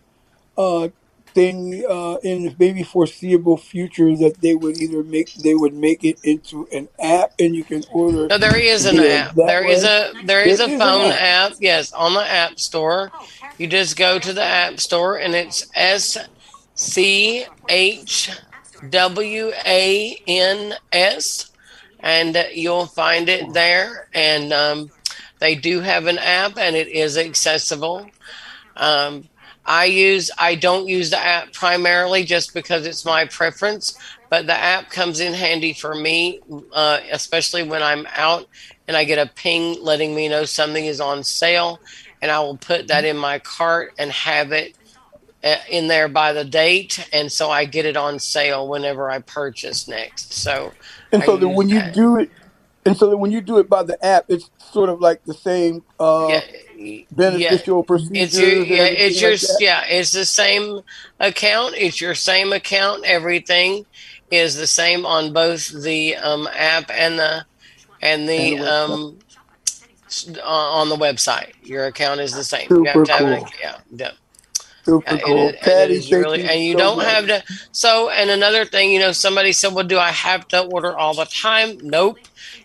uh 0.57 0.89
thing 1.35 1.85
uh 1.91 2.17
in 2.23 2.45
the 2.45 2.55
maybe 2.61 2.85
foreseeable 2.85 3.57
future 3.57 4.17
that 4.17 4.41
they 4.41 4.55
would 4.55 4.81
either 4.81 5.03
make 5.03 5.35
they 5.35 5.55
would 5.55 5.75
make 5.75 6.05
it 6.05 6.17
into 6.23 6.69
an 6.71 6.89
app 7.01 7.33
and 7.41 7.57
you 7.57 7.65
can 7.65 7.83
order? 7.93 8.29
No, 8.29 8.39
there 8.39 8.57
is 8.57 8.87
an 8.87 9.01
app. 9.01 9.35
There 9.35 9.69
is 9.69 9.83
a 9.83 10.13
there 10.25 10.47
is 10.47 10.61
a 10.61 10.69
is 10.69 10.79
phone 10.79 11.11
app. 11.11 11.53
app. 11.53 11.59
Yes, 11.61 11.93
on 11.93 12.15
the 12.15 12.25
App 12.25 12.61
Store. 12.61 13.11
You 13.59 13.67
just 13.67 13.97
go 13.97 14.19
to 14.19 14.33
the 14.33 14.43
App 14.43 14.81
Store 14.81 15.17
and 15.17 15.35
it's 15.35 15.67
S 15.75 16.19
C 16.75 17.47
H 17.69 18.31
W 18.91 19.53
A 19.67 20.17
N 20.27 20.75
S, 20.93 21.51
and 22.01 22.47
you'll 22.53 22.87
find 22.87 23.29
it 23.29 23.53
there. 23.53 24.09
And 24.15 24.53
um, 24.53 24.91
they 25.39 25.55
do 25.55 25.81
have 25.81 26.07
an 26.07 26.19
app, 26.19 26.59
and 26.59 26.77
it 26.77 26.89
is 26.89 27.17
accessible. 27.17 28.09
Um, 28.77 29.29
I 29.67 29.87
use 29.87 30.31
I 30.39 30.55
don't 30.55 30.89
use 30.89 31.11
the 31.11 31.19
app 31.19 31.53
primarily 31.53 32.25
just 32.25 32.53
because 32.55 32.87
it's 32.87 33.05
my 33.05 33.25
preference, 33.27 33.99
but 34.29 34.47
the 34.47 34.55
app 34.55 34.91
comes 34.91 35.21
in 35.21 35.33
handy 35.33 35.73
for 35.73 35.95
me, 35.95 36.41
uh, 36.73 37.01
especially 37.11 37.63
when 37.63 37.83
I'm 37.83 38.07
out 38.15 38.47
and 38.87 38.97
I 38.97 39.05
get 39.05 39.19
a 39.19 39.31
ping 39.33 39.83
letting 39.83 40.15
me 40.15 40.29
know 40.29 40.45
something 40.45 40.85
is 40.85 41.01
on 41.01 41.25
sale, 41.25 41.81
and 42.21 42.31
I 42.31 42.41
will 42.41 42.57
put 42.57 42.89
that 42.89 43.05
in 43.05 43.17
my 43.17 43.39
cart 43.39 43.95
and 43.99 44.11
have 44.11 44.53
it 44.53 44.77
uh, 45.43 45.57
in 45.71 45.89
there 45.89 46.09
by 46.09 46.33
the 46.33 46.45
date, 46.45 47.07
and 47.13 47.31
so 47.31 47.51
I 47.51 47.65
get 47.65 47.87
it 47.87 47.97
on 47.97 48.19
sale 48.19 48.69
whenever 48.69 49.11
I 49.11 49.21
purchase 49.21 49.89
next. 49.89 50.33
So, 50.33 50.73
And 51.13 51.23
so 51.23 51.37
that 51.37 51.49
when 51.49 51.69
you 51.69 51.83
do 51.93 52.19
it, 52.19 52.31
and 52.85 52.97
so 52.97 53.09
that 53.11 53.17
when 53.17 53.31
you 53.31 53.41
do 53.41 53.59
it 53.59 53.69
by 53.69 53.83
the 53.83 54.03
app, 54.05 54.27
it's 54.29 54.51
sort 54.73 54.91
of 54.91 55.01
like 55.01 55.25
the 55.25 55.35
same 55.35 55.83
uh, 55.99 56.41
beneficial 57.13 57.85
procedures. 57.85 58.15
It's 58.15 58.39
your 58.39 58.51
yeah, 58.65 58.87
it's 58.87 59.21
your 59.23 59.33
like 59.33 59.61
yeah, 59.61 59.85
it's 59.89 60.13
the 60.13 60.25
same 60.27 60.81
account. 61.21 61.75
It's 61.79 62.01
your 62.01 62.15
same 62.15 62.53
account. 62.53 63.05
Everything 63.07 63.87
is 64.31 64.57
the 64.57 64.67
same 64.67 65.07
on 65.07 65.33
both 65.33 65.69
the 65.85 66.17
um, 66.17 66.49
app 66.55 66.91
and 66.91 67.19
the 67.19 67.47
and 68.03 68.29
the 68.29 68.57
And 68.57 68.61
the 68.61 68.67
um 68.67 69.19
on 70.45 70.89
the 70.91 70.97
website. 70.97 71.53
Your 71.63 71.87
account 71.87 72.21
is 72.21 72.35
the 72.35 72.45
same. 72.45 72.71
you 72.83 72.91
Super 72.93 73.05
to 73.05 73.13
have 73.13 73.27
an 73.27 73.33
cool. 73.33 73.35
account. 73.35 73.55
Yeah, 73.63 73.77
yeah. 73.93 74.13
Super 74.85 75.19
Yeah, 75.19 75.19
cool. 75.19 75.55
and 75.63 75.93
it, 75.93 76.05
Patty, 76.05 76.07
really, 76.11 76.43
you 76.43 76.51
and 76.51 76.61
you 76.63 76.75
so 76.75 76.77
don't 76.77 77.03
much. 77.03 77.05
have 77.05 77.27
to. 77.29 77.45
So, 77.73 78.11
and 78.11 78.31
another 78.31 78.65
thing, 78.67 78.93
you 78.93 79.01
know, 79.01 79.13
somebody 79.13 79.53
said, 79.53 79.75
"Well, 79.75 79.87
do 79.87 79.99
I 79.99 80.11
have 80.13 80.49
to 80.49 80.63
order 80.63 80.97
all 80.97 81.15
the 81.15 81.27
time?" 81.27 81.79
Nope. 81.83 82.19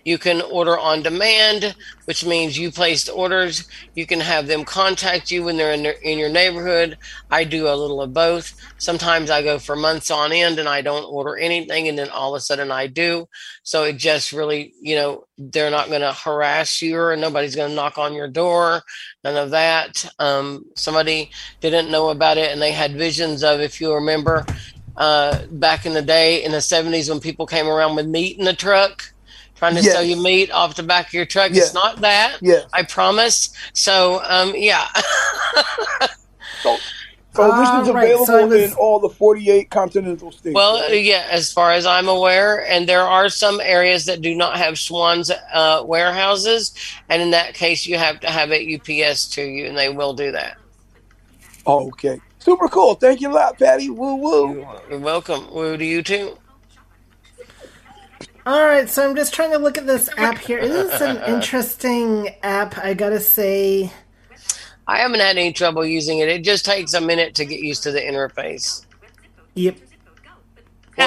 You 0.05 0.17
can 0.17 0.41
order 0.41 0.77
on 0.77 1.03
demand, 1.03 1.75
which 2.05 2.25
means 2.25 2.57
you 2.57 2.71
placed 2.71 3.09
orders. 3.09 3.67
You 3.95 4.05
can 4.05 4.19
have 4.19 4.47
them 4.47 4.63
contact 4.63 5.29
you 5.29 5.43
when 5.43 5.57
they're 5.57 5.73
in, 5.73 5.83
their, 5.83 5.93
in 5.93 6.17
your 6.17 6.29
neighborhood. 6.29 6.97
I 7.29 7.43
do 7.43 7.67
a 7.67 7.75
little 7.75 8.01
of 8.01 8.13
both. 8.13 8.55
Sometimes 8.77 9.29
I 9.29 9.43
go 9.43 9.59
for 9.59 9.75
months 9.75 10.09
on 10.09 10.31
end 10.31 10.57
and 10.59 10.69
I 10.69 10.81
don't 10.81 11.03
order 11.03 11.37
anything, 11.37 11.87
and 11.87 11.97
then 11.97 12.09
all 12.09 12.33
of 12.33 12.37
a 12.37 12.41
sudden 12.41 12.71
I 12.71 12.87
do. 12.87 13.27
So 13.63 13.83
it 13.83 13.97
just 13.97 14.31
really, 14.31 14.73
you 14.81 14.95
know, 14.95 15.25
they're 15.37 15.71
not 15.71 15.89
going 15.89 16.01
to 16.01 16.13
harass 16.13 16.81
you 16.81 16.97
or 16.97 17.15
nobody's 17.15 17.55
going 17.55 17.69
to 17.69 17.75
knock 17.75 17.97
on 17.97 18.13
your 18.13 18.27
door. 18.27 18.81
None 19.23 19.37
of 19.37 19.51
that. 19.51 20.09
Um, 20.19 20.65
somebody 20.75 21.31
didn't 21.61 21.91
know 21.91 22.09
about 22.09 22.37
it 22.37 22.51
and 22.51 22.61
they 22.61 22.71
had 22.71 22.95
visions 22.95 23.43
of, 23.43 23.59
if 23.59 23.79
you 23.79 23.93
remember, 23.93 24.45
uh, 24.97 25.45
back 25.51 25.85
in 25.85 25.93
the 25.93 26.01
day 26.01 26.43
in 26.43 26.51
the 26.51 26.57
70s 26.57 27.09
when 27.09 27.19
people 27.19 27.45
came 27.45 27.67
around 27.67 27.95
with 27.95 28.07
meat 28.07 28.37
in 28.37 28.45
the 28.45 28.53
truck 28.53 29.13
trying 29.59 29.75
to 29.75 29.83
sell 29.83 30.01
you 30.03 30.15
meat 30.15 30.49
off 30.51 30.75
the 30.75 30.83
back 30.83 31.07
of 31.07 31.13
your 31.13 31.25
truck. 31.25 31.51
Yes. 31.51 31.65
It's 31.65 31.73
not 31.73 31.97
that. 31.97 32.37
Yes. 32.41 32.65
I 32.73 32.83
promise. 32.83 33.49
So, 33.73 34.21
um, 34.23 34.53
yeah. 34.55 34.87
So 37.31 37.45
this 37.45 37.69
All 37.69 37.81
is 37.83 37.89
right, 37.91 38.03
available 38.05 38.25
so 38.25 38.47
was- 38.47 38.71
in 38.71 38.73
all 38.73 38.99
the 38.99 39.07
48 39.07 39.69
continental 39.69 40.31
states. 40.31 40.53
Well, 40.53 40.81
right? 40.81 41.01
yeah, 41.01 41.27
as 41.29 41.53
far 41.53 41.71
as 41.71 41.85
I'm 41.85 42.07
aware, 42.09 42.65
and 42.67 42.89
there 42.89 43.03
are 43.03 43.29
some 43.29 43.61
areas 43.61 44.05
that 44.05 44.21
do 44.21 44.35
not 44.35 44.57
have 44.57 44.77
Swan's 44.79 45.31
uh, 45.53 45.83
warehouses, 45.85 46.73
and 47.07 47.21
in 47.21 47.29
that 47.31 47.53
case, 47.53 47.85
you 47.85 47.97
have 47.97 48.19
to 48.21 48.27
have 48.27 48.49
it 48.51 48.67
UPS 48.67 49.29
to 49.35 49.43
you, 49.43 49.67
and 49.67 49.77
they 49.77 49.89
will 49.89 50.13
do 50.13 50.31
that. 50.31 50.57
Okay. 51.67 52.19
Super 52.39 52.67
cool. 52.67 52.95
Thank 52.95 53.21
you 53.21 53.29
a 53.31 53.33
lot, 53.33 53.59
Patty. 53.59 53.89
Woo 53.91 54.15
woo. 54.15 54.67
You're 54.89 54.99
welcome. 54.99 55.53
Woo 55.53 55.77
to 55.77 55.85
you 55.85 56.01
too. 56.01 56.35
All 58.49 58.65
right, 58.65 58.89
so 58.89 59.07
I'm 59.07 59.15
just 59.15 59.31
trying 59.31 59.51
to 59.51 59.59
look 59.59 59.77
at 59.77 59.85
this 59.85 60.09
app 60.17 60.39
here. 60.39 60.57
It 60.57 60.71
is 60.71 60.99
an 61.01 61.17
interesting 61.31 62.29
app, 62.41 62.79
I 62.79 62.95
gotta 62.95 63.19
say. 63.19 63.91
I 64.87 64.97
haven't 64.97 65.19
had 65.19 65.37
any 65.37 65.53
trouble 65.53 65.85
using 65.85 66.17
it. 66.17 66.29
It 66.29 66.43
just 66.43 66.65
takes 66.65 66.95
a 66.95 66.99
minute 66.99 67.35
to 67.35 67.45
get 67.45 67.59
used 67.59 67.83
to 67.83 67.91
the 67.91 67.99
interface. 67.99 68.87
Yep. 69.53 69.75
Once 69.77 69.85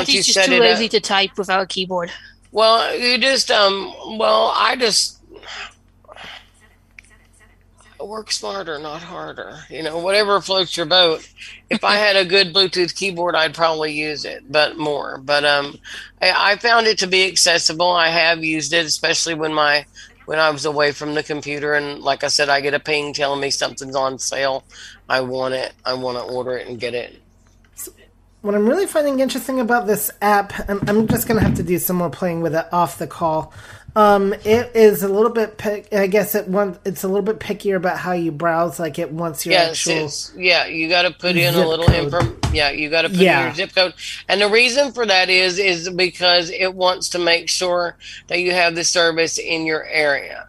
you 0.08 0.20
Patty's 0.20 0.26
just 0.26 0.34
set 0.34 0.46
too 0.46 0.52
it 0.52 0.60
lazy 0.60 0.84
up- 0.84 0.92
to 0.92 1.00
type 1.00 1.36
without 1.36 1.60
a 1.60 1.66
keyboard. 1.66 2.12
Well, 2.52 2.96
you 2.96 3.18
just 3.18 3.50
um. 3.50 3.92
Well, 4.18 4.52
I 4.54 4.76
just 4.76 5.18
work 8.08 8.32
smarter, 8.32 8.78
not 8.78 9.02
harder. 9.02 9.58
You 9.68 9.82
know, 9.82 9.98
whatever 9.98 10.40
floats 10.40 10.76
your 10.76 10.86
boat. 10.86 11.28
If 11.70 11.84
I 11.84 11.96
had 11.96 12.16
a 12.16 12.24
good 12.24 12.52
Bluetooth 12.54 12.94
keyboard, 12.94 13.34
I'd 13.34 13.54
probably 13.54 13.92
use 13.92 14.24
it, 14.24 14.50
but 14.50 14.78
more. 14.78 15.18
But 15.18 15.44
um, 15.44 15.78
I, 16.20 16.52
I 16.52 16.56
found 16.56 16.86
it 16.86 16.98
to 16.98 17.06
be 17.06 17.26
accessible. 17.26 17.90
I 17.90 18.08
have 18.08 18.44
used 18.44 18.72
it, 18.72 18.86
especially 18.86 19.34
when 19.34 19.54
my 19.54 19.86
when 20.26 20.38
I 20.38 20.50
was 20.50 20.64
away 20.64 20.92
from 20.92 21.14
the 21.14 21.22
computer, 21.22 21.74
and 21.74 22.00
like 22.00 22.24
I 22.24 22.28
said, 22.28 22.48
I 22.48 22.60
get 22.60 22.74
a 22.74 22.80
ping 22.80 23.12
telling 23.12 23.40
me 23.40 23.50
something's 23.50 23.96
on 23.96 24.18
sale. 24.18 24.64
I 25.08 25.20
want 25.20 25.54
it. 25.54 25.72
I 25.84 25.94
want 25.94 26.18
to 26.18 26.24
order 26.24 26.56
it 26.56 26.68
and 26.68 26.78
get 26.78 26.94
it. 26.94 27.20
What 28.42 28.56
I'm 28.56 28.68
really 28.68 28.86
finding 28.86 29.20
interesting 29.20 29.60
about 29.60 29.86
this 29.86 30.10
app, 30.20 30.52
and 30.68 30.88
I'm 30.90 31.06
just 31.06 31.28
gonna 31.28 31.40
have 31.40 31.54
to 31.54 31.62
do 31.62 31.78
some 31.78 31.96
more 31.96 32.10
playing 32.10 32.40
with 32.40 32.56
it 32.56 32.66
off 32.72 32.98
the 32.98 33.06
call. 33.06 33.52
Um, 33.94 34.32
it 34.32 34.74
is 34.74 35.02
a 35.02 35.08
little 35.08 35.30
bit, 35.30 35.58
pick, 35.58 35.92
I 35.92 36.06
guess 36.06 36.34
it 36.34 36.48
want, 36.48 36.78
it's 36.86 37.04
a 37.04 37.08
little 37.08 37.22
bit 37.22 37.38
pickier 37.40 37.76
about 37.76 37.98
how 37.98 38.12
you 38.12 38.32
browse. 38.32 38.80
Like 38.80 38.98
it 38.98 39.12
wants 39.12 39.44
your 39.44 39.52
Yes, 39.52 39.86
actual. 39.86 40.40
yeah, 40.40 40.64
you 40.66 40.88
got 40.88 41.02
to 41.02 41.10
put 41.10 41.36
in 41.36 41.54
a 41.54 41.68
little 41.68 41.90
info. 41.90 42.20
Yeah, 42.54 42.70
you 42.70 42.88
got 42.88 43.02
to 43.02 43.08
put 43.10 43.18
Yeah. 43.18 43.40
in 43.40 43.46
your 43.48 43.54
zip 43.54 43.74
code. 43.74 43.92
And 44.28 44.40
the 44.40 44.48
reason 44.48 44.92
for 44.92 45.04
that 45.04 45.28
is 45.28 45.58
is 45.58 45.90
because 45.90 46.48
it 46.50 46.74
wants 46.74 47.10
to 47.10 47.18
make 47.18 47.50
sure 47.50 47.96
that 48.28 48.40
you 48.40 48.52
have 48.52 48.74
the 48.74 48.84
service 48.84 49.38
in 49.38 49.66
your 49.66 49.84
area. 49.84 50.48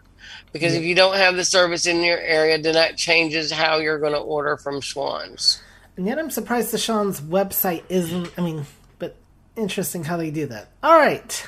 Because 0.54 0.76
if 0.76 0.84
you 0.84 0.94
don't 0.96 1.16
have 1.18 1.36
the 1.36 1.44
service 1.44 1.86
in 1.88 2.04
your 2.04 2.20
area, 2.20 2.58
then 2.60 2.76
that 2.76 2.96
changes 2.96 3.52
how 3.52 3.80
you're 3.80 3.98
going 4.00 4.14
to 4.14 4.20
order 4.20 4.56
from 4.56 4.82
Schwan's. 4.82 5.60
And 5.98 6.06
yet 6.06 6.18
I'm 6.20 6.30
surprised 6.30 6.72
the 6.72 6.78
Schwan's 6.78 7.20
website 7.20 7.84
isn't. 7.89 8.32
I 8.38 8.41
mean, 8.41 8.66
but 9.00 9.16
interesting 9.56 10.04
how 10.06 10.16
they 10.16 10.30
do 10.32 10.46
that. 10.46 10.70
All 10.84 10.96
right. 10.96 11.48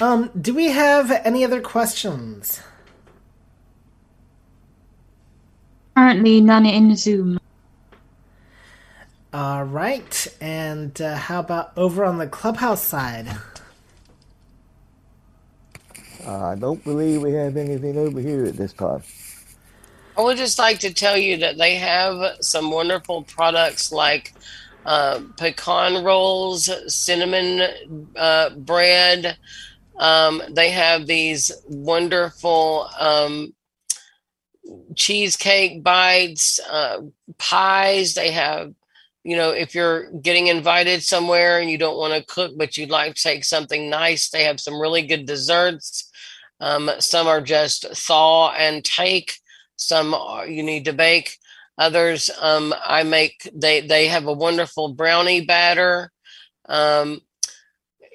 Um, 0.00 0.30
do 0.40 0.54
we 0.54 0.66
have 0.66 1.10
any 1.10 1.44
other 1.44 1.60
questions? 1.60 2.60
Currently 5.96 6.40
none 6.40 6.66
in 6.66 6.94
Zoom. 6.94 7.40
All 9.32 9.64
right. 9.64 10.26
And 10.40 11.00
uh, 11.02 11.16
how 11.16 11.40
about 11.40 11.72
over 11.76 12.04
on 12.04 12.18
the 12.18 12.28
clubhouse 12.28 12.82
side? 12.82 13.28
Uh, 16.24 16.46
I 16.46 16.54
don't 16.54 16.82
believe 16.84 17.22
we 17.22 17.32
have 17.32 17.56
anything 17.56 17.98
over 17.98 18.20
here 18.20 18.44
at 18.44 18.56
this 18.56 18.72
time. 18.72 19.02
I 20.16 20.22
would 20.22 20.36
just 20.36 20.58
like 20.58 20.78
to 20.80 20.92
tell 20.92 21.16
you 21.16 21.36
that 21.38 21.58
they 21.58 21.76
have 21.76 22.36
some 22.40 22.70
wonderful 22.70 23.22
products 23.22 23.90
like 23.92 24.34
uh, 24.86 25.20
pecan 25.36 26.04
rolls, 26.04 26.70
cinnamon 26.92 28.06
uh, 28.16 28.50
bread. 28.50 29.36
Um, 29.98 30.42
they 30.50 30.70
have 30.70 31.06
these 31.06 31.50
wonderful 31.66 32.88
um, 32.98 33.54
cheesecake 34.94 35.82
bites, 35.82 36.60
uh, 36.70 37.00
pies. 37.38 38.14
They 38.14 38.30
have, 38.30 38.72
you 39.24 39.36
know, 39.36 39.50
if 39.50 39.74
you're 39.74 40.10
getting 40.12 40.46
invited 40.46 41.02
somewhere 41.02 41.58
and 41.58 41.70
you 41.70 41.78
don't 41.78 41.98
want 41.98 42.14
to 42.14 42.32
cook, 42.32 42.52
but 42.56 42.76
you'd 42.76 42.90
like 42.90 43.14
to 43.14 43.22
take 43.22 43.44
something 43.44 43.90
nice, 43.90 44.30
they 44.30 44.44
have 44.44 44.60
some 44.60 44.80
really 44.80 45.06
good 45.06 45.26
desserts. 45.26 46.10
Um, 46.60 46.90
some 46.98 47.26
are 47.26 47.40
just 47.40 47.86
thaw 47.94 48.52
and 48.52 48.84
take. 48.84 49.34
Some 49.76 50.14
are, 50.14 50.46
you 50.46 50.62
need 50.62 50.84
to 50.86 50.92
bake. 50.92 51.38
Others, 51.78 52.30
um, 52.40 52.74
I 52.84 53.04
make. 53.04 53.48
They 53.54 53.80
they 53.80 54.08
have 54.08 54.26
a 54.26 54.32
wonderful 54.32 54.94
brownie 54.94 55.44
batter. 55.44 56.10
Um, 56.68 57.20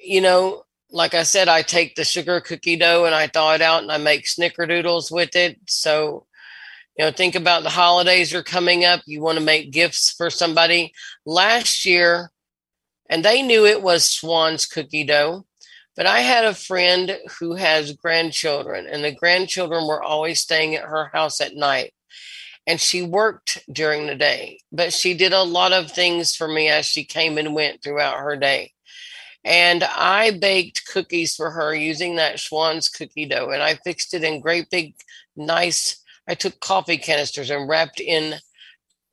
you 0.02 0.20
know, 0.20 0.63
like 0.94 1.12
I 1.12 1.24
said, 1.24 1.48
I 1.48 1.62
take 1.62 1.96
the 1.96 2.04
sugar 2.04 2.40
cookie 2.40 2.76
dough 2.76 3.04
and 3.04 3.14
I 3.16 3.26
thaw 3.26 3.54
it 3.54 3.60
out 3.60 3.82
and 3.82 3.90
I 3.90 3.98
make 3.98 4.26
snickerdoodles 4.26 5.10
with 5.10 5.34
it. 5.34 5.58
So, 5.66 6.24
you 6.96 7.04
know, 7.04 7.10
think 7.10 7.34
about 7.34 7.64
the 7.64 7.70
holidays 7.70 8.32
are 8.32 8.44
coming 8.44 8.84
up. 8.84 9.00
You 9.04 9.20
want 9.20 9.36
to 9.36 9.44
make 9.44 9.72
gifts 9.72 10.12
for 10.12 10.30
somebody. 10.30 10.92
Last 11.26 11.84
year, 11.84 12.30
and 13.10 13.24
they 13.24 13.42
knew 13.42 13.66
it 13.66 13.82
was 13.82 14.04
Swan's 14.04 14.66
cookie 14.66 15.02
dough. 15.02 15.44
But 15.96 16.06
I 16.06 16.20
had 16.20 16.44
a 16.44 16.54
friend 16.54 17.18
who 17.38 17.54
has 17.54 17.92
grandchildren, 17.92 18.86
and 18.86 19.04
the 19.04 19.12
grandchildren 19.12 19.88
were 19.88 20.02
always 20.02 20.40
staying 20.40 20.76
at 20.76 20.84
her 20.84 21.10
house 21.12 21.40
at 21.40 21.56
night. 21.56 21.92
And 22.68 22.80
she 22.80 23.02
worked 23.02 23.58
during 23.70 24.06
the 24.06 24.14
day, 24.14 24.60
but 24.70 24.92
she 24.92 25.14
did 25.14 25.32
a 25.32 25.42
lot 25.42 25.72
of 25.72 25.90
things 25.90 26.36
for 26.36 26.46
me 26.48 26.68
as 26.68 26.86
she 26.86 27.04
came 27.04 27.36
and 27.36 27.54
went 27.54 27.82
throughout 27.82 28.18
her 28.18 28.36
day. 28.36 28.73
And 29.44 29.84
I 29.84 30.38
baked 30.38 30.86
cookies 30.86 31.36
for 31.36 31.50
her 31.50 31.74
using 31.74 32.16
that 32.16 32.38
Schwan's 32.38 32.88
cookie 32.88 33.26
dough, 33.26 33.50
and 33.50 33.62
I 33.62 33.74
fixed 33.74 34.14
it 34.14 34.24
in 34.24 34.40
great 34.40 34.70
big, 34.70 34.94
nice. 35.36 36.02
I 36.26 36.34
took 36.34 36.60
coffee 36.60 36.96
canisters 36.96 37.50
and 37.50 37.68
wrapped 37.68 38.00
in 38.00 38.36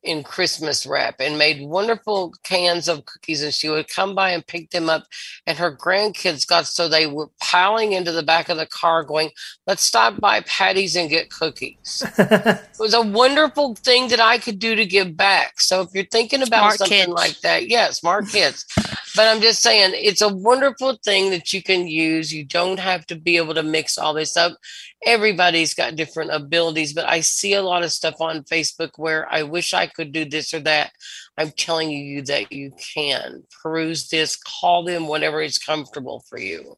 in 0.02 0.22
Christmas 0.22 0.84
wrap 0.84 1.16
and 1.20 1.38
made 1.38 1.66
wonderful 1.66 2.34
cans 2.42 2.88
of 2.88 3.04
cookies. 3.04 3.42
And 3.42 3.54
she 3.54 3.68
would 3.68 3.88
come 3.88 4.14
by 4.14 4.30
and 4.30 4.46
pick 4.46 4.70
them 4.70 4.90
up. 4.90 5.04
And 5.46 5.56
her 5.58 5.74
grandkids 5.74 6.46
got 6.46 6.66
so 6.66 6.88
they 6.88 7.06
were 7.06 7.28
piling 7.40 7.92
into 7.92 8.12
the 8.12 8.22
back 8.22 8.48
of 8.48 8.56
the 8.56 8.66
car, 8.66 9.04
going, 9.04 9.30
Let's 9.66 9.82
stop 9.82 10.20
by 10.20 10.40
Patty's 10.40 10.96
and 10.96 11.08
get 11.08 11.30
cookies. 11.30 12.04
it 12.18 12.78
was 12.78 12.94
a 12.94 13.02
wonderful 13.02 13.74
thing 13.76 14.08
that 14.08 14.20
I 14.20 14.38
could 14.38 14.58
do 14.58 14.74
to 14.74 14.86
give 14.86 15.16
back. 15.16 15.60
So 15.60 15.82
if 15.82 15.90
you're 15.94 16.04
thinking 16.04 16.42
about 16.42 16.74
Smart 16.74 16.78
something 16.78 16.98
kids. 16.98 17.12
like 17.12 17.40
that, 17.40 17.68
yeah, 17.68 17.90
smart 17.90 18.28
kids. 18.28 18.66
But 19.14 19.28
I'm 19.28 19.42
just 19.42 19.62
saying, 19.62 19.92
it's 19.94 20.22
a 20.22 20.32
wonderful 20.32 20.98
thing 21.04 21.30
that 21.30 21.52
you 21.52 21.62
can 21.62 21.86
use. 21.86 22.32
You 22.32 22.44
don't 22.44 22.78
have 22.78 23.06
to 23.06 23.14
be 23.16 23.36
able 23.36 23.54
to 23.54 23.62
mix 23.62 23.98
all 23.98 24.14
this 24.14 24.36
up 24.36 24.56
everybody's 25.04 25.74
got 25.74 25.96
different 25.96 26.30
abilities, 26.32 26.92
but 26.92 27.08
I 27.08 27.20
see 27.20 27.54
a 27.54 27.62
lot 27.62 27.82
of 27.82 27.92
stuff 27.92 28.20
on 28.20 28.44
Facebook 28.44 28.90
where 28.96 29.30
I 29.32 29.42
wish 29.42 29.74
I 29.74 29.86
could 29.86 30.12
do 30.12 30.24
this 30.24 30.54
or 30.54 30.60
that. 30.60 30.92
I'm 31.36 31.50
telling 31.50 31.90
you 31.90 32.22
that 32.22 32.52
you 32.52 32.72
can 32.94 33.42
peruse 33.62 34.08
this, 34.08 34.36
call 34.36 34.84
them 34.84 35.08
whenever 35.08 35.40
it's 35.40 35.58
comfortable 35.58 36.22
for 36.28 36.38
you. 36.38 36.76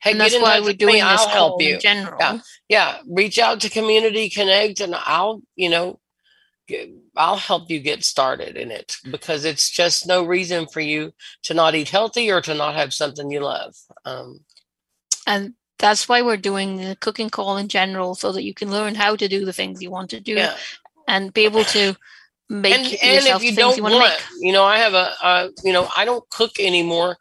Hey, 0.00 0.12
And 0.12 0.20
that's 0.20 0.34
why 0.38 0.60
we're 0.60 0.66
with 0.66 0.80
me. 0.80 0.86
doing 0.86 0.94
this 0.94 1.02
I'll 1.04 1.28
help 1.28 1.52
call 1.54 1.58
in 1.60 1.66
you. 1.74 1.78
general. 1.78 2.16
Yeah, 2.20 2.38
yeah. 2.68 2.98
Reach 3.08 3.38
out 3.38 3.60
to 3.62 3.68
Community 3.70 4.28
Connect, 4.30 4.80
and 4.80 4.94
I'll, 4.94 5.42
you 5.56 5.68
know, 5.68 5.98
I'll 7.16 7.36
help 7.36 7.70
you 7.70 7.80
get 7.80 8.04
started 8.04 8.56
in 8.56 8.70
it 8.70 8.96
because 9.10 9.44
it's 9.44 9.70
just 9.70 10.06
no 10.06 10.24
reason 10.24 10.66
for 10.66 10.80
you 10.80 11.12
to 11.44 11.54
not 11.54 11.74
eat 11.74 11.88
healthy 11.88 12.30
or 12.30 12.40
to 12.42 12.54
not 12.54 12.74
have 12.74 12.92
something 12.94 13.30
you 13.30 13.40
love. 13.40 13.74
Um, 14.04 14.40
And 15.26 15.54
that's 15.78 16.08
why 16.08 16.22
we're 16.22 16.36
doing 16.36 16.76
the 16.76 16.96
cooking 16.96 17.30
call 17.30 17.56
in 17.56 17.68
general 17.68 18.14
so 18.14 18.32
that 18.32 18.44
you 18.44 18.54
can 18.54 18.70
learn 18.70 18.94
how 18.94 19.16
to 19.16 19.28
do 19.28 19.44
the 19.44 19.52
things 19.52 19.82
you 19.82 19.90
want 19.90 20.10
to 20.10 20.20
do 20.20 20.34
Yeah. 20.36 20.56
and 21.06 21.32
be 21.32 21.44
able 21.44 21.64
to 21.64 21.96
make 22.48 22.74
and, 22.74 22.84
and 22.84 23.14
yourself 23.14 23.42
if 23.42 23.44
you 23.44 23.54
things 23.54 23.58
don't 23.58 23.76
you 23.76 23.82
want, 23.82 23.94
want 23.94 24.12
to 24.12 24.24
make. 24.24 24.42
you 24.42 24.52
know, 24.52 24.64
I 24.64 24.78
have 24.78 24.94
a, 24.94 25.12
uh, 25.22 25.48
you 25.64 25.72
know, 25.72 25.88
I 25.96 26.04
don't 26.04 26.28
cook 26.30 26.58
anymore 26.58 27.16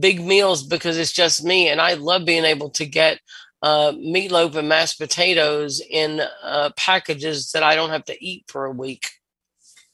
big 0.00 0.20
meals 0.20 0.62
because 0.62 0.98
it's 0.98 1.12
just 1.12 1.44
me, 1.44 1.68
and 1.68 1.80
I 1.80 1.94
love 1.94 2.24
being 2.24 2.44
able 2.44 2.70
to 2.70 2.86
get 2.86 3.20
uh, 3.66 3.90
meatloaf 3.94 4.54
and 4.54 4.68
mashed 4.68 4.96
potatoes 4.96 5.82
in 5.90 6.22
uh, 6.44 6.70
packages 6.76 7.50
that 7.50 7.64
I 7.64 7.74
don't 7.74 7.90
have 7.90 8.04
to 8.04 8.24
eat 8.24 8.44
for 8.46 8.64
a 8.64 8.70
week. 8.70 9.10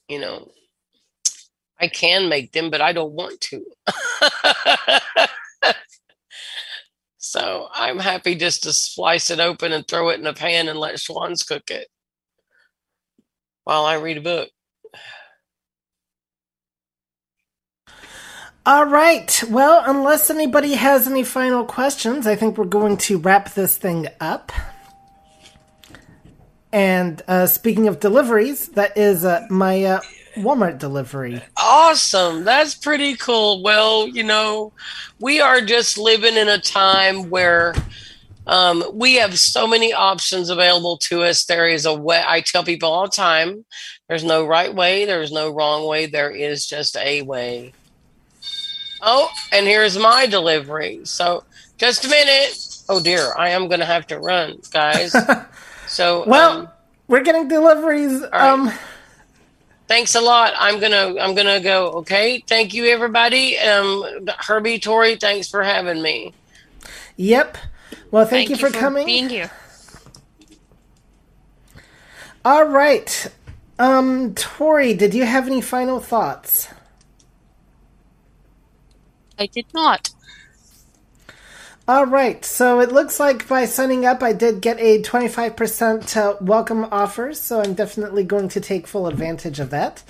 You 0.08 0.20
know, 0.20 0.50
I 1.80 1.88
can 1.88 2.28
make 2.28 2.52
them, 2.52 2.68
but 2.68 2.82
I 2.82 2.92
don't 2.92 3.14
want 3.14 3.40
to. 3.40 3.64
so 7.16 7.68
I'm 7.72 7.98
happy 7.98 8.34
just 8.34 8.64
to 8.64 8.74
slice 8.74 9.30
it 9.30 9.40
open 9.40 9.72
and 9.72 9.88
throw 9.88 10.10
it 10.10 10.20
in 10.20 10.26
a 10.26 10.34
pan 10.34 10.68
and 10.68 10.78
let 10.78 11.00
Schwan's 11.00 11.42
cook 11.42 11.70
it 11.70 11.88
while 13.64 13.86
I 13.86 13.94
read 13.94 14.18
a 14.18 14.20
book. 14.20 14.50
All 18.64 18.84
right. 18.84 19.42
Well, 19.48 19.82
unless 19.86 20.30
anybody 20.30 20.74
has 20.74 21.08
any 21.08 21.24
final 21.24 21.64
questions, 21.64 22.28
I 22.28 22.36
think 22.36 22.56
we're 22.56 22.64
going 22.64 22.96
to 22.98 23.18
wrap 23.18 23.54
this 23.54 23.76
thing 23.76 24.06
up. 24.20 24.52
And 26.72 27.20
uh, 27.26 27.46
speaking 27.46 27.88
of 27.88 27.98
deliveries, 27.98 28.68
that 28.68 28.96
is 28.96 29.24
uh, 29.24 29.46
my 29.50 29.82
uh, 29.82 30.00
Walmart 30.36 30.78
delivery. 30.78 31.42
Awesome. 31.56 32.44
That's 32.44 32.76
pretty 32.76 33.16
cool. 33.16 33.64
Well, 33.64 34.06
you 34.06 34.22
know, 34.22 34.72
we 35.18 35.40
are 35.40 35.60
just 35.60 35.98
living 35.98 36.36
in 36.36 36.48
a 36.48 36.58
time 36.58 37.30
where 37.30 37.74
um, 38.46 38.84
we 38.94 39.14
have 39.14 39.40
so 39.40 39.66
many 39.66 39.92
options 39.92 40.50
available 40.50 40.98
to 40.98 41.24
us. 41.24 41.46
There 41.46 41.66
is 41.66 41.84
a 41.84 41.94
way, 41.94 42.22
I 42.24 42.42
tell 42.42 42.62
people 42.62 42.92
all 42.92 43.06
the 43.06 43.10
time 43.10 43.64
there's 44.08 44.24
no 44.24 44.46
right 44.46 44.72
way, 44.72 45.04
there's 45.04 45.32
no 45.32 45.50
wrong 45.50 45.88
way, 45.88 46.06
there 46.06 46.30
is 46.30 46.64
just 46.64 46.96
a 46.96 47.22
way. 47.22 47.72
Oh, 49.02 49.28
and 49.52 49.66
here's 49.66 49.98
my 49.98 50.26
delivery. 50.26 51.00
So, 51.04 51.44
just 51.76 52.04
a 52.04 52.08
minute. 52.08 52.84
Oh 52.88 53.02
dear, 53.02 53.32
I 53.36 53.50
am 53.50 53.68
going 53.68 53.80
to 53.80 53.86
have 53.86 54.06
to 54.08 54.18
run, 54.18 54.60
guys. 54.70 55.14
so, 55.86 56.24
Well, 56.26 56.60
um, 56.60 56.68
we're 57.08 57.22
getting 57.22 57.48
deliveries. 57.48 58.22
Um, 58.32 58.72
thanks 59.88 60.14
a 60.14 60.20
lot 60.20 60.54
i'm 60.58 60.78
gonna 60.80 61.16
i'm 61.20 61.34
gonna 61.34 61.60
go 61.60 61.88
okay 61.88 62.42
thank 62.46 62.72
you 62.72 62.86
everybody 62.86 63.58
um 63.58 64.26
herbie 64.38 64.78
tori 64.78 65.16
thanks 65.16 65.50
for 65.50 65.62
having 65.62 66.00
me 66.00 66.32
yep. 67.16 67.58
Well, 68.10 68.26
thank, 68.26 68.50
you 68.50 68.56
for 68.56 68.70
coming. 68.70 69.06
being 69.06 69.28
here. 69.28 69.50
All 72.44 72.64
right. 72.64 73.26
Um, 73.78 74.34
Tori, 74.34 74.94
did 74.94 75.14
you 75.14 75.24
have 75.24 75.46
any 75.46 75.60
final 75.60 76.00
thoughts? 76.00 76.68
I 79.38 79.46
did 79.46 79.66
not. 79.74 80.10
All 81.88 82.06
right. 82.06 82.44
So 82.44 82.80
it 82.80 82.92
looks 82.92 83.18
like 83.18 83.48
by 83.48 83.64
signing 83.64 84.06
up, 84.06 84.22
I 84.22 84.32
did 84.32 84.60
get 84.60 84.78
a 84.78 85.02
25% 85.02 86.16
uh, 86.16 86.36
welcome 86.40 86.84
offer. 86.92 87.34
So 87.34 87.60
I'm 87.60 87.74
definitely 87.74 88.22
going 88.22 88.48
to 88.50 88.60
take 88.60 88.86
full 88.86 89.08
advantage 89.08 89.58
of 89.58 89.70
that. 89.70 90.02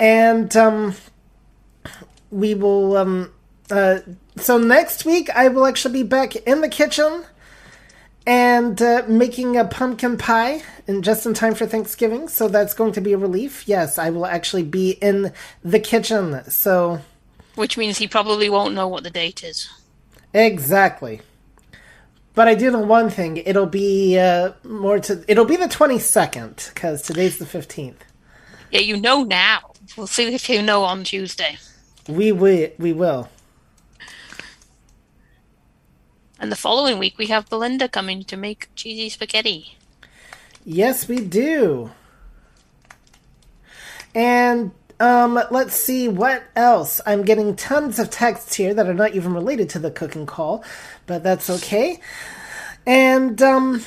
And 0.00 0.54
um, 0.56 0.94
we 2.30 2.54
will. 2.54 2.96
Um, 2.96 3.32
uh, 3.70 4.00
so 4.36 4.58
next 4.58 5.04
week, 5.04 5.30
I 5.30 5.48
will 5.48 5.66
actually 5.66 5.94
be 5.94 6.02
back 6.02 6.34
in 6.34 6.62
the 6.62 6.68
kitchen 6.68 7.24
and 8.26 8.80
uh, 8.82 9.04
making 9.08 9.56
a 9.56 9.64
pumpkin 9.64 10.18
pie 10.18 10.62
and 10.86 11.04
just 11.04 11.24
in 11.26 11.32
time 11.32 11.54
for 11.54 11.66
Thanksgiving. 11.66 12.28
So 12.28 12.48
that's 12.48 12.74
going 12.74 12.92
to 12.92 13.00
be 13.00 13.12
a 13.12 13.18
relief. 13.18 13.68
Yes, 13.68 13.98
I 13.98 14.10
will 14.10 14.26
actually 14.26 14.64
be 14.64 14.92
in 14.92 15.32
the 15.62 15.80
kitchen. 15.80 16.42
So 16.50 17.00
Which 17.58 17.76
means 17.76 17.98
he 17.98 18.06
probably 18.06 18.48
won't 18.48 18.72
know 18.74 18.86
what 18.86 19.02
the 19.02 19.10
date 19.10 19.42
is. 19.42 19.68
exactly. 20.32 21.20
But 22.34 22.46
I 22.46 22.54
do 22.54 22.70
know 22.70 22.82
one 22.82 23.10
thing. 23.10 23.38
It'll 23.38 23.66
be 23.66 24.16
uh, 24.16 24.52
more 24.62 25.00
to. 25.00 25.24
It'll 25.26 25.44
be 25.44 25.56
the 25.56 25.66
twenty 25.66 25.98
second 25.98 26.70
because 26.72 27.02
today's 27.02 27.38
the 27.38 27.46
fifteenth. 27.46 28.04
Yeah, 28.70 28.78
you 28.78 28.96
know 28.96 29.24
now. 29.24 29.72
We'll 29.96 30.06
see 30.06 30.32
if 30.32 30.48
you 30.48 30.62
know 30.62 30.84
on 30.84 31.02
Tuesday. 31.02 31.58
We 32.08 32.30
will. 32.30 32.68
We 32.78 32.92
will. 32.92 33.28
And 36.38 36.52
the 36.52 36.56
following 36.56 37.00
week, 37.00 37.18
we 37.18 37.26
have 37.26 37.50
Belinda 37.50 37.88
coming 37.88 38.22
to 38.22 38.36
make 38.36 38.68
cheesy 38.76 39.08
spaghetti. 39.08 39.76
Yes, 40.64 41.08
we 41.08 41.18
do. 41.18 41.90
And 44.14 44.70
um, 45.00 45.40
let's 45.50 45.74
see 45.74 46.08
what 46.08 46.42
else. 46.56 47.00
I'm 47.06 47.22
getting 47.22 47.54
tons 47.56 47.98
of 47.98 48.10
texts 48.10 48.54
here 48.54 48.74
that 48.74 48.86
are 48.88 48.94
not 48.94 49.14
even 49.14 49.32
related 49.32 49.68
to 49.70 49.78
the 49.78 49.90
cooking 49.90 50.26
call, 50.26 50.64
but 51.06 51.22
that's 51.22 51.48
okay. 51.48 52.00
And 52.86 53.40
um, 53.42 53.82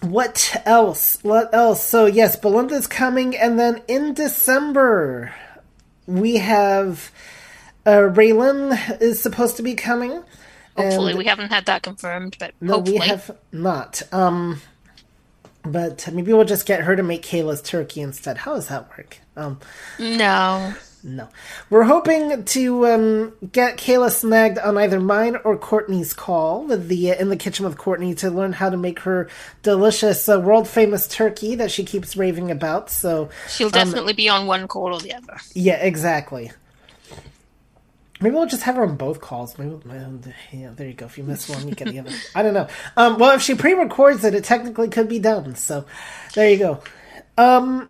what 0.00 0.60
else? 0.66 1.18
What 1.22 1.54
else? 1.54 1.84
So 1.84 2.06
yes, 2.06 2.36
Belinda's 2.36 2.86
coming, 2.86 3.36
and 3.36 3.58
then 3.58 3.82
in 3.88 4.14
December 4.14 5.32
we 6.06 6.36
have 6.36 7.10
uh, 7.86 8.10
Raylan 8.12 9.00
is 9.00 9.22
supposed 9.22 9.56
to 9.56 9.62
be 9.62 9.74
coming. 9.74 10.22
Hopefully, 10.76 11.12
and- 11.12 11.18
we 11.18 11.24
haven't 11.24 11.50
had 11.50 11.66
that 11.66 11.82
confirmed, 11.82 12.36
but 12.38 12.54
no, 12.60 12.74
hopefully. 12.74 12.98
we 13.00 13.06
have 13.06 13.30
not. 13.52 14.02
Um, 14.12 14.60
but 15.62 16.08
maybe 16.12 16.32
we'll 16.32 16.44
just 16.44 16.66
get 16.66 16.80
her 16.82 16.96
to 16.96 17.02
make 17.02 17.22
Kayla's 17.22 17.62
turkey 17.62 18.00
instead. 18.00 18.38
How 18.38 18.54
does 18.54 18.68
that 18.68 18.88
work? 18.90 19.18
Um, 19.36 19.60
No. 19.98 20.74
no, 21.02 21.28
we're 21.70 21.84
hoping 21.84 22.44
to 22.44 22.86
um, 22.86 23.32
get 23.52 23.78
Kayla 23.78 24.10
snagged 24.10 24.58
on 24.58 24.76
either 24.76 25.00
mine 25.00 25.36
or 25.44 25.56
Courtney's 25.56 26.12
call 26.12 26.64
with 26.64 26.88
the 26.88 27.12
uh, 27.12 27.14
in 27.14 27.30
the 27.30 27.36
kitchen 27.36 27.64
with 27.64 27.78
Courtney 27.78 28.14
to 28.16 28.30
learn 28.30 28.52
how 28.52 28.68
to 28.68 28.76
make 28.76 29.00
her 29.00 29.28
delicious 29.62 30.28
uh, 30.28 30.38
world 30.38 30.68
famous 30.68 31.08
turkey 31.08 31.54
that 31.54 31.70
she 31.70 31.84
keeps 31.84 32.16
raving 32.18 32.50
about. 32.50 32.90
So 32.90 33.30
She'll 33.48 33.68
um, 33.68 33.72
definitely 33.72 34.12
be 34.12 34.28
on 34.28 34.46
one 34.46 34.68
call 34.68 34.94
or 34.94 35.00
the 35.00 35.14
other. 35.14 35.38
yeah, 35.54 35.76
exactly. 35.76 36.52
Maybe 38.20 38.34
we'll 38.34 38.46
just 38.46 38.64
have 38.64 38.76
her 38.76 38.82
on 38.82 38.96
both 38.96 39.20
calls. 39.20 39.58
Maybe, 39.58 39.78
yeah, 40.52 40.70
there 40.76 40.88
you 40.88 40.94
go. 40.94 41.06
If 41.06 41.16
you 41.16 41.24
miss 41.24 41.48
one, 41.48 41.66
you 41.66 41.74
get 41.74 41.88
the 41.88 42.00
other. 42.00 42.10
I 42.34 42.42
don't 42.42 42.54
know. 42.54 42.68
Um, 42.96 43.18
well, 43.18 43.34
if 43.34 43.42
she 43.42 43.54
pre-records 43.54 44.24
it, 44.24 44.34
it 44.34 44.44
technically 44.44 44.88
could 44.88 45.08
be 45.08 45.18
done. 45.18 45.54
So, 45.56 45.86
there 46.34 46.50
you 46.50 46.58
go. 46.58 46.82
Um, 47.38 47.88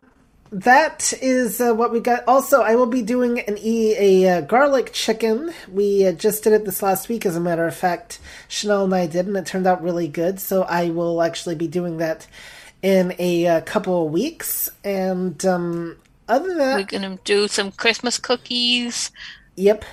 that 0.52 1.12
is 1.20 1.60
uh, 1.60 1.74
what 1.74 1.92
we 1.92 2.00
got. 2.00 2.26
Also, 2.26 2.60
I 2.60 2.74
will 2.74 2.86
be 2.86 3.02
doing 3.02 3.40
an 3.40 3.56
e 3.58 3.94
a 3.96 4.38
uh, 4.38 4.40
garlic 4.42 4.92
chicken. 4.92 5.52
We 5.70 6.06
uh, 6.06 6.12
just 6.12 6.44
did 6.44 6.52
it 6.52 6.64
this 6.64 6.82
last 6.82 7.08
week, 7.08 7.24
as 7.26 7.36
a 7.36 7.40
matter 7.40 7.66
of 7.66 7.74
fact. 7.74 8.18
Chanel 8.48 8.84
and 8.84 8.94
I 8.94 9.06
did, 9.06 9.26
and 9.26 9.36
it 9.36 9.46
turned 9.46 9.66
out 9.66 9.82
really 9.82 10.08
good. 10.08 10.40
So 10.40 10.62
I 10.62 10.90
will 10.90 11.22
actually 11.22 11.54
be 11.54 11.68
doing 11.68 11.98
that 11.98 12.26
in 12.82 13.14
a 13.18 13.46
uh, 13.46 13.60
couple 13.62 14.06
of 14.06 14.12
weeks. 14.12 14.68
And 14.84 15.44
um, 15.44 15.96
other 16.28 16.48
than 16.48 16.58
that, 16.58 16.76
We're 16.76 16.98
going 16.98 17.16
to 17.16 17.22
do 17.24 17.48
some 17.48 17.72
Christmas 17.72 18.18
cookies. 18.18 19.10
Yep. 19.56 19.84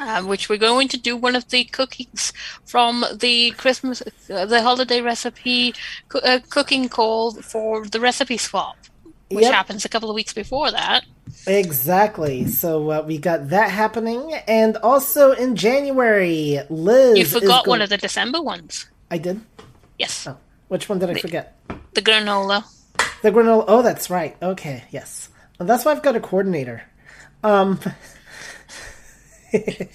Uh, 0.00 0.22
which 0.22 0.48
we're 0.48 0.56
going 0.56 0.88
to 0.88 0.96
do 0.96 1.14
one 1.14 1.36
of 1.36 1.46
the 1.50 1.62
cookies 1.64 2.32
from 2.64 3.04
the 3.12 3.50
Christmas, 3.52 4.00
uh, 4.30 4.46
the 4.46 4.62
holiday 4.62 5.02
recipe 5.02 5.74
co- 6.08 6.20
uh, 6.20 6.38
cooking 6.48 6.88
call 6.88 7.32
for 7.42 7.86
the 7.86 8.00
recipe 8.00 8.38
swap, 8.38 8.78
which 9.30 9.44
Yep. 9.44 9.52
happens 9.52 9.84
a 9.84 9.90
couple 9.90 10.08
of 10.08 10.14
weeks 10.14 10.32
before 10.32 10.70
that. 10.70 11.04
Exactly. 11.46 12.46
So 12.46 12.90
uh, 12.90 13.02
we 13.06 13.18
got 13.18 13.50
that 13.50 13.70
happening, 13.70 14.32
and 14.48 14.78
also 14.78 15.32
in 15.32 15.54
January, 15.54 16.60
Liz. 16.70 17.18
You 17.18 17.26
forgot 17.26 17.66
go- 17.66 17.70
one 17.70 17.82
of 17.82 17.90
the 17.90 17.98
December 17.98 18.40
ones. 18.40 18.86
I 19.10 19.18
did. 19.18 19.42
Yes. 19.98 20.26
Oh, 20.26 20.38
which 20.68 20.88
one 20.88 20.98
did 20.98 21.10
I 21.10 21.14
The- 21.14 21.20
forget? 21.20 21.56
The 21.92 22.00
granola. 22.02 22.64
The 23.22 23.30
granola. 23.30 23.64
Oh, 23.68 23.82
that's 23.82 24.08
right. 24.08 24.34
Okay. 24.40 24.82
Yes. 24.90 25.28
Well, 25.58 25.66
that's 25.66 25.84
why 25.84 25.92
I've 25.92 26.02
got 26.02 26.16
a 26.16 26.20
coordinator. 26.20 26.84
Um. 27.44 27.80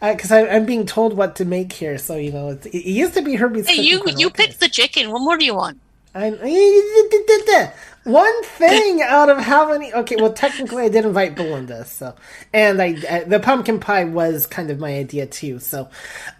Because 0.00 0.30
I 0.30 0.46
I'm 0.46 0.64
being 0.64 0.86
told 0.86 1.16
what 1.16 1.34
to 1.36 1.44
make 1.44 1.72
here, 1.72 1.98
so 1.98 2.16
you 2.16 2.30
know 2.30 2.50
it's, 2.50 2.66
it 2.66 2.84
used 2.84 3.14
to 3.14 3.22
be 3.22 3.34
Herbie's. 3.34 3.68
Hey, 3.68 3.82
you 3.82 4.00
you 4.06 4.30
picked 4.30 4.60
the 4.60 4.68
chicken. 4.68 5.10
What 5.10 5.22
more 5.22 5.36
do 5.36 5.44
you 5.44 5.56
want? 5.56 5.80
I 6.14 6.30
one 8.04 8.44
thing 8.44 9.02
out 9.02 9.28
of 9.28 9.38
how 9.38 9.68
many? 9.68 9.92
Okay, 9.92 10.16
well, 10.16 10.32
technically, 10.32 10.84
I 10.84 10.88
did 10.88 11.04
invite 11.04 11.36
Belinda, 11.36 11.84
so 11.84 12.14
and 12.52 12.80
I, 12.80 12.96
I 13.10 13.24
the 13.24 13.40
pumpkin 13.40 13.80
pie 13.80 14.04
was 14.04 14.46
kind 14.46 14.70
of 14.70 14.78
my 14.78 14.94
idea 14.94 15.26
too. 15.26 15.58
So, 15.58 15.90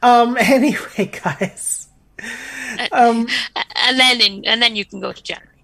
um, 0.03 0.37
anyway, 0.41 1.13
guys, 1.23 1.89
um, 2.93 3.27
and 3.77 3.99
then 3.99 4.21
in, 4.21 4.45
and 4.47 4.63
then 4.63 4.77
you 4.77 4.85
can 4.85 5.01
go 5.01 5.13
to 5.13 5.23
January. 5.23 5.55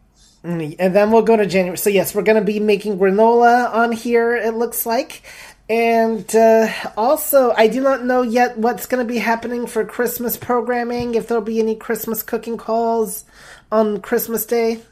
Mm, 0.45 0.76
and 0.78 0.95
then 0.95 1.11
we'll 1.11 1.22
go 1.22 1.36
to 1.36 1.47
January. 1.47 1.78
So 1.78 1.88
yes, 1.88 2.14
we're 2.14 2.22
going 2.22 2.36
to 2.36 2.45
be 2.45 2.61
making 2.61 2.99
granola 2.99 3.72
on 3.72 3.92
here. 3.92 4.36
It 4.36 4.55
looks 4.55 4.84
like. 4.84 5.22
And 5.69 6.35
uh, 6.37 6.69
also, 6.97 7.53
I 7.57 7.69
do 7.69 7.81
not 7.81 8.05
know 8.05 8.23
yet 8.23 8.59
what's 8.59 8.87
going 8.87 9.05
to 9.07 9.11
be 9.11 9.19
happening 9.19 9.67
for 9.67 9.85
Christmas 9.85 10.37
programming. 10.37 11.15
If 11.15 11.27
there'll 11.27 11.43
be 11.43 11.59
any 11.59 11.75
Christmas 11.75 12.23
cooking 12.23 12.59
calls 12.59 13.25
on 13.73 14.01
Christmas 14.01 14.45
Day. 14.45 14.83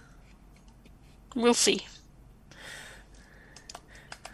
We'll 1.34 1.54
see. 1.54 1.86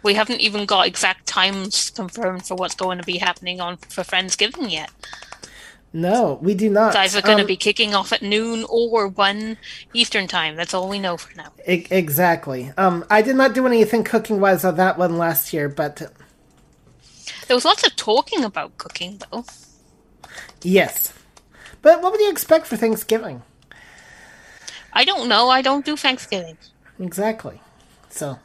We 0.01 0.13
haven't 0.13 0.39
even 0.39 0.65
got 0.65 0.87
exact 0.87 1.27
times 1.27 1.89
confirmed 1.89 2.45
for 2.45 2.55
what's 2.55 2.75
going 2.75 2.99
to 2.99 3.03
be 3.03 3.17
happening 3.17 3.59
on 3.59 3.75
for 3.77 4.03
Friendsgiving 4.03 4.71
yet. 4.71 4.91
No, 5.91 6.39
we 6.41 6.53
do 6.53 6.69
not. 6.69 6.89
It's 6.89 7.15
either 7.15 7.21
going 7.21 7.37
to 7.39 7.43
Um, 7.43 7.47
be 7.47 7.57
kicking 7.57 7.95
off 7.95 8.13
at 8.13 8.21
noon 8.21 8.63
or 8.69 9.07
one 9.07 9.57
Eastern 9.93 10.27
time. 10.27 10.55
That's 10.55 10.73
all 10.73 10.87
we 10.87 10.99
know 10.99 11.17
for 11.17 11.35
now. 11.35 11.51
E- 11.67 11.87
exactly. 11.89 12.71
Um, 12.77 13.03
I 13.09 13.21
did 13.21 13.35
not 13.35 13.53
do 13.53 13.65
anything 13.65 14.03
cooking 14.03 14.39
wise 14.39 14.63
on 14.63 14.75
that 14.77 14.97
one 14.97 15.17
last 15.17 15.51
year, 15.51 15.67
but 15.67 16.11
There 17.47 17.55
was 17.55 17.65
lots 17.65 17.85
of 17.85 17.95
talking 17.95 18.43
about 18.43 18.77
cooking, 18.77 19.21
though. 19.31 19.45
yes. 20.61 21.13
But 21.81 22.01
what 22.01 22.11
would 22.11 22.21
you 22.21 22.29
expect 22.29 22.67
for 22.67 22.75
Thanksgiving? 22.75 23.41
I 24.93 25.05
don't 25.05 25.29
know. 25.29 25.49
I 25.49 25.61
don't 25.61 25.85
do 25.85 25.95
Thanksgiving. 25.95 26.57
Exactly. 26.99 27.61
So, 28.09 28.39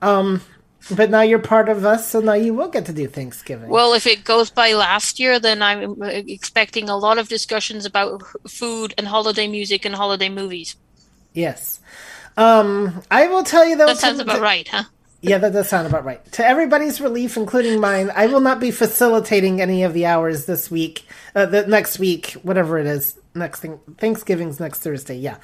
um, 0.00 0.42
but 0.90 1.10
now 1.10 1.20
you're 1.20 1.38
part 1.38 1.68
of 1.68 1.84
us, 1.84 2.08
so 2.08 2.20
now 2.20 2.32
you 2.32 2.54
will 2.54 2.68
get 2.68 2.86
to 2.86 2.92
do 2.92 3.06
Thanksgiving. 3.06 3.68
Well, 3.68 3.92
if 3.92 4.06
it 4.06 4.24
goes 4.24 4.50
by 4.50 4.72
last 4.72 5.20
year, 5.20 5.38
then 5.38 5.62
I'm 5.62 6.02
expecting 6.02 6.88
a 6.88 6.96
lot 6.96 7.18
of 7.18 7.28
discussions 7.28 7.84
about 7.86 8.22
food 8.48 8.94
and 8.98 9.06
holiday 9.06 9.46
music 9.46 9.84
and 9.84 9.94
holiday 9.94 10.28
movies. 10.28 10.76
yes. 11.32 11.80
Um, 12.34 13.02
I 13.10 13.26
will 13.26 13.42
tell 13.44 13.66
you 13.66 13.76
though. 13.76 13.86
That 13.86 13.98
sounds 13.98 14.18
about 14.18 14.40
right, 14.40 14.66
huh? 14.66 14.84
Yeah, 15.22 15.38
that 15.38 15.52
does 15.52 15.68
sound 15.68 15.86
about 15.86 16.04
right. 16.04 16.24
To 16.32 16.44
everybody's 16.44 17.00
relief, 17.00 17.36
including 17.36 17.80
mine, 17.80 18.10
I 18.14 18.26
will 18.26 18.40
not 18.40 18.58
be 18.58 18.72
facilitating 18.72 19.60
any 19.60 19.84
of 19.84 19.94
the 19.94 20.04
hours 20.04 20.46
this 20.46 20.68
week. 20.68 21.06
Uh, 21.34 21.46
the 21.46 21.64
next 21.66 22.00
week, 22.00 22.32
whatever 22.42 22.76
it 22.76 22.86
is, 22.86 23.16
next 23.32 23.60
thing, 23.60 23.78
Thanksgiving's 23.98 24.58
next 24.58 24.80
Thursday. 24.80 25.16
Yeah, 25.16 25.36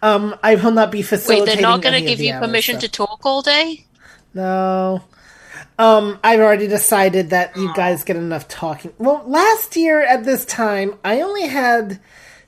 um, 0.00 0.34
I 0.42 0.54
will 0.54 0.70
not 0.70 0.90
be 0.90 1.02
facilitating. 1.02 1.46
Wait, 1.46 1.54
they're 1.54 1.62
not 1.62 1.82
going 1.82 2.02
to 2.02 2.08
give 2.08 2.18
you 2.18 2.32
hours, 2.32 2.46
permission 2.46 2.76
so- 2.76 2.86
to 2.86 2.88
talk 2.88 3.20
all 3.24 3.42
day? 3.42 3.84
No. 4.32 5.02
Um, 5.78 6.18
I've 6.24 6.40
already 6.40 6.68
decided 6.68 7.30
that 7.30 7.54
you 7.56 7.72
guys 7.74 8.04
get 8.04 8.16
enough 8.16 8.48
talking. 8.48 8.94
Well, 8.96 9.22
last 9.26 9.76
year 9.76 10.00
at 10.00 10.24
this 10.24 10.46
time, 10.46 10.94
I 11.04 11.20
only 11.20 11.46
had 11.46 12.00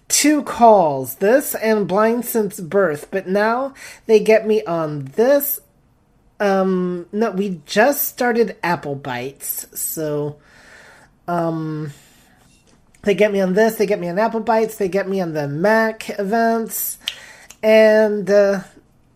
two 0.08 0.42
calls, 0.42 1.16
this 1.16 1.54
and 1.54 1.86
Blind 1.86 2.24
Since 2.24 2.60
Birth, 2.60 3.08
but 3.10 3.28
now 3.28 3.74
they 4.06 4.20
get 4.20 4.46
me 4.46 4.64
on 4.64 5.04
this. 5.16 5.60
Um, 6.40 7.06
no, 7.12 7.30
we 7.32 7.60
just 7.66 8.08
started 8.08 8.56
Apple 8.62 8.94
Bites, 8.94 9.66
so, 9.78 10.38
um, 11.26 11.92
they 13.02 13.14
get 13.14 13.32
me 13.32 13.40
on 13.40 13.54
this, 13.54 13.76
they 13.76 13.86
get 13.86 13.98
me 13.98 14.08
on 14.08 14.18
Apple 14.18 14.40
Bites, 14.40 14.76
they 14.76 14.88
get 14.88 15.08
me 15.08 15.20
on 15.20 15.32
the 15.32 15.48
Mac 15.48 16.10
events, 16.18 16.98
and, 17.62 18.30
uh, 18.30 18.62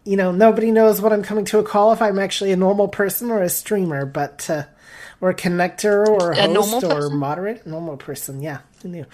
you 0.04 0.16
know, 0.16 0.32
nobody 0.32 0.72
knows 0.72 1.00
what 1.00 1.12
I'm 1.12 1.22
coming 1.22 1.44
to 1.46 1.58
a 1.58 1.62
call 1.62 1.92
if 1.92 2.02
I'm 2.02 2.18
actually 2.18 2.52
a 2.52 2.56
normal 2.56 2.88
person 2.88 3.30
or 3.30 3.42
a 3.42 3.48
streamer, 3.48 4.04
but 4.04 4.48
uh, 4.50 4.64
or 5.20 5.30
a 5.30 5.34
connector 5.34 6.06
or 6.06 6.32
a, 6.32 6.48
host 6.48 6.82
or 6.84 7.08
moderate, 7.08 7.66
normal 7.66 7.96
person. 7.96 8.42
Yeah, 8.42 8.58
who 8.82 8.88
knew? 8.88 9.06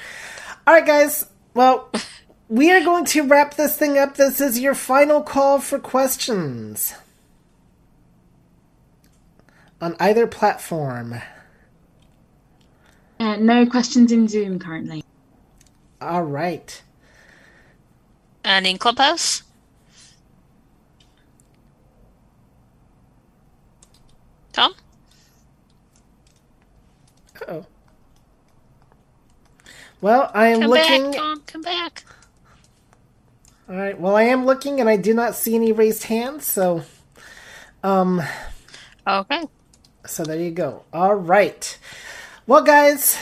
All 0.67 0.75
right, 0.75 0.87
guys. 0.87 1.27
Well, 1.53 1.91
we 2.49 2.71
are 2.71 2.83
going 2.83 3.05
to 3.07 3.27
wrap 3.27 3.55
this 3.55 3.77
thing 3.77 3.99
up. 3.99 4.17
This 4.17 4.41
is 4.41 4.59
your 4.59 4.75
final 4.75 5.23
call 5.23 5.61
for 5.61 5.79
questions 5.79 6.95
on 9.81 9.97
either 10.01 10.27
platform. 10.27 11.17
Uh, 13.21 13.37
no 13.37 13.67
questions 13.67 14.13
in 14.13 14.29
Zoom 14.29 14.59
currently. 14.59 15.03
All 16.01 16.25
right. 16.25 16.83
And 18.45 18.67
in 18.67 18.79
Clubhouse? 18.79 19.43
Tom? 24.53 24.73
Oh. 27.49 27.67
Well, 30.01 30.31
I 30.35 30.49
am 30.49 30.63
Come 30.63 30.69
looking. 30.69 30.75
back, 30.75 31.11
Tom. 31.11 31.43
Come 31.47 31.63
back. 31.63 32.05
All 33.69 33.77
right. 33.77 33.99
Well, 34.01 34.17
I 34.17 34.25
am 34.25 34.47
looking, 34.47 34.81
and 34.81 34.89
I 34.89 34.97
do 34.97 35.15
not 35.15 35.35
see 35.37 35.55
any 35.57 35.73
raised 35.73 36.05
hands. 36.05 36.47
So, 36.47 36.85
um, 37.83 38.23
Okay. 39.09 39.45
So 40.09 40.25
there 40.25 40.41
you 40.41 40.51
go. 40.51 40.85
All 40.93 41.15
right. 41.15 41.79
Well, 42.47 42.63
guys, 42.63 43.19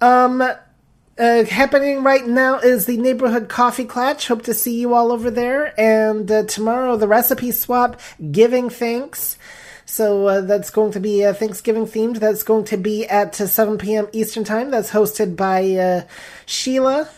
um, 0.00 0.42
uh, 0.42 1.44
happening 1.44 2.02
right 2.02 2.26
now 2.26 2.58
is 2.58 2.86
the 2.86 2.96
neighborhood 2.96 3.48
coffee 3.48 3.84
clutch. 3.84 4.28
Hope 4.28 4.42
to 4.42 4.54
see 4.54 4.80
you 4.80 4.94
all 4.94 5.12
over 5.12 5.30
there. 5.30 5.78
And 5.80 6.30
uh, 6.30 6.44
tomorrow, 6.44 6.96
the 6.96 7.08
recipe 7.08 7.52
swap, 7.52 8.00
giving 8.30 8.70
thanks. 8.70 9.38
So 9.84 10.26
uh, 10.26 10.40
that's 10.42 10.70
going 10.70 10.92
to 10.92 11.00
be 11.00 11.24
uh, 11.24 11.34
Thanksgiving 11.34 11.86
themed. 11.86 12.20
That's 12.20 12.42
going 12.42 12.64
to 12.66 12.76
be 12.76 13.06
at 13.06 13.40
uh, 13.40 13.46
7 13.46 13.76
p.m. 13.76 14.08
Eastern 14.12 14.44
Time. 14.44 14.70
That's 14.70 14.90
hosted 14.90 15.36
by 15.36 15.74
uh, 15.74 16.02
Sheila. 16.46 17.08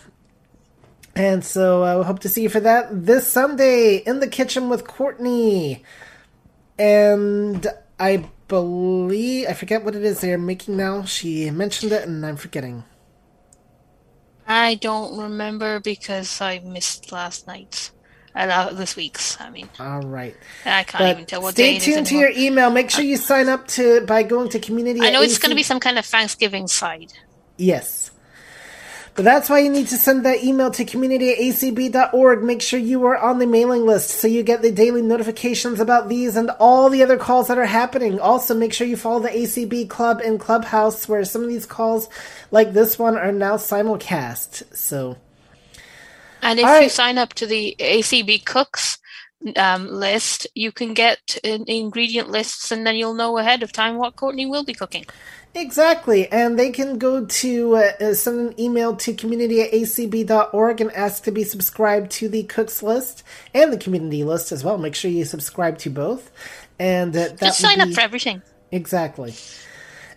And 1.15 1.45
so 1.45 1.83
I 1.83 2.03
hope 2.03 2.21
to 2.21 2.29
see 2.29 2.43
you 2.43 2.49
for 2.49 2.61
that 2.61 2.89
this 3.05 3.27
Sunday 3.27 3.97
in 3.97 4.21
the 4.21 4.27
kitchen 4.27 4.71
with 4.71 4.87
Courtney. 4.87 5.85
And 6.79 7.67
I 8.01 8.25
believe, 8.53 9.49
I 9.49 9.55
forget 9.55 9.83
what 9.83 9.97
it 9.97 10.05
is 10.05 10.21
they're 10.21 10.37
making 10.37 10.77
now. 10.77 11.05
She 11.05 11.51
mentioned 11.51 11.91
it 11.91 12.07
and 12.07 12.25
I'm 12.25 12.37
forgetting. 12.37 12.85
I 14.47 14.75
don't 14.75 15.19
remember 15.19 15.81
because 15.81 16.39
I 16.43 16.59
missed 16.59 17.13
last 17.13 17.47
night's. 17.47 17.93
Uh, 18.35 18.73
this 18.75 18.95
week's, 18.95 19.41
I 19.41 19.49
mean. 19.49 19.71
All 19.81 20.01
right. 20.01 20.37
I 20.67 20.85
can't 20.85 21.03
But 21.03 21.11
even 21.13 21.27
tell 21.27 21.43
what 21.43 21.55
stay 21.55 21.73
day 21.73 21.77
it 21.77 21.89
is 21.89 21.95
tuned 21.95 22.07
to 22.09 22.15
your 22.15 22.31
email. 22.31 22.71
Make 22.71 22.91
sure 22.91 23.05
you 23.05 23.17
sign 23.17 23.49
up 23.49 23.67
to 23.69 24.05
by 24.07 24.23
going 24.23 24.51
to 24.51 24.59
community. 24.59 25.01
I 25.01 25.11
know 25.11 25.23
it's 25.23 25.39
going 25.39 25.51
to 25.51 25.57
be 25.57 25.63
some 25.63 25.81
kind 25.81 25.99
of 25.99 26.05
Thanksgiving 26.05 26.69
side. 26.69 27.13
Yes. 27.57 28.11
But 29.15 29.27
that's 29.27 29.51
why 29.51 29.59
you 29.59 29.71
need 29.71 29.89
to 29.89 29.99
send 29.99 30.25
that 30.25 30.43
email 30.43 30.71
to 30.71 30.87
community 30.87 31.33
at 31.33 31.39
acb.org. 31.39 32.43
Make 32.43 32.63
sure 32.63 32.79
you 32.79 33.05
are 33.05 33.19
on 33.19 33.39
the 33.39 33.47
mailing 33.47 33.85
list 33.85 34.09
so 34.09 34.27
you 34.27 34.43
get 34.43 34.63
the 34.63 34.73
daily 34.73 35.03
notifications 35.03 35.81
about 35.81 36.09
these 36.09 36.35
and 36.35 36.51
all 36.59 36.89
the 36.89 37.03
other 37.03 37.19
calls 37.19 37.49
that 37.49 37.59
are 37.59 37.67
happening. 37.67 38.19
Also, 38.19 38.55
make 38.55 38.73
sure 38.73 38.87
you 38.87 38.97
follow 38.97 39.21
the 39.21 39.29
ACB 39.29 39.91
Club 39.91 40.21
and 40.25 40.41
Clubhouse 40.41 41.09
where 41.09 41.25
some 41.27 41.43
of 41.43 41.49
these 41.49 41.67
calls, 41.67 42.09
like 42.51 42.73
this 42.73 42.99
one, 42.99 43.19
are 43.19 43.33
now 43.33 43.57
simulcast. 43.57 44.75
So, 44.75 45.19
And 46.41 46.59
if 46.59 46.65
All 46.65 46.81
you 46.81 46.89
sign 46.89 47.19
up 47.19 47.35
to 47.35 47.47
the 47.47 47.77
ACB 47.79 48.47
Cooks 48.47 48.99
um, 49.57 49.89
list, 49.89 50.47
you 50.55 50.73
can 50.73 50.95
get 50.95 51.39
in- 51.45 51.69
ingredient 51.69 52.31
lists 52.31 52.73
and 52.73 52.87
then 52.87 52.97
you'll 52.97 53.13
know 53.15 53.37
ahead 53.37 53.63
of 53.63 53.73
time 53.73 53.99
what 53.99 54.17
Courtney 54.17 54.47
will 54.47 54.65
be 54.65 54.73
cooking. 54.73 55.05
Exactly, 55.55 56.33
and 56.33 56.59
they 56.59 56.71
can 56.71 56.97
go 56.97 57.27
to 57.27 57.77
uh, 57.77 57.93
uh, 58.01 58.15
send 58.15 58.41
an 58.41 58.61
email 58.61 58.97
to 58.97 59.13
community 59.13 59.61
at 59.61 59.71
acb.org 59.73 60.81
and 60.81 60.91
ask 60.93 61.25
to 61.25 61.31
be 61.31 61.45
subscribed 61.45 62.11
to 62.13 62.29
the 62.29 62.45
cooks 62.45 62.83
list 62.83 63.23
and 63.53 63.71
the 63.71 63.77
community 63.77 64.25
list 64.25 64.51
as 64.51 64.65
well. 64.65 64.79
Make 64.79 64.95
sure 64.95 65.11
you 65.11 65.27
subscribe 65.27 65.77
to 65.79 65.91
both, 65.91 66.31
and 66.79 67.15
uh, 67.15 67.29
that 67.29 67.39
Just 67.39 67.61
sign 67.61 67.81
up 67.83 67.91
for 67.91 68.01
everything. 68.01 68.41
exactly. 68.71 69.35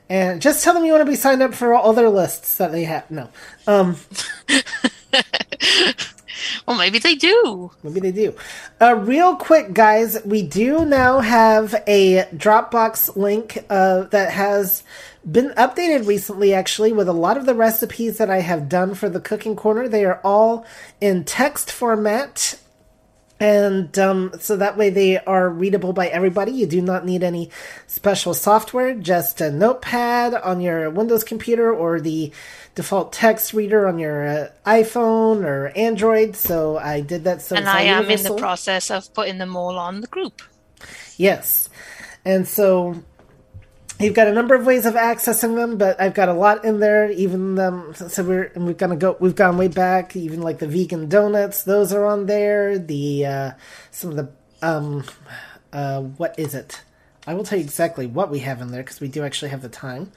And 0.08 0.40
just 0.42 0.64
tell 0.64 0.74
them 0.76 0.86
you 0.86 0.92
want 0.94 1.02
to 1.06 1.12
be 1.12 1.16
signed 1.18 1.42
up 1.42 1.54
for 1.56 1.74
all 1.74 1.90
other 1.90 2.10
lists 2.10 2.58
that 2.58 2.72
they 2.72 2.84
have. 2.86 3.10
No, 3.12 3.30
um, 3.68 3.98
Well, 6.68 6.78
maybe 6.78 7.00
they 7.00 7.16
do. 7.16 7.72
Maybe 7.84 8.00
they 8.00 8.12
do. 8.12 8.36
Uh, 8.82 8.96
real 8.96 9.36
quick, 9.36 9.74
guys, 9.74 10.18
we 10.26 10.42
do 10.42 10.84
now 10.86 11.20
have 11.20 11.76
a 11.88 12.26
Dropbox 12.36 13.16
link 13.16 13.64
uh, 13.70 14.04
that 14.06 14.32
has 14.32 14.84
been 15.30 15.50
updated 15.52 16.08
recently, 16.08 16.54
actually, 16.54 16.92
with 16.92 17.08
a 17.08 17.14
lot 17.14 17.38
of 17.38 17.46
the 17.46 17.56
recipes 17.56 18.18
that 18.18 18.30
I 18.30 18.42
have 18.42 18.70
done 18.70 18.94
for 18.94 19.10
the 19.10 19.20
Cooking 19.20 19.56
Corner. 19.56 19.88
They 19.88 20.06
are 20.06 20.22
all 20.24 20.66
in 21.02 21.24
text 21.24 21.72
format. 21.72 22.60
And 23.38 23.98
um, 24.00 24.32
so 24.40 24.56
that 24.56 24.78
way 24.78 24.90
they 24.90 25.18
are 25.18 25.50
readable 25.50 25.92
by 25.92 26.08
everybody. 26.08 26.52
You 26.52 26.68
do 26.68 26.82
not 26.82 27.06
need 27.06 27.22
any 27.22 27.50
special 27.86 28.34
software, 28.34 28.94
just 28.94 29.42
a 29.42 29.52
notepad 29.52 30.34
on 30.36 30.62
your 30.62 30.90
Windows 30.90 31.24
computer 31.26 31.74
or 31.74 32.00
the 32.00 32.32
default 32.76 33.12
text 33.12 33.54
reader 33.54 33.88
on 33.88 34.00
your 34.00 34.26
uh, 34.26 34.50
iPhone 34.66 35.44
or 35.44 35.68
Android. 35.76 36.38
So 36.38 36.78
I 36.78 37.02
did 37.02 37.26
that. 37.26 37.42
So 37.42 37.58
and 37.58 37.68
I 37.68 37.82
am 37.82 38.10
in 38.10 38.24
the 38.24 38.38
process 38.38 38.90
of 38.90 39.14
putting 39.14 39.38
them 39.38 39.58
all 39.58 39.78
on 39.78 40.00
the 40.00 40.08
group. 40.08 40.42
Yes. 41.18 41.70
And 42.24 42.48
so 42.48 43.04
you've 44.00 44.14
got 44.14 44.28
a 44.28 44.34
number 44.34 44.56
of 44.56 44.66
ways 44.66 44.86
of 44.86 44.96
accessing 44.96 45.56
them, 45.56 45.78
but 45.78 46.00
I've 46.00 46.14
got 46.14 46.30
a 46.30 46.34
lot 46.34 46.66
in 46.66 46.80
there. 46.80 47.10
Even 47.12 47.58
um, 47.60 47.94
so, 47.94 48.24
we're 48.24 48.52
and 48.56 48.66
we've 48.66 48.78
gonna 48.78 48.96
go. 48.96 49.16
We've 49.20 49.36
gone 49.36 49.58
way 49.58 49.68
back. 49.68 50.16
Even 50.16 50.42
like 50.42 50.60
the 50.60 50.68
vegan 50.68 51.10
donuts, 51.10 51.64
those 51.64 51.94
are 51.94 52.06
on 52.06 52.26
there. 52.26 52.78
The 52.78 53.26
uh, 53.26 53.52
some 53.92 54.12
of 54.12 54.18
the 54.18 54.30
um, 54.62 55.04
uh, 55.72 56.02
what 56.02 56.38
is 56.38 56.54
it? 56.54 56.82
I 57.28 57.34
will 57.34 57.44
tell 57.44 57.58
you 57.58 57.64
exactly 57.64 58.06
what 58.06 58.30
we 58.30 58.40
have 58.40 58.62
in 58.62 58.72
there 58.72 58.84
because 58.84 59.02
we 59.02 59.08
do 59.08 59.24
actually 59.24 59.50
have 59.50 59.62
the 59.62 59.70
time. 59.70 60.12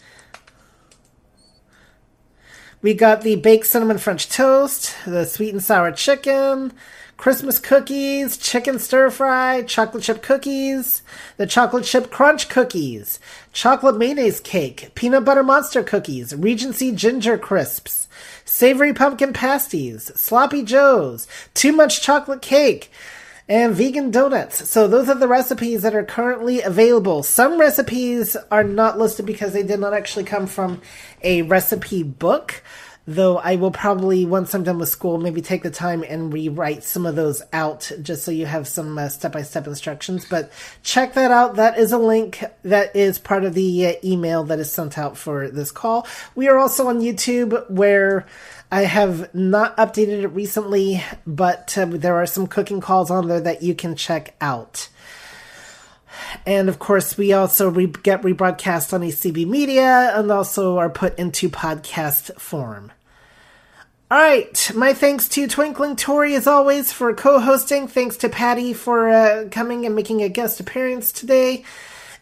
We 2.80 2.94
got 2.94 3.22
the 3.22 3.36
baked 3.36 3.66
cinnamon 3.66 3.98
French 3.98 4.28
toast, 4.28 4.94
the 5.04 5.24
sweet 5.24 5.52
and 5.52 5.62
sour 5.62 5.90
chicken, 5.90 6.72
Christmas 7.18 7.58
cookies, 7.58 8.36
chicken 8.36 8.78
stir 8.78 9.10
fry, 9.10 9.62
chocolate 9.62 10.04
chip 10.04 10.22
cookies, 10.22 11.02
the 11.36 11.48
chocolate 11.48 11.84
chip 11.84 12.12
crunch 12.12 12.48
cookies, 12.48 13.18
chocolate 13.52 13.98
mayonnaise 13.98 14.38
cake, 14.38 14.92
peanut 14.94 15.24
butter 15.24 15.42
monster 15.42 15.82
cookies, 15.82 16.32
Regency 16.32 16.92
ginger 16.92 17.36
crisps, 17.36 18.06
savory 18.44 18.94
pumpkin 18.94 19.32
pasties, 19.32 20.12
sloppy 20.14 20.62
joes, 20.62 21.26
too 21.54 21.72
much 21.72 22.02
chocolate 22.02 22.40
cake, 22.40 22.92
and 23.48 23.74
vegan 23.74 24.12
donuts. 24.12 24.68
So 24.70 24.86
those 24.86 25.08
are 25.08 25.16
the 25.16 25.26
recipes 25.26 25.82
that 25.82 25.96
are 25.96 26.04
currently 26.04 26.62
available. 26.62 27.24
Some 27.24 27.58
recipes 27.58 28.36
are 28.52 28.62
not 28.62 28.96
listed 28.96 29.26
because 29.26 29.52
they 29.52 29.64
did 29.64 29.80
not 29.80 29.92
actually 29.92 30.24
come 30.24 30.46
from 30.46 30.82
a 31.24 31.42
recipe 31.42 32.04
book. 32.04 32.62
Though 33.10 33.38
I 33.38 33.56
will 33.56 33.70
probably, 33.70 34.26
once 34.26 34.52
I'm 34.52 34.64
done 34.64 34.78
with 34.78 34.90
school, 34.90 35.16
maybe 35.16 35.40
take 35.40 35.62
the 35.62 35.70
time 35.70 36.04
and 36.06 36.30
rewrite 36.30 36.84
some 36.84 37.06
of 37.06 37.16
those 37.16 37.40
out 37.54 37.90
just 38.02 38.22
so 38.22 38.30
you 38.30 38.44
have 38.44 38.68
some 38.68 39.00
step 39.08 39.32
by 39.32 39.40
step 39.40 39.66
instructions. 39.66 40.26
But 40.28 40.52
check 40.82 41.14
that 41.14 41.30
out. 41.30 41.56
That 41.56 41.78
is 41.78 41.92
a 41.92 41.96
link 41.96 42.44
that 42.64 42.94
is 42.94 43.18
part 43.18 43.44
of 43.44 43.54
the 43.54 43.86
uh, 43.86 43.92
email 44.04 44.44
that 44.44 44.58
is 44.58 44.70
sent 44.70 44.98
out 44.98 45.16
for 45.16 45.48
this 45.48 45.70
call. 45.70 46.06
We 46.34 46.48
are 46.48 46.58
also 46.58 46.88
on 46.88 47.00
YouTube 47.00 47.70
where 47.70 48.26
I 48.70 48.82
have 48.82 49.34
not 49.34 49.74
updated 49.78 50.24
it 50.24 50.28
recently, 50.28 51.02
but 51.26 51.78
uh, 51.78 51.86
there 51.86 52.16
are 52.16 52.26
some 52.26 52.46
cooking 52.46 52.82
calls 52.82 53.10
on 53.10 53.26
there 53.26 53.40
that 53.40 53.62
you 53.62 53.74
can 53.74 53.96
check 53.96 54.34
out. 54.42 54.90
And 56.44 56.68
of 56.68 56.78
course, 56.78 57.16
we 57.16 57.32
also 57.32 57.70
re- 57.70 57.86
get 57.86 58.20
rebroadcast 58.20 58.92
on 58.92 59.00
ACB 59.00 59.46
Media 59.46 60.12
and 60.14 60.30
also 60.30 60.76
are 60.76 60.90
put 60.90 61.18
into 61.18 61.48
podcast 61.48 62.38
form. 62.38 62.92
All 64.10 64.16
right, 64.16 64.70
my 64.74 64.94
thanks 64.94 65.28
to 65.28 65.46
Twinkling 65.46 65.94
Tori 65.94 66.34
as 66.34 66.46
always 66.46 66.90
for 66.90 67.12
co-hosting. 67.12 67.88
Thanks 67.88 68.16
to 68.18 68.30
Patty 68.30 68.72
for 68.72 69.10
uh, 69.10 69.48
coming 69.50 69.84
and 69.84 69.94
making 69.94 70.22
a 70.22 70.30
guest 70.30 70.60
appearance 70.60 71.12
today. 71.12 71.62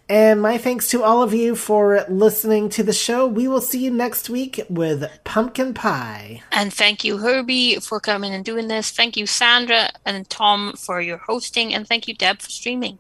And 0.09 0.43
my 0.43 0.59
thanks 0.59 0.89
to 0.91 1.05
all 1.05 1.23
of 1.23 1.33
you 1.33 1.55
for 1.55 2.05
listening 2.09 2.71
to 2.71 2.83
the 2.83 2.93
show. 2.93 3.29
We 3.29 3.47
will 3.47 3.61
see 3.61 3.85
you 3.85 3.93
next 3.93 4.29
week 4.29 4.61
with 4.69 5.09
pumpkin 5.23 5.75
pie. 5.75 6.43
And 6.51 6.75
thank 6.75 7.05
you, 7.05 7.19
Herbie, 7.19 7.77
for 7.77 8.01
coming 8.01 8.35
and 8.35 8.45
doing 8.45 8.67
this. 8.67 8.91
Thank 8.91 9.17
you, 9.17 9.29
Sandra 9.29 9.91
and 10.05 10.29
Tom, 10.29 10.73
for 10.73 11.01
your 11.01 11.19
hosting. 11.19 11.73
And 11.73 11.87
thank 11.87 12.09
you, 12.09 12.15
Deb, 12.15 12.41
for 12.41 12.51
streaming. 12.51 12.99